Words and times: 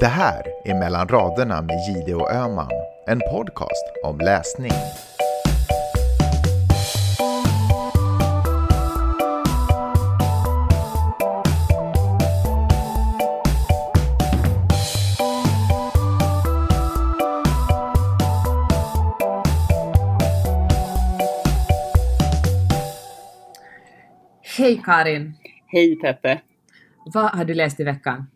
Det 0.00 0.06
här 0.06 0.42
är 0.64 0.74
Mellan 0.74 1.08
raderna 1.08 1.62
med 1.62 1.76
Gide 1.88 2.14
och 2.14 2.32
Öman, 2.32 2.70
en 3.06 3.20
podcast 3.20 3.84
om 4.04 4.18
läsning. 4.18 4.70
Hej 24.58 24.82
Karin! 24.84 25.34
Hej 25.66 25.96
Peppe! 25.96 26.40
Vad 27.14 27.30
har 27.30 27.44
du 27.44 27.54
läst 27.54 27.80
i 27.80 27.84
veckan? 27.84 28.26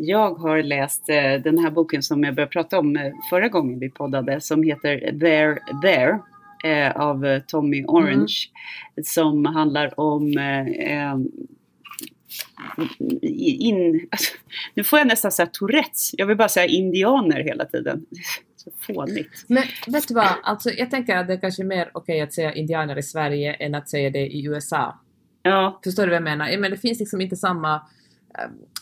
Jag 0.00 0.34
har 0.34 0.62
läst 0.62 1.08
eh, 1.08 1.42
den 1.44 1.58
här 1.58 1.70
boken 1.70 2.02
som 2.02 2.24
jag 2.24 2.34
började 2.34 2.52
prata 2.52 2.78
om 2.78 2.96
eh, 2.96 3.12
förra 3.30 3.48
gången 3.48 3.78
vi 3.78 3.90
poddade 3.90 4.40
som 4.40 4.62
heter 4.62 5.18
There 5.20 5.58
There 5.82 6.18
eh, 6.64 6.96
av 6.96 7.40
Tommy 7.46 7.84
Orange 7.84 8.34
som 9.04 9.44
handlar 9.46 10.00
om 10.00 10.38
in, 13.22 14.08
alltså, 14.10 14.34
nu 14.74 14.84
får 14.84 14.98
jag 14.98 15.08
nästan 15.08 15.32
säga 15.32 15.46
Tourettes. 15.46 16.10
Jag 16.12 16.26
vill 16.26 16.36
bara 16.36 16.48
säga 16.48 16.66
indianer 16.66 17.40
hela 17.40 17.64
tiden. 17.64 18.06
Så 18.56 18.70
fånigt. 18.80 19.44
Men 19.46 19.62
vet 19.86 20.08
du 20.08 20.14
vad, 20.14 20.28
alltså, 20.42 20.70
jag 20.70 20.90
tänker 20.90 21.16
att 21.16 21.26
det 21.26 21.32
är 21.32 21.40
kanske 21.40 21.64
mer 21.64 21.90
okej 21.94 22.20
att 22.20 22.32
säga 22.32 22.52
indianer 22.52 22.98
i 22.98 23.02
Sverige 23.02 23.52
än 23.54 23.74
att 23.74 23.88
säga 23.88 24.10
det 24.10 24.26
i 24.26 24.46
USA. 24.46 25.00
Ja, 25.42 25.80
Förstår 25.84 26.02
du 26.02 26.08
vad 26.08 26.16
jag 26.16 26.22
menar? 26.22 26.46
Menar 26.46 26.70
det 26.70 26.76
finns 26.76 27.00
liksom 27.00 27.20
inte 27.20 27.36
samma 27.36 27.82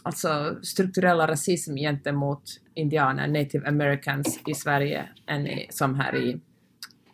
alltså, 0.03 0.59
strukturella 0.63 1.27
rasism 1.29 1.75
gentemot 1.77 2.43
indianer, 2.75 3.29
native 3.29 3.69
americans 3.69 4.41
i 4.47 4.55
Sverige 4.55 5.09
än 5.27 5.47
i, 5.47 5.67
som 5.71 5.95
här 5.95 6.17
i, 6.17 6.29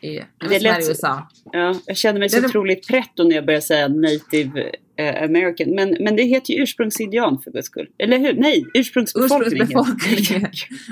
i, 0.07 0.21
Det 0.49 0.59
lät- 0.63 0.85
i 0.85 0.89
USA. 0.89 1.29
ja, 1.53 1.75
jag 1.87 1.97
känner 1.97 2.19
mig 2.19 2.29
så 2.29 2.41
Det 2.41 2.47
otroligt 2.47 2.87
pretto 2.89 3.25
när 3.25 3.35
jag 3.37 3.47
börjar 3.47 3.61
säga 3.61 3.89
native 3.89 4.71
eh, 4.97 5.23
american. 5.23 5.71
Men, 5.75 5.97
men 6.01 6.17
det 6.17 6.23
heter 6.23 6.55
ju 6.55 6.63
ursprungsindian 6.63 7.39
för 7.43 7.51
guds 7.51 7.67
skull. 7.67 7.89
Eller 7.99 8.19
hur? 8.19 8.33
Nej, 8.35 8.65
ursprungsbefolkningen. 8.75 9.63
Ursprungsbefolkningen. 9.69 10.51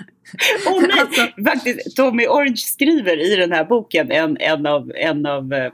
Åh 0.67 0.83
nej! 0.83 1.01
Alltså- 1.01 1.43
Faktiskt, 1.45 1.97
Tommy 1.97 2.27
Orange 2.27 2.57
skriver 2.57 3.33
i 3.33 3.37
den 3.37 3.53
här 3.53 3.65
boken, 3.65 4.11
en, 4.11 4.37
en 4.41 4.67
av, 4.67 4.93
en 4.95 5.27
av 5.27 5.53
eh, 5.53 5.65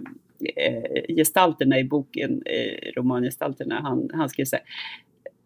eh, 0.56 1.14
gestalterna 1.16 1.78
i 1.78 1.84
boken, 1.84 2.42
eh, 2.46 2.92
romangestalterna, 2.96 3.80
han, 3.80 4.10
han 4.14 4.28
skriver 4.28 4.46
så 4.46 4.56
här. 4.56 4.64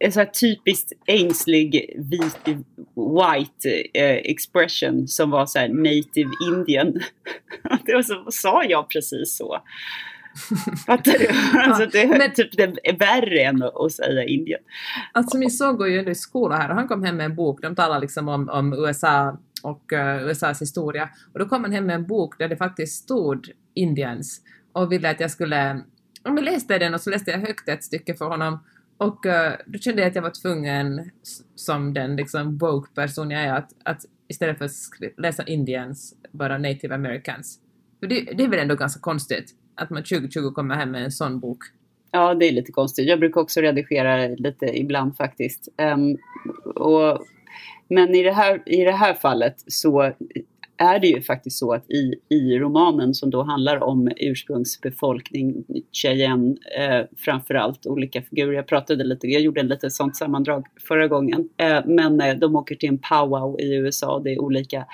En 0.04 0.12
så 0.12 0.20
här 0.20 0.26
typiskt 0.26 0.92
ängslig 1.06 1.94
vit, 1.98 2.56
white 2.94 3.88
eh, 3.94 4.16
expression 4.16 5.08
som 5.08 5.30
var 5.30 5.46
så 5.46 5.58
här 5.58 5.68
native 5.68 6.30
indian. 6.48 6.92
det 7.86 7.94
var 7.94 8.02
så, 8.02 8.26
sa 8.30 8.64
jag 8.64 8.88
precis 8.90 9.36
så? 9.36 9.62
Fattar 10.86 11.18
du? 11.18 11.28
Alltså 11.58 11.86
det, 11.86 12.06
men- 12.06 12.32
typ, 12.32 12.56
det 12.56 12.62
är 12.62 12.98
värre 12.98 13.40
än 13.40 13.62
att, 13.62 13.92
säga 13.92 14.24
indien. 14.24 14.60
Alltså 15.12 15.38
min 15.38 15.50
son 15.50 15.76
går 15.76 15.88
ju 15.88 15.98
ändå 15.98 16.10
i 16.10 16.14
skola 16.14 16.56
här 16.56 16.70
och 16.70 16.76
han 16.76 16.88
kom 16.88 17.04
hem 17.04 17.16
med 17.16 17.26
en 17.26 17.34
bok, 17.34 17.62
de 17.62 17.74
talar 17.74 18.00
liksom 18.00 18.28
om, 18.28 18.48
om 18.48 18.72
USA 18.72 19.38
och 19.62 19.92
eh, 19.92 20.28
USAs 20.28 20.62
historia. 20.62 21.08
Och 21.32 21.38
då 21.38 21.46
kom 21.46 21.64
han 21.64 21.72
hem 21.72 21.86
med 21.86 21.94
en 21.94 22.06
bok 22.06 22.38
där 22.38 22.48
det 22.48 22.56
faktiskt 22.56 23.02
stod 23.04 23.50
Indians 23.74 24.40
och 24.72 24.92
ville 24.92 25.10
att 25.10 25.20
jag 25.20 25.30
skulle... 25.30 25.82
Om 26.22 26.36
jag 26.36 26.44
läste 26.44 26.78
den 26.78 26.94
och 26.94 27.00
så 27.00 27.10
läste 27.10 27.30
jag 27.30 27.38
högt 27.38 27.68
ett 27.68 27.84
stycke 27.84 28.14
för 28.14 28.24
honom 28.24 28.58
och 29.00 29.26
uh, 29.26 29.32
då 29.66 29.78
kände 29.78 30.02
jag 30.02 30.08
att 30.08 30.14
jag 30.14 30.22
var 30.22 30.42
tvungen, 30.42 31.10
som 31.55 31.94
den 31.94 32.16
liksom 32.16 32.58
woke-person 32.58 33.30
jag 33.30 33.42
är, 33.42 33.55
att, 33.55 33.70
att 33.84 34.05
istället 34.28 34.58
för 34.58 34.64
att 34.64 35.18
läsa 35.18 35.44
Indians, 35.44 36.14
bara 36.33 36.58
native 36.58 36.94
americans. 36.94 37.58
För 38.00 38.06
det, 38.06 38.20
det 38.20 38.44
är 38.44 38.48
väl 38.48 38.58
ändå 38.58 38.74
ganska 38.74 39.00
konstigt 39.00 39.55
att 39.74 39.90
man 39.90 40.02
2020 40.02 40.50
kommer 40.50 40.74
hem 40.74 40.90
med 40.90 41.05
en 41.05 41.12
sån 41.12 41.40
bok. 41.40 41.58
Ja, 42.10 42.34
det 42.34 42.48
är 42.48 42.52
lite 42.52 42.72
konstigt. 42.72 43.08
Jag 43.08 43.18
brukar 43.18 43.40
också 43.40 43.60
redigera 43.60 44.28
lite 44.28 44.66
ibland 44.78 45.16
faktiskt. 45.16 45.68
Um, 45.94 46.18
och, 46.74 47.27
men 47.89 48.14
i 48.14 48.22
det, 48.22 48.33
här, 48.33 48.62
i 48.66 48.84
det 48.84 48.92
här 48.92 49.14
fallet 49.14 49.55
så 49.66 50.12
är 50.80 50.98
det 50.98 51.07
ju 51.07 51.23
faktiskt 51.23 51.58
så 51.58 51.73
att 51.73 51.91
i, 51.91 52.14
i 52.29 52.58
romanen 52.58 53.14
som 53.14 53.30
då 53.30 53.42
handlar 53.42 53.83
om 53.83 54.11
ursprungsbefolkning, 54.17 55.64
Cheyenne 55.92 56.57
eh, 56.79 57.07
framförallt, 57.17 57.86
olika 57.86 58.23
figurer. 58.23 58.52
Jag 58.52 58.67
pratade 58.67 59.05
lite, 59.05 59.27
jag 59.27 59.42
gjorde 59.42 59.61
en 59.61 59.69
lite 59.69 59.90
sånt 59.90 60.17
sammandrag 60.17 60.67
förra 60.89 61.08
gången. 61.08 61.48
Eh, 61.57 61.80
men 61.86 62.20
eh, 62.20 62.35
de 62.36 62.57
åker 62.57 62.74
till 62.74 62.89
en 62.89 62.98
powwow 62.98 63.61
i 63.61 63.74
USA. 63.74 64.20
Det 64.24 64.33
är 64.33 64.40
olika 64.40 64.86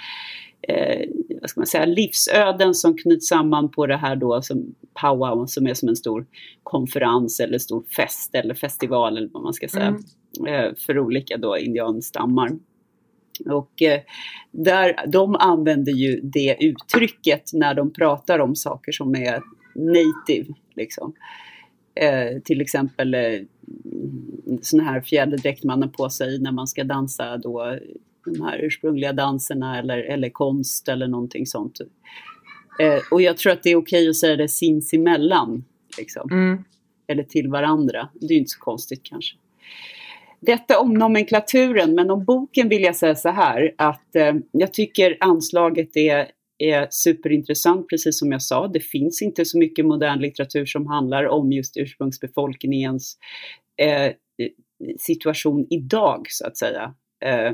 eh, 0.69 1.09
vad 1.41 1.51
ska 1.51 1.61
man 1.61 1.67
säga, 1.67 1.85
livsöden 1.85 2.75
som 2.75 2.97
knyts 2.97 3.29
samman 3.29 3.71
på 3.71 3.87
det 3.87 3.97
här 3.97 4.17
då 4.17 4.43
som 4.43 4.75
powwow 5.03 5.47
som 5.47 5.67
är 5.67 5.75
som 5.75 5.89
en 5.89 5.97
stor 5.97 6.27
konferens 6.63 7.41
eller 7.41 7.59
stor 7.59 7.85
fest 7.97 8.35
eller 8.35 8.55
festival 8.55 9.17
eller 9.17 9.29
vad 9.33 9.43
man 9.43 9.55
ska 9.55 9.69
säga 9.69 9.97
Mm. 10.41 10.55
eh, 10.55 10.75
för 10.87 10.99
olika 10.99 11.37
då 11.37 11.59
indianstammar. 11.59 12.51
Och 13.47 13.83
eh, 13.83 14.01
där, 14.51 15.07
de 15.07 15.35
använder 15.35 15.93
ju 15.93 16.21
det 16.21 16.57
uttrycket 16.61 17.51
när 17.53 17.75
de 17.75 17.93
pratar 17.93 18.39
om 18.39 18.57
saker 18.57 18.93
som 18.93 19.15
är 19.15 19.43
native. 19.75 20.55
Liksom. 20.75 21.13
Eh, 21.95 22.41
till 22.45 22.61
exempel 22.61 23.15
eh, 23.15 23.41
sån 24.63 24.81
här 24.81 25.01
fjäderdräkt 25.01 25.65
man 25.65 25.83
har 25.83 25.89
på 25.89 26.11
sig 26.11 26.39
när 26.39 26.53
man 26.53 26.67
ska 26.67 26.85
dansa 26.85 27.37
då 27.37 27.79
de 28.25 28.41
här 28.45 28.59
ursprungliga 28.59 29.13
danserna 29.13 29.79
eller, 29.79 29.99
eller 29.99 30.31
konst 30.31 30.89
eller 30.89 31.09
någonting 31.09 31.47
sånt. 31.47 31.81
Eh, 32.81 32.99
och 33.11 33.23
jag 33.23 33.37
tror 33.37 33.53
att 33.53 33.63
det 33.63 33.71
är 33.71 33.77
okej 33.77 34.09
att 34.09 34.17
säga 34.17 34.37
det 34.37 34.49
sinsemellan. 34.49 35.65
Liksom 35.99 36.29
Mm. 36.31 36.65
eller 37.07 37.23
till 37.23 37.49
varandra. 37.49 38.09
Det 38.15 38.27
är 38.27 38.33
ju 38.33 38.39
inte 38.39 38.51
så 38.51 38.61
konstigt 38.61 39.01
kanske. 39.03 39.37
Detta 40.47 40.81
om 40.81 40.95
nomenklaturen, 40.95 41.95
men 41.95 42.11
om 42.11 42.25
boken 42.25 42.69
vill 42.69 42.83
jag 42.83 42.97
säga 42.97 43.15
så 43.15 43.29
här 43.29 43.75
att 43.79 44.17
eh, 44.17 44.35
jag 44.53 44.73
tycker 44.73 45.17
anslaget 45.21 45.97
är, 45.97 46.27
är 46.59 46.87
superintressant, 46.91 47.89
precis 47.89 48.19
som 48.19 48.33
jag 48.33 48.43
sa. 48.43 48.69
Det 48.69 48.81
finns 48.81 49.23
inte 49.23 49.45
så 49.45 49.59
mycket 49.59 49.87
modern 49.87 50.19
litteratur 50.19 50.67
som 50.67 50.87
handlar 50.87 51.29
om 51.29 51.53
just 51.53 51.77
ursprungsbefolkningens 51.77 53.19
eh, 53.83 54.13
situation 54.99 55.67
idag, 55.71 56.27
så 56.29 56.47
att 56.47 56.57
säga. 56.57 56.95
Eh, 57.25 57.53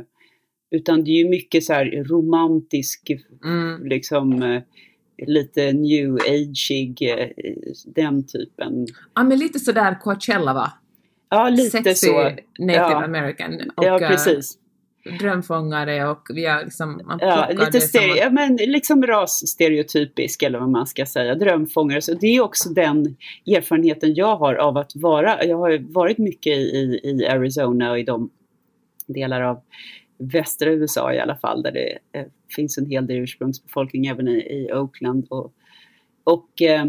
utan 0.70 1.04
det 1.04 1.10
är 1.10 1.24
ju 1.24 1.28
mycket 1.28 1.64
så 1.64 1.72
här 1.72 2.04
romantisk 2.04 3.10
Mm. 3.44 3.86
liksom 3.86 4.42
eh, 4.42 4.62
lite 5.26 5.72
new 5.72 6.14
ageig, 6.14 7.02
eh, 7.02 7.28
den 7.86 8.26
typen. 8.26 8.86
Ja 9.14 9.22
men 9.24 9.38
lite 9.38 9.58
sådär 9.58 10.00
Coachella 10.00 10.54
va? 10.54 10.72
Ja, 11.32 11.48
lite 11.48 11.70
Sexy 11.70 12.06
så. 12.06 12.22
native 12.58 12.74
Ja. 12.74 13.04
american. 13.04 13.60
Och, 13.76 13.84
Ja, 13.84 14.00
eh, 14.00 14.08
precis. 14.08 14.58
drömfångare 15.20 16.08
och 16.08 16.22
vi 16.34 16.46
har 16.46 16.64
liksom, 16.64 17.00
man 17.06 17.18
Ja, 17.22 17.48
lite 17.50 17.80
stereo, 17.80 18.16
ja, 18.16 18.30
men 18.30 18.56
liksom 18.56 19.06
rasstereotypisk 19.06 20.42
eller 20.42 20.58
vad 20.58 20.68
man 20.68 20.86
ska 20.86 21.06
säga, 21.06 21.34
drömfångare. 21.34 22.02
Så 22.02 22.14
det 22.14 22.26
är 22.26 22.40
också 22.40 22.68
den 22.70 23.16
erfarenheten 23.46 24.14
jag 24.14 24.36
har 24.36 24.54
av 24.54 24.76
att 24.76 24.92
vara, 24.94 25.44
jag 25.44 25.58
har 25.58 25.92
varit 25.92 26.18
mycket 26.18 26.52
i, 26.56 27.00
i 27.04 27.26
Arizona 27.26 27.90
och 27.90 27.98
i 27.98 28.02
de 28.02 28.30
delar 29.06 29.40
av 29.40 29.60
västra 30.18 30.70
USA 30.70 31.12
i 31.14 31.20
alla 31.20 31.36
fall, 31.36 31.62
där 31.62 31.72
det 31.72 31.98
eh, 32.18 32.26
finns 32.56 32.78
en 32.78 32.86
hel 32.86 33.06
del 33.06 33.16
ursprungsbefolkning 33.16 34.06
även 34.06 34.28
i, 34.28 34.38
i 34.38 34.72
Oakland. 34.72 35.26
Och, 35.30 35.52
och 36.24 36.62
eh, 36.62 36.84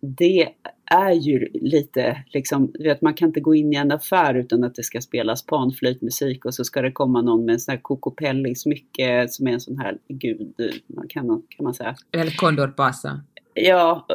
det 0.00 0.48
är 0.94 1.12
ju 1.12 1.48
lite, 1.52 2.24
liksom, 2.26 2.70
du 2.74 2.84
vet, 2.84 3.02
man 3.02 3.14
kan 3.14 3.28
inte 3.28 3.40
gå 3.40 3.54
in 3.54 3.72
i 3.72 3.76
en 3.76 3.92
affär 3.92 4.34
utan 4.34 4.64
att 4.64 4.74
det 4.74 4.82
ska 4.82 5.00
spelas 5.00 5.46
panflöjtmusik 5.46 6.44
och 6.44 6.54
så 6.54 6.64
ska 6.64 6.82
det 6.82 6.92
komma 6.92 7.22
någon 7.22 7.44
med 7.44 7.52
en 7.52 7.60
sån 7.60 7.72
här 7.72 7.80
kokopelli-smycke 7.82 9.26
som 9.28 9.46
är 9.46 9.52
en 9.52 9.60
sån 9.60 9.78
här 9.78 9.98
gud, 10.08 10.54
man 10.86 11.08
kan, 11.08 11.26
man- 11.26 11.42
kan 11.48 11.64
man 11.64 11.74
säga. 11.74 11.96
Eller 12.12 12.30
Condor 12.36 12.68
Pasa. 12.68 13.20
Ja, 13.54 14.06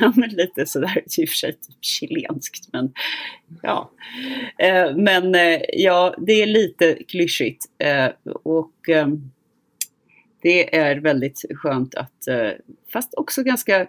men 0.14 0.30
lite 0.30 0.66
sådär, 0.66 0.98
i 1.18 1.24
och 1.24 1.28
för 1.28 1.36
sig 1.36 1.52
typ 1.52 1.76
chilenskt, 1.84 2.72
men 2.72 2.92
ja. 3.62 3.90
Eh, 4.58 4.96
men 4.96 5.34
eh, 5.34 5.60
ja, 5.72 6.14
det 6.18 6.32
är 6.32 6.46
lite 6.46 6.98
klyschigt 7.08 7.64
eh, 7.78 8.08
och 8.42 8.88
eh, 8.88 9.08
det 10.42 10.76
är 10.76 10.96
väldigt 10.96 11.44
skönt 11.54 11.94
att, 11.94 12.28
fast 12.92 13.14
också 13.16 13.42
ganska 13.42 13.86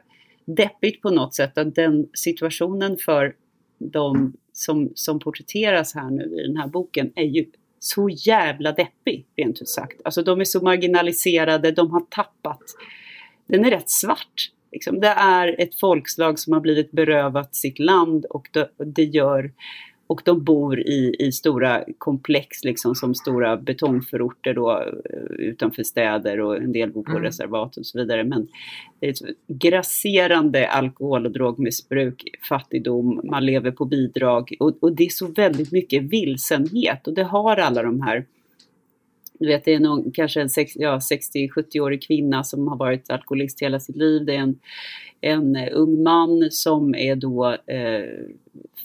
deppigt 0.48 1.02
på 1.02 1.10
något 1.10 1.36
sätt, 1.36 1.58
att 1.58 1.76
den 1.76 2.10
situationen 2.14 2.98
för 2.98 3.36
de 3.80 4.34
som, 4.54 4.92
som 4.96 5.20
porträtteras 5.20 5.96
här 5.96 6.10
nu 6.10 6.24
i 6.24 6.48
den 6.48 6.58
här 6.58 6.68
boken 6.68 7.12
är 7.16 7.26
ju 7.26 7.46
så 7.80 8.10
jävla 8.10 8.72
deppig, 8.72 9.26
rent 9.38 9.62
ut 9.62 9.70
sagt. 9.70 10.02
Alltså 10.04 10.24
de 10.24 10.40
är 10.40 10.46
så 10.46 10.64
marginaliserade, 10.64 11.72
de 11.72 11.92
har 11.92 12.02
tappat. 12.10 12.62
Den 13.48 13.66
är 13.66 13.72
rätt 13.72 13.90
svart. 13.90 14.52
Liksom. 14.72 15.00
Det 15.00 15.08
är 15.08 15.62
ett 15.62 15.80
folkslag 15.80 16.40
som 16.40 16.54
har 16.54 16.60
blivit 16.60 16.92
berövat 16.92 17.56
sitt 17.56 17.80
land 17.80 18.26
och 18.26 18.50
det, 18.54 18.70
det 18.78 19.04
gör 19.04 19.52
och 20.08 20.22
de 20.26 20.44
bor 20.44 20.80
i, 20.80 21.16
i 21.20 21.32
stora 21.32 21.84
komplex, 21.98 22.64
liksom 22.64 22.96
som 22.96 23.16
stora 23.16 23.58
betongförorter 23.58 24.54
då, 24.54 24.72
eh, 24.72 25.36
utanför 25.38 25.84
städer 25.84 26.40
och 26.40 26.58
en 26.58 26.72
del 26.72 26.92
bor 26.92 27.04
på 27.04 27.12
Mm. 27.12 27.24
reservat 27.24 27.78
och 27.78 27.86
så 27.86 28.00
vidare. 28.00 28.24
Men 28.24 28.48
det 29.00 29.06
är 29.08 29.10
ett 29.10 29.36
grasserande 29.48 30.68
alkohol 30.68 31.26
och 31.26 31.32
drogmissbruk, 31.32 32.24
fattigdom, 32.50 33.22
man 33.24 33.46
lever 33.46 33.72
på 33.72 33.86
bidrag 33.86 34.56
och, 34.60 34.78
och 34.84 34.96
det 34.96 35.06
är 35.06 35.10
så 35.10 35.28
väldigt 35.28 35.72
mycket 35.72 36.04
vilsenhet 36.04 37.08
och 37.08 37.14
det 37.14 37.24
har 37.24 37.58
alla 37.58 37.84
de 37.84 38.02
här 38.02 38.26
du 39.40 39.48
vet, 39.48 39.66
det 39.66 39.74
är 39.74 39.80
någon, 39.80 40.12
kanske 40.12 40.42
en 40.42 40.50
ja, 40.76 41.00
60-70-årig 41.36 42.08
kvinna 42.08 42.44
som 42.44 42.68
har 42.68 42.78
varit 42.78 43.10
alkoholist 43.10 43.62
hela 43.62 43.80
sitt 43.80 43.96
liv. 43.96 44.26
Det 44.26 44.36
är 44.36 44.40
en, 44.40 44.60
en 45.22 45.56
eh, 45.56 45.70
ung 45.72 46.04
man 46.04 46.48
som 46.52 46.96
är 46.96 47.16
då 47.16 47.58
eh, 47.66 48.26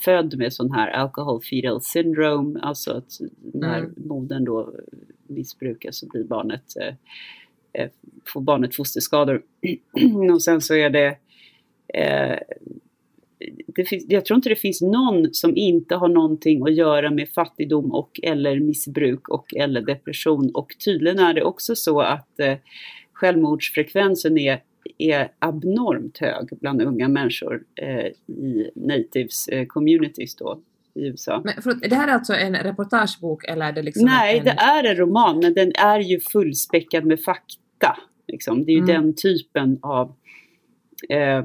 född 0.05 0.39
med 0.39 0.53
sån 0.53 0.71
här 0.73 0.91
alcohol 0.91 1.43
fetal 1.43 1.81
syndrome, 1.83 2.61
alltså 2.61 2.93
att 2.93 3.11
när 3.53 3.79
Mm. 3.79 3.95
modern 3.97 4.45
då 4.45 4.75
missbrukar 5.27 5.91
så 5.91 6.07
blir 6.07 6.25
barnet, 6.25 6.77
eh, 6.81 6.95
eh, 7.83 7.91
får 8.27 8.41
barnet 8.41 8.75
fosterskador. 8.77 9.43
och 10.35 10.43
sen 10.43 10.61
så 10.61 10.75
är 10.75 10.91
det 10.91 11.17
eh, 11.95 12.39
det 13.75 13.85
finns, 13.85 14.05
jag 14.09 14.25
tror 14.25 14.37
inte 14.37 14.49
det 14.49 14.57
finns 14.57 14.83
någon 14.83 15.35
som 15.35 15.57
inte 15.57 15.95
har 15.95 16.09
någonting 16.09 16.63
att 16.63 16.75
göra 16.75 17.11
med 17.11 17.29
fattigdom 17.29 17.93
och 17.93 18.21
eller 18.23 18.61
missbruk 18.61 19.29
och 19.29 19.55
eller 19.57 19.81
depression. 19.83 20.51
Och 20.55 20.69
tydligen 20.85 21.19
är 21.19 21.35
det 21.35 21.43
också 21.43 21.77
så 21.77 22.01
att 22.01 22.41
eh, 22.41 22.55
självmordsfrekvensen 23.13 24.39
är, 24.39 24.61
är 24.99 25.33
abnormt 25.39 26.19
hög 26.19 26.49
bland 26.61 26.83
unga 26.83 27.09
människor 27.09 27.63
eh, 27.83 28.07
i 28.37 28.71
natives 28.75 29.49
eh, 29.49 29.67
communities 29.67 30.37
då 30.37 30.61
i 30.95 31.07
USA. 31.07 31.41
Men 31.45 31.55
förlåt, 31.63 31.85
är 31.85 31.89
det 31.89 31.97
här 31.97 32.09
alltså 32.09 32.35
en 32.35 32.55
reportagebok 32.57 33.45
eller 33.45 33.67
är 33.67 33.73
det 33.73 33.83
liksom 33.83 34.05
Nej, 34.05 34.39
en... 34.39 34.45
det 34.45 34.51
är 34.51 34.85
en 34.85 34.97
roman, 34.97 35.39
men 35.39 35.55
den 35.55 35.73
är 35.75 36.01
ju 36.01 36.21
fullspäckad 36.21 37.05
med 37.05 37.21
fakta. 37.21 37.97
Liksom. 38.29 38.65
Det 38.65 38.73
är 38.73 38.77
ju 38.77 38.83
Mm. 38.83 39.03
den 39.03 39.15
typen 39.15 39.79
av... 39.83 40.15
Eh, 41.09 41.45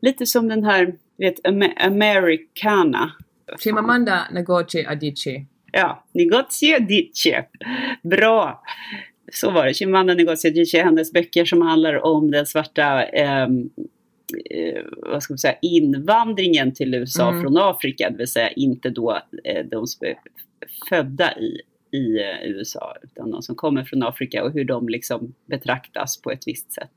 lite 0.00 0.26
som 0.26 0.48
den 0.48 0.64
här, 0.64 0.94
vet, 1.18 1.46
Am- 1.46 1.72
Americana. 1.76 3.12
Chimamanda 3.58 4.26
Ngozi 4.32 4.84
Adichie. 4.86 5.46
Ja, 5.72 6.04
Negozio 6.12 6.78
Dice. 6.88 7.44
Bra! 8.02 8.62
Så 9.32 9.50
var 9.50 9.66
det. 9.66 9.74
Chimamanda 9.74 10.14
Ngozi 10.14 10.48
Adichie, 10.48 10.82
hennes 10.84 11.12
böcker 11.12 11.44
som 11.44 11.62
handlar 11.62 12.04
om 12.04 12.30
den 12.30 12.46
svarta 12.46 13.02
ehm, 13.04 13.70
eh, 14.50 14.82
vad 15.02 15.22
ska 15.22 15.32
man 15.32 15.38
säga, 15.38 15.56
invandringen 15.62 16.74
till 16.74 16.94
USA 16.94 17.28
Mm. 17.28 17.42
från 17.42 17.56
Afrika, 17.58 18.10
det 18.10 18.16
vill 18.16 18.28
säga 18.28 18.48
inte 18.50 18.90
då 18.90 19.20
eh, 19.44 19.64
de 19.70 19.86
som 19.86 20.06
är 20.06 20.14
födda 20.88 21.38
i, 21.38 21.60
i 21.96 22.18
eh, 22.20 22.50
USA, 22.50 22.96
utan 23.02 23.30
de 23.30 23.42
som 23.42 23.54
kommer 23.54 23.84
från 23.84 24.02
Afrika 24.02 24.44
och 24.44 24.52
hur 24.52 24.64
de 24.64 24.88
liksom 24.88 25.34
betraktas 25.46 26.20
på 26.22 26.30
ett 26.30 26.42
visst 26.46 26.72
sätt. 26.72 26.90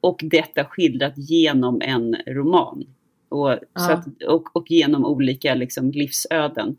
Och 0.00 0.20
detta 0.22 0.64
skildrat 0.64 1.12
genom 1.16 1.80
en 1.82 2.16
roman. 2.26 2.84
Och, 3.28 3.48
Ja. 3.48 3.92
att, 3.92 4.22
och, 4.28 4.56
och 4.56 4.70
genom 4.70 5.04
olika 5.04 5.54
liksom, 5.54 5.90
livsöden. 5.90 6.76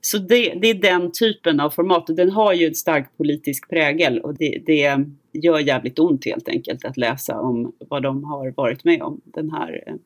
Så 0.00 0.18
det, 0.18 0.54
det 0.54 0.70
är 0.70 0.74
den 0.74 1.12
typen 1.12 1.60
av 1.60 1.70
format 1.70 2.10
och 2.10 2.16
den 2.16 2.30
har 2.30 2.52
ju 2.52 2.66
en 2.66 2.74
stark 2.74 3.16
politisk 3.16 3.70
prägel 3.70 4.20
och 4.20 4.34
det, 4.34 4.62
det 4.66 5.04
gör 5.32 5.58
jävligt 5.58 5.98
ont 5.98 6.24
helt 6.24 6.48
enkelt 6.48 6.84
att 6.84 6.96
läsa 6.96 7.40
om 7.40 7.72
vad 7.78 8.02
de 8.02 8.24
har 8.24 8.50
varit 8.56 8.84
med 8.84 9.02
om, 9.02 9.20
den 9.24 9.50
här, 9.50 9.98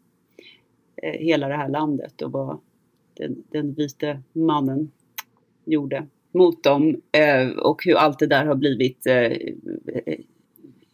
eh, 1.03 1.11
hela 1.13 1.49
det 1.49 1.57
här 1.57 1.69
landet 1.69 2.23
och 2.23 2.33
vad 2.33 2.61
den, 3.17 3.43
den 3.51 3.75
vite 3.75 4.23
mannen 4.33 4.91
gjorde 5.65 6.07
mot 6.33 6.65
dem 6.65 7.01
eh, 7.13 7.49
och 7.49 7.85
hur 7.85 7.95
allt 7.95 8.19
det 8.19 8.27
där 8.27 8.47
har 8.47 8.55
blivit 8.55 9.07
eh, 9.07 9.33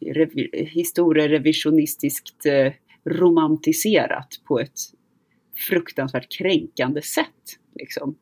revi, 0.00 0.68
historierevisionistiskt 0.72 2.46
eh, 2.46 2.72
romantiserat 3.06 4.28
på 4.44 4.60
ett 4.60 4.78
fruktansvärt 5.68 6.38
kränkande 6.38 7.02
sätt. 7.02 7.58
Liksom. 7.74 8.16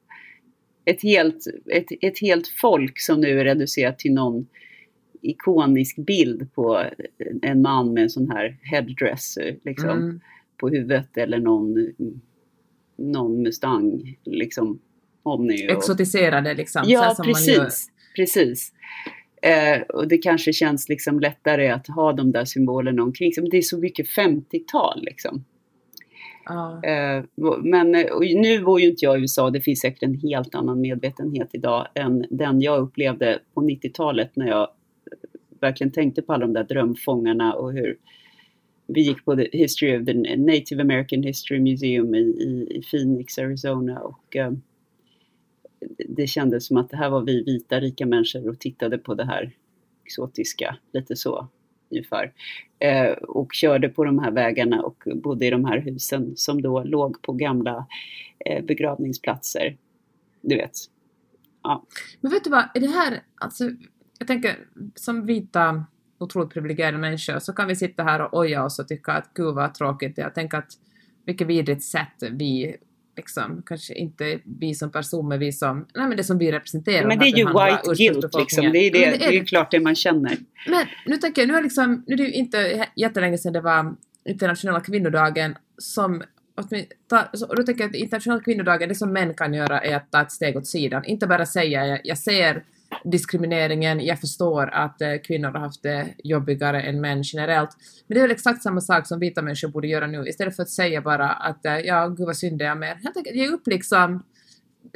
Ett, 0.84 1.02
helt, 1.02 1.46
ett, 1.72 1.86
ett 2.00 2.18
helt 2.18 2.48
folk 2.48 3.00
som 3.00 3.20
nu 3.20 3.40
är 3.40 3.44
reducerat 3.44 3.98
till 3.98 4.12
någon 4.12 4.46
ikonisk 5.22 5.96
bild 5.96 6.52
på 6.54 6.84
en 7.42 7.62
man 7.62 7.92
med 7.92 8.02
en 8.02 8.10
sån 8.10 8.30
här 8.30 8.58
headdress 8.62 9.38
liksom, 9.64 9.90
Mm. 9.90 10.20
på 10.60 10.68
huvudet 10.68 11.16
eller 11.16 11.38
någon, 11.38 11.92
någon 12.98 13.42
Mustang, 13.42 14.16
liksom 14.24 14.80
Omni. 15.22 15.68
Och, 15.68 15.72
Exotiserade 15.72 16.54
liksom. 16.54 16.82
Ja, 16.86 17.16
precis. 17.24 17.88
precis. 18.16 18.72
Eh, 19.44 19.82
och 19.82 20.08
det 20.08 20.18
kanske 20.18 20.52
känns 20.52 20.88
liksom 20.88 21.20
lättare 21.20 21.68
att 21.68 21.86
ha 21.86 22.12
de 22.12 22.32
där 22.32 22.44
symbolerna 22.44 23.02
omkring 23.02 23.32
sig. 23.32 23.42
Men 23.42 23.50
det 23.50 23.58
är 23.58 23.62
så 23.62 23.78
mycket 23.78 24.06
50-tal 24.08 25.02
liksom. 25.02 25.44
Ja. 26.44 26.82
Eh, 26.84 27.24
men 27.62 27.94
eh, 27.94 28.06
nu 28.20 28.62
bor 28.64 28.80
ju 28.80 28.88
inte 28.88 29.04
jag 29.04 29.18
i 29.18 29.20
USA, 29.20 29.50
det 29.50 29.60
finns 29.60 29.80
säkert 29.80 30.02
en 30.02 30.14
helt 30.14 30.54
annan 30.54 30.80
medvetenhet 30.80 31.48
idag 31.52 31.86
än 31.94 32.26
den 32.30 32.60
jag 32.60 32.80
upplevde 32.80 33.38
på 33.54 33.60
90-talet 33.60 34.36
när 34.36 34.48
jag 34.48 34.68
verkligen 35.60 35.92
tänkte 35.92 36.22
på 36.22 36.32
alla 36.32 36.46
de 36.46 36.52
där 36.52 36.64
drömfångarna 36.64 37.54
och 37.54 37.72
hur 37.72 37.96
vi 38.86 39.00
gick 39.00 39.24
på 39.24 39.36
the 39.36 39.48
History 39.52 39.98
of 39.98 40.06
the 40.06 40.36
Native 40.36 40.82
American 40.82 41.22
History 41.22 41.60
Museum 41.60 42.14
i, 42.14 42.18
i, 42.18 42.78
i 42.78 42.82
Phoenix, 42.90 43.38
Arizona 43.38 44.00
och 44.00 44.36
eh, 44.36 44.52
det 46.08 46.26
kändes 46.26 46.66
som 46.66 46.76
att 46.76 46.90
det 46.90 46.96
här 46.96 47.10
var 47.10 47.22
vi 47.22 47.42
vita 47.42 47.80
rika 47.80 48.06
människor 48.06 48.48
och 48.48 48.60
tittade 48.60 48.98
på 48.98 49.14
det 49.14 49.24
här 49.24 49.52
exotiska, 50.04 50.76
lite 50.92 51.16
så 51.16 51.48
ungefär. 51.90 52.32
Eh, 52.78 53.12
och 53.12 53.52
körde 53.52 53.88
på 53.88 54.04
de 54.04 54.18
här 54.18 54.30
vägarna 54.30 54.82
och 54.82 55.04
bodde 55.22 55.46
i 55.46 55.50
de 55.50 55.64
här 55.64 55.78
husen 55.78 56.32
som 56.36 56.62
då 56.62 56.82
låg 56.82 57.22
på 57.22 57.32
gamla 57.32 57.86
eh, 58.46 58.64
begravningsplatser. 58.64 59.76
Du 60.42 60.56
vet. 60.56 60.72
Men 62.20 62.32
vet 62.32 62.44
du 62.44 62.50
vad, 62.50 62.64
är 62.74 62.80
det 62.80 62.86
här, 62.86 63.22
alltså, 63.34 63.70
jag 64.18 64.28
tänker 64.28 64.56
som 64.94 65.26
vita 65.26 65.84
otroligt 66.18 66.50
privilegierade 66.50 66.98
människor 66.98 67.38
så 67.38 67.52
kan 67.52 67.68
vi 67.68 67.76
sitta 67.76 68.02
här 68.02 68.20
och 68.22 68.38
oja 68.38 68.64
oss 68.64 68.78
och 68.78 68.88
tycka 68.88 69.12
att 69.12 69.30
gud 69.34 69.54
vad 69.54 69.74
tråkigt 69.74 70.16
det 70.16 70.22
är. 70.22 70.26
Jag 70.26 70.34
tänker 70.34 70.58
att 70.58 70.72
vilket 71.26 71.46
vidrigt 71.46 71.82
sätt 71.82 72.22
vi 72.30 72.76
liksom, 73.16 73.62
kanske 73.66 73.94
inte 73.94 74.38
vi 74.60 74.74
som 74.74 74.92
person 74.92 75.28
men 75.28 75.38
vi 75.38 75.52
som, 75.52 75.86
nej 75.94 76.08
men 76.08 76.16
det 76.16 76.24
som 76.24 76.38
vi 76.38 76.52
representerar. 76.52 77.06
Men 77.06 77.18
det 77.18 77.24
är 77.24 77.36
ju 77.36 77.44
white 77.44 78.04
guilt 78.04 78.34
liksom. 78.38 78.72
Det 78.72 78.78
är, 78.78 78.92
det, 78.92 78.98
Ja, 78.98 79.10
men 79.10 79.18
det 79.18 79.24
är 79.24 79.32
ju 79.32 79.44
klart 79.44 79.70
det 79.70 79.80
man 79.80 79.94
känner. 79.94 80.36
Men 80.68 80.86
nu 81.06 81.16
tänker 81.16 81.42
jag, 81.42 81.48
nu 81.48 81.56
är, 81.56 81.62
liksom, 81.62 82.04
nu 82.06 82.14
är 82.14 82.16
det 82.16 82.24
ju 82.24 82.32
inte 82.32 82.86
jättelänge 82.96 83.38
sedan 83.38 83.52
det 83.52 83.60
var 83.60 83.94
internationella 84.24 84.80
kvinnodagen 84.80 85.56
som 85.78 86.22
ta, 87.08 87.24
så, 87.32 87.46
och 87.46 87.56
då 87.56 87.62
tänker 87.62 87.84
jag 87.84 87.90
att 87.90 87.96
internationella 87.96 88.42
kvinnodagen, 88.42 88.88
det 88.88 88.94
som 88.94 89.12
män 89.12 89.34
kan 89.34 89.54
göra 89.54 89.80
är 89.80 89.96
att 89.96 90.12
ta 90.12 90.22
ett 90.22 90.32
steg 90.32 90.56
åt 90.56 90.66
sidan. 90.66 91.04
Inte 91.04 91.26
bara 91.26 91.46
säga 91.46 91.86
jag, 91.86 92.00
jag 92.04 92.18
ser 92.18 92.62
diskrimineringen, 93.04 94.00
jag 94.04 94.20
förstår 94.20 94.70
att 94.70 95.00
eh, 95.02 95.14
kvinnor 95.26 95.48
har 95.48 95.58
haft 95.60 95.82
det 95.82 96.14
jobbigare 96.24 96.82
än 96.82 97.00
män 97.00 97.22
generellt. 97.22 97.70
Men 98.06 98.14
det 98.14 98.20
är 98.20 98.22
väl 98.22 98.30
exakt 98.30 98.62
samma 98.62 98.80
sak 98.80 99.06
som 99.06 99.20
vita 99.20 99.42
människor 99.42 99.68
borde 99.68 99.88
göra 99.88 100.06
nu, 100.06 100.28
istället 100.28 100.56
för 100.56 100.62
att 100.62 100.70
säga 100.70 101.00
bara 101.00 101.30
att 101.30 101.66
eh, 101.66 101.78
ja, 101.78 102.08
gud 102.08 102.26
vad 102.26 102.36
synd 102.36 102.58
det 102.58 102.64
är 102.64 102.74
med 102.74 102.96
Helt 103.02 103.16
enkelt 103.16 103.36
ge 103.36 103.48
upp 103.48 103.66
liksom, 103.66 104.22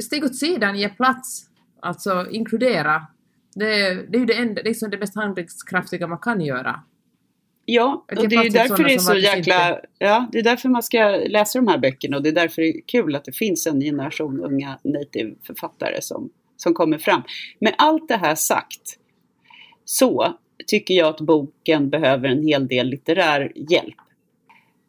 steg 0.03 0.25
åt 0.25 0.37
sidan, 0.37 0.79
ge 0.79 0.89
plats, 0.89 1.47
alltså 1.83 2.27
inkludera. 2.31 3.07
Det, 3.55 3.81
är- 3.87 3.95
det 3.95 4.17
är 4.17 4.21
ju 4.21 4.27
det, 4.27 4.35
enda, 4.35 4.63
liksom 4.63 4.91
det 4.91 4.99
mest 4.99 5.15
handlingskraftiga 5.15 6.07
man 6.07 6.19
kan 6.19 6.41
göra. 6.41 6.83
Ja, 7.71 8.05
och 8.17 8.29
det 8.29 8.37
är 8.37 8.43
ju 8.45 8.49
därför 8.51 8.85
det 8.85 8.95
är 8.95 8.99
så 8.99 9.15
jäkla... 9.15 9.81
Ja, 9.99 10.29
det 10.33 10.39
är 10.39 10.43
därför 10.43 10.69
man 10.69 10.83
ska 10.83 10.99
läsa 11.29 11.59
de 11.59 11.69
här 11.69 11.79
böckerna 11.79 12.17
och 12.17 12.23
det 12.23 12.29
är 12.29 12.35
därför 12.35 12.63
det 12.63 12.69
är 12.69 12.81
kul 12.87 13.17
att 13.17 13.25
det 13.25 13.33
finns 13.33 13.67
en 13.67 13.81
generation 13.81 14.41
unga 14.45 14.79
native-författare 14.85 16.03
som, 16.03 16.31
som 16.59 16.75
kommer 16.75 16.99
fram. 16.99 17.23
Med 17.61 17.75
allt 17.79 18.09
det 18.09 18.17
här 18.17 18.35
sagt 18.35 18.99
så 19.85 20.35
tycker 20.67 20.95
jag 20.95 21.09
att 21.09 21.21
boken 21.21 21.91
behöver 21.91 22.29
en 22.29 22.47
hel 22.47 22.69
del 22.69 22.89
litterär 22.89 23.53
hjälp. 23.55 23.97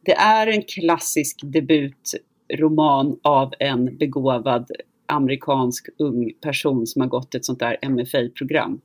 Det 0.06 0.14
är 0.14 0.48
en 0.48 0.62
klassisk 0.62 1.40
debutroman 1.44 3.20
av 3.24 3.54
en 3.60 3.98
begåvad 3.98 4.72
amerikansk 5.06 5.88
ung 6.00 6.32
person 6.42 6.88
som 6.88 7.02
har 7.02 7.10
gått 7.10 7.36
ett 7.36 7.46
sånt 7.46 7.60
där 7.60 7.78
MFA-program. 7.90 8.82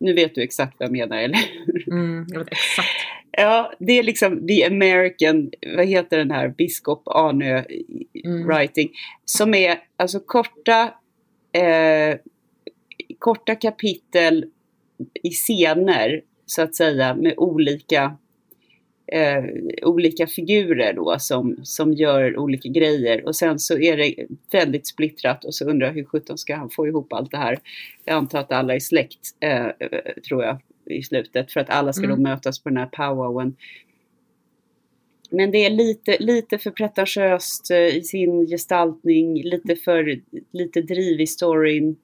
Nu 0.00 0.12
vet 0.12 0.34
du 0.34 0.42
exakt 0.42 0.76
vad 0.78 0.86
jag 0.86 0.92
menar, 0.92 1.16
eller 1.16 1.38
hur? 1.66 1.88
Mm, 1.92 2.26
jag 2.28 2.38
vet 2.38 2.48
exakt. 2.48 2.88
Ja, 3.32 3.72
det 3.78 3.92
är 3.98 4.02
liksom 4.02 4.46
The 4.46 4.64
American, 4.64 5.50
vad 5.76 5.86
heter 5.86 6.18
den 6.18 6.30
här, 6.30 6.48
biskop 6.48 7.02
Arnö 7.06 7.64
Mm. 8.24 8.46
writing, 8.46 8.90
som 9.24 9.54
är 9.54 9.78
alltså 9.96 10.20
korta, 10.20 10.94
eh, 11.52 12.18
korta 13.18 13.54
kapitel 13.54 14.44
i 15.22 15.30
scener, 15.30 16.22
så 16.46 16.62
att 16.62 16.74
säga, 16.74 17.14
med 17.14 17.34
olika 17.36 18.16
eh, 19.12 19.44
olika 19.82 20.26
figurer 20.26 20.92
då 20.92 21.16
som, 21.18 21.56
som 21.62 21.92
gör 21.92 22.38
olika 22.38 22.68
grejer 22.68 23.26
och 23.26 23.36
sen 23.36 23.58
så 23.58 23.78
är 23.78 23.96
det 23.96 24.14
väldigt 24.52 24.86
splittrat 24.86 25.44
och 25.44 25.54
så 25.54 25.64
undrar 25.64 25.86
jag 25.86 25.94
hur 25.94 26.04
sjutton 26.04 26.38
ska 26.38 26.56
han 26.56 26.70
få 26.70 26.86
ihop 26.86 27.12
allt 27.12 27.30
det 27.30 27.36
här. 27.36 27.58
Jag 28.04 28.16
antar 28.16 28.38
att 28.38 28.52
alla 28.52 28.74
är 28.74 28.80
släkt, 28.80 29.36
eh, 29.40 29.66
tror 30.28 30.44
jag, 30.44 30.58
i 30.86 31.02
slutet 31.02 31.52
för 31.52 31.60
att 31.60 31.70
alla 31.70 31.92
ska 31.92 32.04
mm. 32.04 32.16
då 32.16 32.22
mötas 32.22 32.62
på 32.62 32.68
den 32.68 32.78
här 32.78 32.86
powwowen. 32.86 33.56
Men 35.30 35.50
det 35.50 35.66
är 35.66 35.70
lite, 35.70 36.16
lite 36.20 36.58
för 36.58 36.70
pretentiöst 36.70 37.70
eh, 37.70 37.96
i 37.96 38.02
sin 38.02 38.46
gestaltning, 38.46 39.42
lite 39.42 39.76
för 39.76 40.20
lite 40.52 40.82
driv 40.82 41.20
i 41.20 41.26
storyn. 41.26 41.96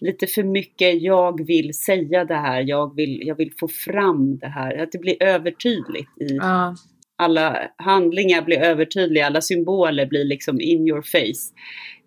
Lite 0.00 0.26
för 0.26 0.42
mycket, 0.42 1.02
jag 1.02 1.46
vill 1.46 1.74
säga 1.74 2.24
det 2.24 2.34
här, 2.34 2.64
jag 2.66 2.96
vill, 2.96 3.26
jag 3.26 3.34
vill 3.34 3.52
få 3.60 3.68
fram 3.68 4.38
det 4.38 4.46
här. 4.46 4.82
Att 4.82 4.92
det 4.92 4.98
blir 4.98 5.22
övertydligt. 5.22 6.10
I, 6.20 6.36
ja. 6.36 6.74
Alla 7.16 7.70
handlingar 7.76 8.42
blir 8.42 8.58
övertydliga, 8.58 9.26
alla 9.26 9.40
symboler 9.40 10.06
blir 10.06 10.24
liksom 10.24 10.60
in 10.60 10.88
your 10.88 11.02
face. 11.02 11.54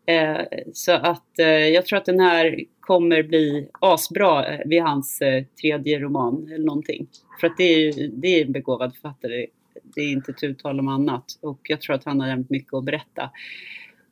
Eh, 0.05 0.46
så 0.74 0.91
att 0.91 1.39
eh, 1.39 1.48
jag 1.48 1.86
tror 1.86 1.98
att 1.98 2.05
den 2.05 2.20
här 2.20 2.60
kommer 2.79 3.24
bli 3.24 3.70
asbra 3.79 4.46
vid 4.65 4.82
hans 4.82 5.22
eh, 5.22 5.43
tredje 5.62 6.00
roman 6.00 6.50
eller 6.53 6.65
någonting. 6.65 7.08
För 7.39 7.48
att 7.48 7.58
det 7.58 7.63
är, 7.63 8.10
det 8.12 8.27
är 8.27 8.46
en 8.46 8.51
begåvad 8.51 8.93
författare 8.93 9.48
det 9.83 10.01
är 10.01 10.11
inte 10.11 10.33
tu 10.33 10.53
tal 10.53 10.79
om 10.79 10.87
annat. 10.87 11.25
Och 11.41 11.59
jag 11.63 11.81
tror 11.81 11.95
att 11.95 12.03
han 12.03 12.19
har 12.19 12.27
jämt 12.27 12.49
mycket 12.49 12.73
att 12.73 12.85
berätta. 12.85 13.31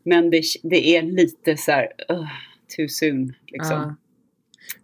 Men 0.04 0.30
det, 0.30 0.42
det 0.64 0.96
är 0.96 1.02
lite 1.02 1.58
så 1.58 1.72
här, 1.72 1.88
uh, 2.12 2.28
too 2.78 2.88
soon 2.88 3.34
liksom. 3.48 3.78
Ja. 3.78 3.96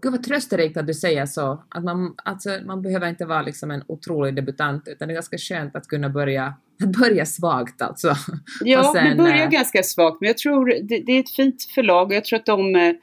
Gud 0.02 0.12
vad 0.12 0.24
trösterikt 0.24 0.78
att 0.78 0.88
du 0.88 0.94
säger 0.94 1.26
så. 1.26 1.64
Att 1.70 1.84
man, 1.84 2.16
alltså, 2.18 2.60
man 2.66 2.82
behöver 2.82 3.10
inte 3.10 3.26
vara 3.26 3.42
liksom 3.42 3.72
en 3.72 3.84
otrolig 3.88 4.36
debutant 4.36 4.88
utan 4.88 5.08
det 5.08 5.12
är 5.12 5.16
ganska 5.16 5.38
skönt 5.38 5.76
att 5.76 5.88
kunna 5.88 6.10
börja, 6.10 6.54
börja 7.00 7.26
svagt 7.26 7.82
alltså. 7.82 8.16
Ja, 8.64 8.94
sen, 8.96 9.10
det 9.10 9.24
börjar 9.24 9.46
äh, 9.46 9.50
ganska 9.50 9.84
svagt 9.84 10.22
men 10.22 10.28
jag 10.28 10.38
tror 10.38 10.66
det, 10.66 11.00
det, 11.00 11.12
är 11.12 11.20
ett 11.20 11.36
fint 11.36 11.64
förlag 11.76 12.08
och 12.08 12.14
jag 12.14 12.26
tror 12.26 12.40
att 12.40 12.46
de 12.46 12.76
äh, 12.76 12.94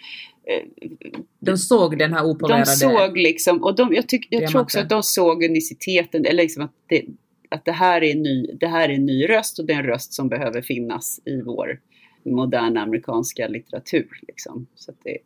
de 1.40 1.58
såg 1.58 1.98
den 1.98 2.12
här 2.12 2.24
opolerade... 2.24 2.64
De 2.64 2.66
såg 2.66 3.16
liksom, 3.16 3.62
och 3.62 3.76
de, 3.76 3.94
jag, 3.94 4.08
tyck, 4.08 4.26
jag 4.30 4.50
tror 4.50 4.60
också 4.60 4.80
att 4.80 4.88
de 4.88 5.02
såg 5.02 5.44
uniciteten, 5.44 6.24
eller 6.24 6.42
liksom 6.42 6.62
att 6.62 6.72
det, 6.86 7.04
att 7.54 7.64
det 7.64 7.72
här, 7.72 8.02
är 8.02 8.12
en 8.12 8.22
ny, 8.22 8.46
det 8.60 8.66
här 8.66 8.88
är 8.88 8.94
en 8.94 9.06
ny 9.06 9.28
röst 9.28 9.58
och 9.58 9.66
det 9.66 9.72
är 9.72 9.78
en 9.78 9.86
röst 9.86 10.12
som 10.12 10.28
behöver 10.28 10.62
finnas 10.62 11.20
i 11.24 11.42
vår 11.42 11.80
moderna 12.24 12.82
amerikanska 12.82 13.48
litteratur. 13.48 14.20
Liksom. 14.28 14.66
Så 14.74 14.92
det, 15.02 15.18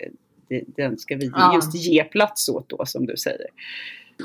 det, 0.48 0.64
den 0.76 0.98
ska 0.98 1.16
vi 1.16 1.30
ja. 1.34 1.54
just 1.54 1.74
ge 1.74 2.04
plats 2.04 2.48
åt 2.48 2.68
då, 2.68 2.86
som 2.86 3.06
du 3.06 3.16
säger. 3.16 3.46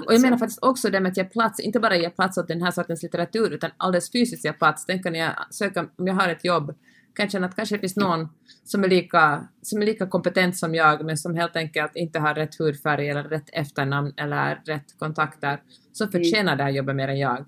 Och 0.05 0.13
jag 0.13 0.21
menar 0.21 0.37
faktiskt 0.37 0.63
också 0.63 0.89
det 0.89 0.99
med 0.99 1.09
att 1.09 1.17
ge 1.17 1.23
plats, 1.23 1.59
inte 1.59 1.79
bara 1.79 1.97
ge 1.97 2.09
plats 2.09 2.37
åt 2.37 2.47
den 2.47 2.61
här 2.61 2.71
sortens 2.71 3.03
litteratur, 3.03 3.53
utan 3.53 3.71
alldeles 3.77 4.11
fysiskt 4.11 4.45
ge 4.45 4.53
plats. 4.53 4.85
Tänk 4.85 5.05
när 5.05 5.19
jag 5.19 5.33
söker, 5.49 5.87
om 5.95 6.07
jag 6.07 6.13
har 6.13 6.29
ett 6.29 6.45
jobb, 6.45 6.75
kan 7.15 7.23
jag 7.23 7.31
känna 7.31 7.47
att 7.47 7.55
kanske 7.55 7.75
det 7.75 7.79
finns 7.79 7.95
någon 7.95 8.29
som 8.63 8.83
är, 8.83 8.87
lika, 8.87 9.47
som 9.61 9.81
är 9.81 9.85
lika 9.85 10.07
kompetent 10.07 10.57
som 10.57 10.75
jag, 10.75 11.05
men 11.05 11.17
som 11.17 11.35
helt 11.35 11.55
enkelt 11.55 11.95
inte 11.95 12.19
har 12.19 12.35
rätt 12.35 12.59
hudfärg 12.59 13.09
eller 13.09 13.23
rätt 13.23 13.49
efternamn 13.53 14.13
eller 14.17 14.61
rätt 14.65 14.99
kontakter, 14.99 15.61
som 15.91 16.07
mm. 16.07 16.11
förtjänar 16.11 16.55
det 16.55 16.63
här 16.63 16.71
jobbet 16.71 16.95
mer 16.95 17.07
än 17.07 17.19
jag 17.19 17.47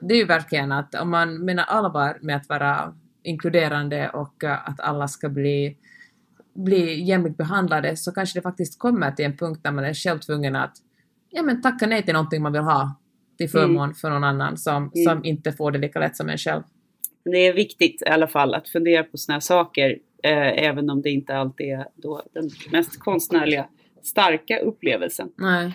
det 0.00 0.14
är 0.14 0.18
ju 0.18 0.24
verkligen 0.24 0.72
att 0.72 0.94
om 0.94 1.10
man 1.10 1.44
menar 1.44 1.64
allvar 1.64 2.18
med 2.20 2.36
att 2.36 2.48
vara 2.48 2.94
inkluderande 3.22 4.08
och 4.08 4.44
uh, 4.44 4.68
att 4.68 4.80
alla 4.80 5.08
ska 5.08 5.28
bli, 5.28 5.76
bli 6.54 7.02
jämlikt 7.02 7.36
behandlade 7.36 7.96
så 7.96 8.12
kanske 8.12 8.38
det 8.38 8.42
faktiskt 8.42 8.78
kommer 8.78 9.10
till 9.10 9.24
en 9.24 9.36
punkt 9.36 9.60
där 9.62 9.72
man 9.72 9.84
är 9.84 9.94
själv 9.94 10.18
tvungen 10.18 10.56
att 10.56 10.76
ja, 11.30 11.42
men 11.42 11.62
tacka 11.62 11.86
nej 11.86 12.02
till 12.02 12.14
någonting 12.14 12.42
man 12.42 12.52
vill 12.52 12.62
ha 12.62 13.00
till 13.38 13.50
förmån 13.50 13.84
mm. 13.84 13.94
för 13.94 14.10
någon 14.10 14.24
annan 14.24 14.56
som, 14.56 14.76
mm. 14.76 15.04
som 15.04 15.24
inte 15.24 15.52
får 15.52 15.70
det 15.72 15.78
lika 15.78 15.98
lätt 15.98 16.16
som 16.16 16.28
en 16.28 16.38
själv. 16.38 16.62
Det 17.24 17.38
är 17.38 17.52
viktigt 17.52 18.02
i 18.02 18.08
alla 18.08 18.26
fall 18.26 18.54
att 18.54 18.68
fundera 18.68 19.04
på 19.04 19.16
sådana 19.16 19.34
här 19.34 19.40
saker 19.40 19.98
eh, 20.22 20.64
även 20.64 20.90
om 20.90 21.02
det 21.02 21.10
inte 21.10 21.36
alltid 21.36 21.66
är 21.66 21.86
då 21.94 22.22
den 22.32 22.50
mest 22.72 22.98
konstnärliga 22.98 23.66
starka 24.02 24.58
upplevelsen. 24.58 25.28
Nej. 25.36 25.74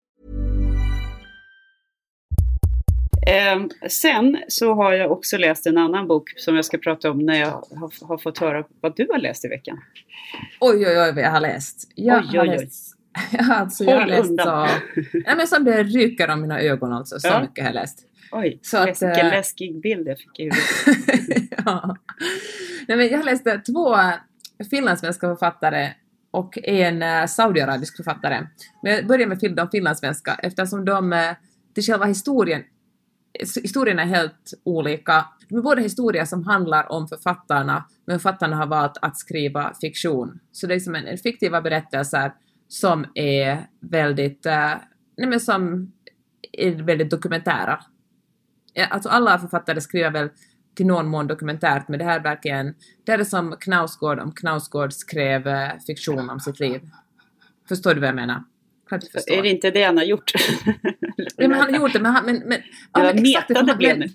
Eh, 3.27 3.89
sen 3.89 4.37
så 4.47 4.73
har 4.73 4.93
jag 4.93 5.11
också 5.11 5.37
läst 5.37 5.67
en 5.67 5.77
annan 5.77 6.07
bok 6.07 6.33
som 6.35 6.55
jag 6.55 6.65
ska 6.65 6.77
prata 6.77 7.11
om 7.11 7.19
när 7.19 7.39
jag 7.39 7.51
har, 7.51 8.07
har 8.07 8.17
fått 8.17 8.37
höra 8.37 8.63
vad 8.81 8.95
du 8.95 9.07
har 9.11 9.19
läst 9.19 9.45
i 9.45 9.47
veckan. 9.47 9.79
Oj, 10.59 10.87
oj, 10.87 11.01
oj 11.01 11.11
vad 11.15 11.23
jag 11.23 11.31
har 11.31 11.39
läst. 11.39 11.91
Jag 11.95 12.23
oj, 12.31 12.37
har 12.37 12.47
oj, 12.47 12.49
läst, 12.49 12.97
alltså, 13.49 13.83
jag 13.83 13.99
har 13.99 14.07
läst 14.07 14.29
undan. 14.29 14.67
så... 14.67 15.01
Ja, 15.25 15.35
men 15.35 15.47
som 15.47 15.63
det 15.63 15.83
ryker 15.83 16.29
om 16.29 16.41
mina 16.41 16.61
ögon 16.61 16.93
alltså. 16.93 17.19
Så 17.19 17.27
ja. 17.27 17.41
mycket 17.41 17.63
har 17.63 17.69
jag 17.69 17.81
läst. 17.81 17.99
Oj, 18.31 18.59
så 18.61 18.85
vilken 18.85 19.11
att, 19.11 19.17
äh, 19.17 19.29
läskig 19.29 19.81
bild 19.81 20.07
jag 20.07 20.19
fick 20.19 20.39
i 20.39 20.43
huvudet. 20.43 21.49
ja. 21.65 21.97
Nej, 22.87 22.97
men 22.97 23.07
jag 23.07 23.17
har 23.17 23.23
läst 23.23 23.45
två 23.65 23.97
finlandssvenska 24.69 25.27
författare 25.27 25.89
och 26.31 26.57
en 26.63 27.03
uh, 27.03 27.25
saudiarabisk 27.25 27.95
författare. 27.95 28.47
Men 28.83 28.93
jag 28.93 29.07
börjar 29.07 29.27
med 29.27 29.55
de 29.55 29.69
finlandssvenska 29.69 30.39
eftersom 30.43 30.85
de 30.85 31.33
till 31.73 31.83
själva 31.83 32.05
historien 32.05 32.63
historierna 33.39 34.01
är 34.01 34.05
helt 34.05 34.53
olika. 34.63 35.25
De 35.49 35.57
är 35.57 35.61
båda 35.61 35.81
historier 35.81 36.25
som 36.25 36.43
handlar 36.43 36.91
om 36.91 37.07
författarna, 37.07 37.85
men 38.05 38.19
författarna 38.19 38.55
har 38.55 38.67
valt 38.67 38.97
att 39.01 39.17
skriva 39.17 39.73
fiktion. 39.81 40.39
Så 40.51 40.67
det 40.67 40.73
är 40.73 40.75
liksom 40.75 40.95
en, 40.95 41.07
en 41.07 41.17
fiktiva 41.17 41.61
berättelser 41.61 42.33
som 42.67 43.05
är 43.15 43.67
väldigt, 43.79 44.45
eh, 44.45 44.73
nej 45.17 45.29
men 45.29 45.39
som 45.39 45.91
är 46.51 46.71
väldigt 46.71 47.09
dokumentära. 47.09 47.79
Ja, 48.73 48.85
alltså 48.85 49.09
alla 49.09 49.39
författare 49.39 49.81
skriver 49.81 50.11
väl 50.11 50.29
till 50.75 50.85
någon 50.85 51.07
mån 51.07 51.27
dokumentärt, 51.27 51.87
men 51.87 51.99
det 51.99 52.05
här 52.05 52.19
är 52.19 52.23
verkligen, 52.23 52.75
det 53.05 53.11
här 53.11 53.19
är 53.19 53.23
som 53.23 53.55
Knausgård 53.59 54.19
om 54.19 54.31
Knausgård 54.31 54.93
skrev 54.93 55.47
eh, 55.47 55.71
fiktion 55.87 56.29
om 56.29 56.39
sitt 56.39 56.59
liv. 56.59 56.81
Förstår 57.67 57.93
du 57.93 57.99
vad 57.99 58.07
jag 58.07 58.15
menar? 58.15 58.43
Är 58.93 59.41
det 59.41 59.49
inte 59.49 59.71
det 59.71 59.83
han 59.83 59.97
har 59.97 60.03
gjort? 60.03 60.31
ja, 61.37 61.47
men 61.47 61.51
han 61.51 61.73
har 61.73 61.81
gjort 61.81 61.93
det, 61.93 61.99
men... 61.99 62.11
Han, 62.11 62.25
men, 62.25 62.43
men 62.45 62.59
ja, 62.93 63.13
men 63.13 63.21
metande 63.21 63.75
blev 63.75 63.97
nu. 63.97 64.09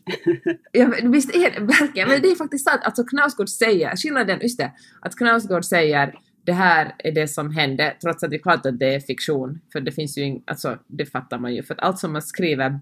ja, 0.73 0.93
visst 1.03 1.35
är 1.35 1.51
det 1.51 1.61
verkligen, 1.61 2.09
men 2.09 2.23
det 2.23 2.31
är 2.31 2.37
faktiskt 2.37 2.65
sant. 2.65 2.81
Alltså 2.85 3.05
Knausgård 3.05 3.49
säger, 3.49 3.97
skillnaden, 3.97 4.39
just 4.43 4.59
det, 4.59 4.73
att 5.01 5.17
Knausgård 5.17 5.65
säger 5.65 6.15
det 6.47 6.53
här 6.53 6.95
är 6.99 7.13
det 7.13 7.29
som 7.29 7.51
hände, 7.51 7.97
trots 8.03 8.23
att 8.23 8.31
det 8.31 8.37
är 8.37 8.43
klart 8.43 8.67
att 8.67 8.79
det 8.79 8.95
är 8.95 9.01
fiktion, 9.01 9.61
för 9.73 9.81
det 9.81 9.93
finns 9.93 10.19
ju 10.19 10.23
ing, 10.23 10.43
alltså 10.47 10.79
det 10.87 11.07
fattar 11.07 11.39
man 11.39 11.55
ju, 11.55 11.63
för 11.63 11.75
att 11.75 11.81
allt 11.81 11.99
som 11.99 12.13
man 12.13 12.23
skriver, 12.23 12.81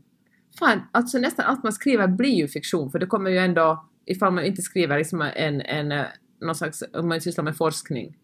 fan, 0.58 0.82
alltså 0.92 1.18
nästan 1.18 1.46
allt 1.46 1.62
man 1.62 1.72
skriver 1.72 2.08
blir 2.08 2.34
ju 2.34 2.48
fiktion, 2.48 2.90
för 2.90 2.98
det 2.98 3.06
kommer 3.06 3.30
ju 3.30 3.38
ändå, 3.38 3.84
ifall 4.06 4.32
man 4.32 4.44
inte 4.44 4.62
skriver 4.62 4.98
liksom 4.98 5.20
en, 5.20 5.60
en, 5.60 5.92
eh, 5.92 6.04
någon 6.40 6.54
slags, 6.54 6.82
om 6.92 7.08
man 7.08 7.20
sysslar 7.20 7.44
med 7.44 7.56
forskning, 7.56 8.16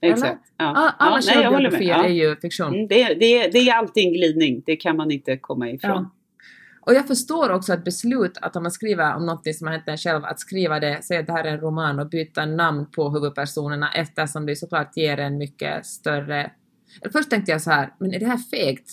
Exakt. 0.00 0.40
Ja. 0.56 0.94
Alla 0.98 1.20
ja, 1.20 1.32
självbiografier 1.32 1.98
ja. 1.98 2.04
är 2.04 2.08
ju 2.08 2.36
fiktion. 2.36 2.74
Mm, 2.74 2.88
det, 2.88 3.04
det, 3.04 3.48
det 3.48 3.58
är 3.58 3.74
alltid 3.74 4.04
en 4.06 4.12
glidning, 4.12 4.62
det 4.66 4.76
kan 4.76 4.96
man 4.96 5.10
inte 5.10 5.36
komma 5.36 5.70
ifrån. 5.70 6.10
Och 6.80 6.94
jag 6.94 7.06
förstår 7.06 7.50
också 7.50 7.72
att 7.72 7.84
beslut, 7.84 8.38
att 8.40 8.56
om 8.56 8.62
man 8.62 8.72
skriver 8.72 9.14
om 9.16 9.26
något 9.26 9.54
som 9.54 9.66
har 9.66 9.74
hänt 9.74 9.88
en 9.88 9.96
själv, 9.96 10.24
att 10.24 10.40
skriva 10.40 10.80
det, 10.80 11.02
säga 11.02 11.20
att 11.20 11.26
det 11.26 11.32
här 11.32 11.44
är 11.44 11.52
en 11.52 11.60
roman 11.60 11.98
och 11.98 12.08
byta 12.08 12.46
namn 12.46 12.86
på 12.90 13.10
huvudpersonerna 13.10 13.92
eftersom 13.92 14.46
det 14.46 14.56
såklart 14.56 14.96
ger 14.96 15.18
en 15.18 15.38
mycket 15.38 15.86
större... 15.86 16.50
Först 17.12 17.30
tänkte 17.30 17.52
jag 17.52 17.62
så 17.62 17.70
här, 17.70 17.92
men 18.00 18.14
är 18.14 18.18
det 18.18 18.26
här 18.26 18.38
fegt? 18.38 18.90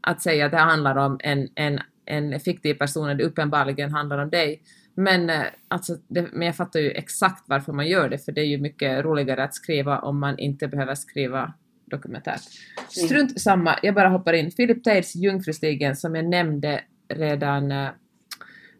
Att 0.00 0.22
säga 0.22 0.46
att 0.46 0.52
det 0.52 0.58
handlar 0.58 0.96
om 0.96 1.18
en, 1.22 1.48
en 1.54 1.80
en 2.06 2.40
fiktiv 2.40 2.74
person 2.74 3.08
och 3.08 3.16
det 3.16 3.24
uppenbarligen 3.24 3.92
handlar 3.92 4.18
om 4.18 4.30
dig. 4.30 4.62
Men, 4.96 5.30
eh, 5.30 5.42
alltså, 5.68 5.96
det, 6.08 6.28
men 6.32 6.46
jag 6.46 6.56
fattar 6.56 6.80
ju 6.80 6.90
exakt 6.90 7.44
varför 7.48 7.72
man 7.72 7.88
gör 7.88 8.08
det, 8.08 8.18
för 8.18 8.32
det 8.32 8.40
är 8.40 8.46
ju 8.46 8.58
mycket 8.58 9.04
roligare 9.04 9.44
att 9.44 9.54
skriva 9.54 9.98
om 9.98 10.20
man 10.20 10.38
inte 10.38 10.68
behöver 10.68 10.94
skriva 10.94 11.54
dokumentärt. 11.84 12.42
Strunt 12.88 13.40
samma, 13.40 13.78
jag 13.82 13.94
bara 13.94 14.08
hoppar 14.08 14.32
in. 14.32 14.50
Philip 14.50 14.84
Tades 14.84 15.16
Jungfrustigen 15.16 15.96
som 15.96 16.14
jag 16.14 16.24
nämnde 16.24 16.80
redan, 17.08 17.70
eh, 17.72 17.88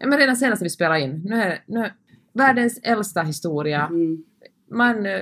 men 0.00 0.18
redan 0.18 0.36
senast 0.36 0.62
vi 0.62 0.70
spelade 0.70 1.00
in. 1.00 1.22
Nu 1.24 1.42
är, 1.42 1.62
nu 1.66 1.80
är 1.80 1.92
världens 2.32 2.80
äldsta 2.82 3.22
historia. 3.22 3.86
Mm. 3.86 4.24
Man, 4.70 5.06
eh, 5.06 5.20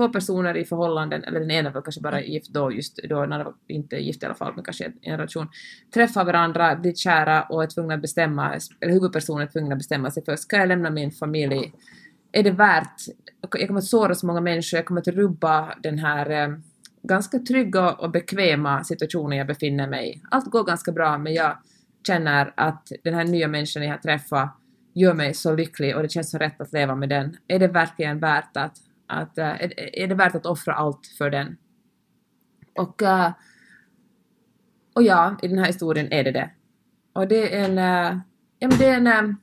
två 0.00 0.08
personer 0.08 0.56
i 0.56 0.64
förhållanden, 0.64 1.24
eller 1.24 1.40
den 1.40 1.50
ena 1.50 1.70
var 1.70 1.82
kanske 1.82 2.00
bara 2.00 2.22
gift 2.22 2.48
då, 2.48 2.72
just 2.72 3.00
då, 3.08 3.20
den 3.20 3.32
andra 3.32 3.44
var 3.44 3.54
inte 3.66 3.96
gift 3.96 4.22
i 4.22 4.26
alla 4.26 4.34
fall, 4.34 4.52
men 4.54 4.64
kanske 4.64 4.84
i 4.84 4.92
en 5.02 5.16
relation, 5.16 5.48
träffar 5.94 6.24
varandra, 6.24 6.76
blir 6.76 6.94
kära 6.94 7.42
och 7.42 7.62
är 7.62 7.66
tvungna 7.66 7.94
att 7.94 8.02
bestämma, 8.02 8.58
eller 8.80 8.92
huvudpersonen 8.92 9.46
är 9.46 9.50
tvungen 9.52 9.72
att 9.72 9.78
bestämma 9.78 10.10
sig 10.10 10.24
för, 10.24 10.36
ska 10.36 10.56
jag 10.56 10.68
lämna 10.68 10.90
min 10.90 11.10
familj? 11.10 11.72
Är 12.32 12.42
det 12.42 12.50
värt? 12.50 12.94
Jag 13.50 13.66
kommer 13.66 13.80
att 13.80 13.84
såra 13.84 14.14
så 14.14 14.26
många 14.26 14.40
människor, 14.40 14.76
jag 14.78 14.86
kommer 14.86 15.00
att 15.00 15.08
rubba 15.08 15.74
den 15.82 15.98
här 15.98 16.30
eh, 16.30 16.56
ganska 17.02 17.38
trygga 17.38 17.92
och 17.92 18.10
bekväma 18.10 18.84
situationen 18.84 19.38
jag 19.38 19.46
befinner 19.46 19.88
mig 19.88 20.10
i. 20.10 20.22
Allt 20.30 20.50
går 20.50 20.64
ganska 20.64 20.92
bra, 20.92 21.18
men 21.18 21.34
jag 21.34 21.56
känner 22.06 22.52
att 22.56 22.92
den 23.04 23.14
här 23.14 23.24
nya 23.24 23.48
människan 23.48 23.82
jag 23.82 23.90
har 23.90 23.98
träffat 23.98 24.56
gör 24.94 25.14
mig 25.14 25.34
så 25.34 25.54
lycklig 25.54 25.96
och 25.96 26.02
det 26.02 26.08
känns 26.08 26.30
så 26.30 26.38
rätt 26.38 26.60
att 26.60 26.72
leva 26.72 26.94
med 26.94 27.08
den. 27.08 27.36
Är 27.48 27.58
det 27.58 27.68
verkligen 27.68 28.18
värt 28.18 28.56
att, 28.56 28.76
att 29.10 29.38
eh, 29.38 29.62
är, 29.62 29.98
är 29.98 30.06
det 30.06 30.14
värt 30.14 30.34
att 30.34 30.46
offra 30.46 30.74
allt 30.74 31.06
för 31.18 31.30
den? 31.30 31.56
Och, 32.76 33.02
eh, 33.02 33.32
och 34.94 35.02
ja, 35.02 35.36
i 35.42 35.48
den 35.48 35.58
här 35.58 35.66
historien 35.66 36.12
är 36.12 36.24
det 36.24 36.30
det. 36.30 36.50
Och 37.12 37.28
det 37.28 37.56
är 37.56 37.64
en, 37.64 37.78
eh, 37.78 38.20
ja 38.58 38.68
men 38.68 38.78
det 38.78 38.86
är 38.86 38.96
en, 38.96 39.36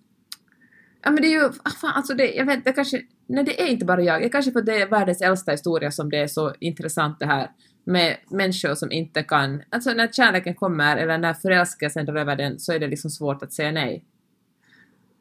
ja 1.03 1.11
men 1.11 1.15
det 1.21 1.27
är 1.27 1.41
ju, 1.41 1.45
ah, 1.45 1.69
fan, 1.81 1.93
alltså 1.95 2.13
det, 2.13 2.33
jag 2.33 2.45
vet, 2.45 2.65
det 2.65 2.73
kanske, 2.73 3.01
nej 3.27 3.43
det 3.43 3.61
är 3.61 3.67
inte 3.67 3.85
bara 3.85 4.01
jag, 4.01 4.21
det 4.21 4.25
är 4.25 4.29
kanske 4.29 4.51
för 4.51 4.61
det 4.61 4.81
är 4.81 4.87
världens 4.87 5.21
äldsta 5.21 5.51
historia 5.51 5.91
som 5.91 6.09
det 6.09 6.17
är 6.17 6.27
så 6.27 6.53
intressant 6.59 7.19
det 7.19 7.25
här 7.25 7.51
med 7.83 8.17
människor 8.31 8.75
som 8.75 8.91
inte 8.91 9.23
kan, 9.23 9.63
alltså 9.69 9.93
när 9.93 10.07
kärleken 10.07 10.55
kommer 10.55 10.97
eller 10.97 11.17
när 11.17 11.33
förälskelsen 11.33 12.05
drar 12.05 12.15
över 12.15 12.35
den 12.35 12.59
så 12.59 12.73
är 12.73 12.79
det 12.79 12.87
liksom 12.87 13.11
svårt 13.11 13.43
att 13.43 13.53
säga 13.53 13.71
nej. 13.71 14.05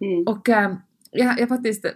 Mm. 0.00 0.24
Och 0.26 0.48
äh, 0.48 0.74
jag, 1.10 1.40
jag 1.40 1.48
faktiskt, 1.48 1.86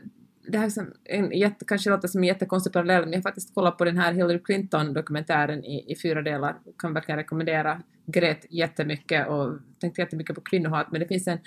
det 0.46 0.58
här 0.58 0.72
en 1.04 1.38
jätte, 1.38 1.64
kanske 1.64 1.90
låter 1.90 2.08
som 2.08 2.22
en 2.22 2.28
jättekonstig 2.28 2.72
parallell, 2.72 3.02
men 3.02 3.12
jag 3.12 3.18
har 3.18 3.22
faktiskt 3.22 3.54
kollat 3.54 3.78
på 3.78 3.84
den 3.84 3.98
här 3.98 4.12
Hillary 4.12 4.38
Clinton-dokumentären 4.38 5.64
i, 5.64 5.92
i 5.92 5.96
fyra 6.02 6.22
delar. 6.22 6.56
Kan 6.78 6.94
verkligen 6.94 7.18
rekommendera. 7.18 7.82
Grät 8.06 8.46
jättemycket 8.50 9.28
och 9.28 9.58
tänkte 9.80 10.00
jättemycket 10.00 10.34
på 10.34 10.40
kvinnohat, 10.40 10.86
men 10.92 11.00
det 11.00 11.06
finns 11.06 11.28
en, 11.28 11.38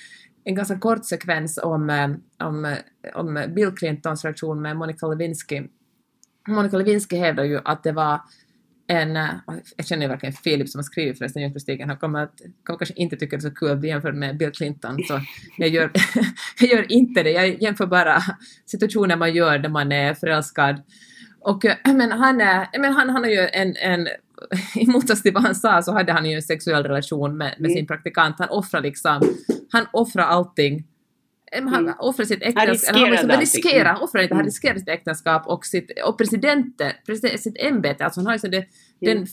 en 0.43 0.55
ganska 0.55 0.79
kort 0.79 1.05
sekvens 1.05 1.59
om, 1.63 1.89
eh, 1.89 2.09
om, 2.47 2.65
eh, 2.65 2.77
om 3.13 3.45
Bill 3.55 3.71
Clintons 3.71 4.25
reaktion 4.25 4.61
med 4.61 4.77
Monica 4.77 5.07
Lewinsky. 5.07 5.63
Monica 6.47 6.77
Lewinsky 6.77 7.15
hävdar 7.15 7.43
ju 7.43 7.59
att 7.65 7.83
det 7.83 7.91
var 7.91 8.21
en, 8.87 9.15
jag 9.77 9.85
känner 9.85 10.01
ju 10.03 10.07
verkligen 10.09 10.33
Filip 10.33 10.69
som 10.69 10.79
har 10.79 10.83
skrivit 10.83 11.17
förresten 11.17 11.41
Jungfrustigen, 11.41 11.89
han 11.89 11.97
kommer, 11.97 12.23
att, 12.23 12.41
kommer 12.63 12.79
kanske 12.79 12.95
inte 12.95 13.15
tycka 13.15 13.37
det 13.37 13.39
är 13.39 13.49
så 13.49 13.55
kul 13.55 13.71
att 13.71 13.79
bli 13.79 13.89
jämförd 13.89 14.15
med 14.15 14.37
Bill 14.37 14.51
Clinton, 14.51 15.03
så 15.07 15.21
jag 15.57 15.69
gör, 15.69 15.91
jag 16.59 16.69
gör 16.69 16.91
inte 16.91 17.23
det, 17.23 17.31
jag 17.31 17.61
jämför 17.61 17.85
bara 17.85 18.23
situationer 18.65 19.15
man 19.15 19.33
gör 19.33 19.59
när 19.59 19.69
man 19.69 19.91
är 19.91 20.13
förälskad. 20.13 20.81
Och, 21.39 21.65
eh, 21.65 21.75
men 21.85 22.11
han, 22.11 22.41
är, 22.41 22.79
men 22.79 22.93
han, 22.93 23.09
han 23.09 23.23
har 23.23 23.31
ju 23.31 23.47
en, 23.47 23.75
en 23.75 24.07
i 24.75 24.87
motsats 24.87 25.21
till 25.21 25.33
vad 25.33 25.43
han 25.43 25.55
sa 25.55 25.81
så 25.81 25.93
hade 25.93 26.11
han 26.13 26.25
ju 26.25 26.35
en 26.35 26.41
sexuell 26.41 26.83
relation 26.83 27.37
med, 27.37 27.55
med 27.59 27.71
sin 27.71 27.77
Mm. 27.77 27.87
praktikant. 27.87 28.35
Han 28.39 28.49
offrar 28.49 28.81
liksom, 28.81 29.21
han 29.71 29.85
offrar 29.93 30.23
allting. 30.23 30.83
Eh, 31.55 31.63
Han 31.63 31.83
Mm. 31.83 31.93
offrar 31.99 32.25
sitt 32.25 32.43
Han 32.43 32.49
äktenskap, 32.63 32.95
han, 32.97 33.11
liksom, 33.11 33.29
allting. 33.29 33.39
riskerar, 33.41 34.03
offrar 34.03 34.21
inte, 34.21 34.33
han 34.33 34.39
Mm. 34.39 34.45
riskerar 34.45 34.77
sitt 34.77 34.89
äktenskap 34.89 35.47
och 35.47 35.65
sitt, 35.65 35.91
och 36.05 36.17
presidenten, 36.17 36.91
president, 37.05 37.41
sitt 37.41 37.57
ämbete, 37.59 38.05
alltså 38.05 38.19
han 38.19 38.25
har 38.25 38.33
liksom 38.33 38.51
det, 38.51 38.57
Mm. 38.57 38.67
den 39.01 39.27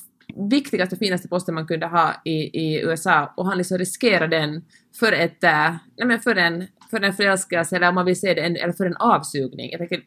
viktigaste 0.50 0.96
finaste 0.96 1.28
posten 1.28 1.54
man 1.54 1.66
kunde 1.66 1.86
ha 1.86 2.14
i, 2.24 2.30
i 2.32 2.80
USA 2.82 3.32
och 3.36 3.46
han 3.46 3.58
liksom 3.58 3.78
riskerar 3.78 4.28
den 4.28 4.64
för 5.00 5.12
ett, 5.12 5.44
äh, 5.44 5.70
nej 5.98 6.06
men 6.06 6.20
för 6.20 6.36
en, 6.36 6.66
för 6.90 7.00
en 7.00 7.12
förälskelse 7.12 7.76
eller 7.76 7.88
om 7.88 7.94
man 7.94 8.06
vill 8.06 8.20
säga 8.20 8.34
det, 8.34 8.40
en, 8.40 8.56
eller 8.56 8.72
för 8.72 8.86
en 8.86 8.96
avsugning. 8.96 9.70
Jag 9.70 9.78
tänker, 9.78 10.00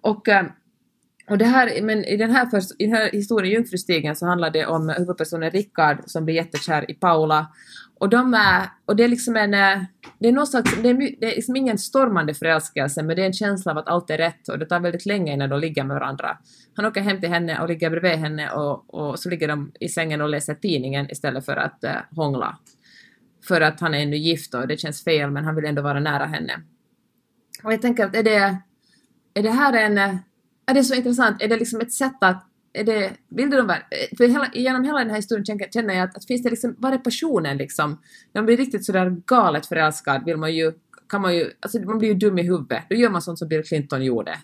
och, 0.00 0.28
äh, 0.28 0.44
och 1.30 1.38
det 1.38 1.44
här, 1.44 1.82
men 1.82 2.04
i 2.04 2.16
den 2.16 2.30
här, 2.30 2.46
först, 2.46 2.70
i 2.78 2.86
den 2.86 2.94
här 2.94 3.10
historien 3.10 3.54
Jungfrustigen 3.54 4.16
så 4.16 4.26
handlar 4.26 4.50
det 4.50 4.66
om 4.66 4.88
huvudpersonen 4.88 5.50
Rickard 5.50 5.98
som 6.06 6.24
blir 6.24 6.34
jättekär 6.34 6.90
i 6.90 6.94
Paula. 6.94 7.46
Och, 8.00 8.08
de 8.08 8.34
är, 8.34 8.66
och 8.84 8.96
det 8.96 9.04
är 9.04 9.08
liksom 9.08 9.36
en, 9.36 9.54
eh, 9.54 9.82
det 10.18 10.28
är 10.28 10.32
någon 10.32 10.46
slags, 10.46 10.82
det 10.82 10.88
är, 10.88 10.94
det 10.94 11.26
är 11.26 11.36
liksom 11.36 11.56
ingen 11.56 11.78
stormande 11.78 12.34
förälskelse 12.34 13.02
men 13.02 13.16
det 13.16 13.22
är 13.22 13.26
en 13.26 13.32
känsla 13.32 13.72
av 13.72 13.78
att 13.78 13.88
allt 13.88 14.10
är 14.10 14.18
rätt 14.18 14.48
och 14.48 14.58
det 14.58 14.66
tar 14.66 14.80
väldigt 14.80 15.06
länge 15.06 15.32
innan 15.32 15.50
de 15.50 15.60
ligger 15.60 15.84
med 15.84 15.94
varandra. 15.94 16.38
Han 16.74 16.84
åker 16.84 17.00
hem 17.00 17.20
till 17.20 17.28
henne 17.28 17.60
och 17.60 17.68
ligger 17.68 17.90
bredvid 17.90 18.18
henne 18.18 18.50
och, 18.50 18.94
och 18.94 19.18
så 19.18 19.30
ligger 19.30 19.48
de 19.48 19.72
i 19.80 19.88
sängen 19.88 20.20
och 20.20 20.28
läser 20.28 20.54
tidningen 20.54 21.10
istället 21.10 21.44
för 21.44 21.56
att 21.56 21.84
eh, 21.84 21.96
hångla. 22.10 22.58
För 23.48 23.60
att 23.60 23.80
han 23.80 23.94
är 23.94 23.98
ännu 23.98 24.16
gift 24.16 24.54
och 24.54 24.68
det 24.68 24.76
känns 24.76 25.04
fel 25.04 25.30
men 25.30 25.44
han 25.44 25.54
vill 25.54 25.64
ändå 25.64 25.82
vara 25.82 26.00
nära 26.00 26.24
henne. 26.24 26.52
Och 27.62 27.72
jag 27.72 27.82
tänker 27.82 28.06
att 28.06 28.16
är 28.16 28.22
det, 28.22 28.56
är 29.34 29.42
det 29.42 29.50
här 29.50 29.72
en, 29.72 29.98
eh, 29.98 30.14
är 30.68 30.74
det 30.74 30.84
så 30.84 30.94
intressant, 30.94 31.42
är 31.42 31.48
det 31.48 31.56
liksom 31.56 31.80
ett 31.80 31.92
sätt 31.92 32.16
att 32.20 32.44
är 32.72 32.84
det, 32.84 33.12
vill 33.28 33.50
de 33.50 33.66
vara, 33.66 33.78
för 34.18 34.28
hela, 34.28 34.50
genom 34.54 34.84
hela 34.84 34.98
den 34.98 35.10
här 35.10 35.16
historien 35.16 35.44
känner- 35.44 35.68
känner 35.72 35.94
jag 35.94 36.08
att, 36.08 36.16
att 36.16 36.26
finns 36.26 36.42
det 36.42 36.50
liksom, 36.50 36.74
var 36.78 36.92
är 36.92 36.98
passionen 36.98 37.56
liksom? 37.56 37.90
När 38.32 38.42
man 38.42 38.46
blir 38.46 38.56
riktigt 38.56 38.84
sådär 38.84 39.16
galet 39.26 39.66
förälskad 39.66 40.24
vill 40.24 40.36
man 40.36 40.54
ju, 40.54 40.72
kan 41.08 41.22
man 41.22 41.34
ju, 41.36 41.50
alltså 41.60 41.78
man 41.80 41.98
blir 41.98 42.08
ju 42.08 42.14
dum 42.14 42.38
i 42.38 42.42
huvudet, 42.42 42.82
då 42.90 42.96
gör 42.96 43.10
man 43.10 43.22
sånt 43.22 43.38
som 43.38 43.48
Bill 43.48 43.62
Clinton 43.64 44.04
gjorde. 44.04 44.38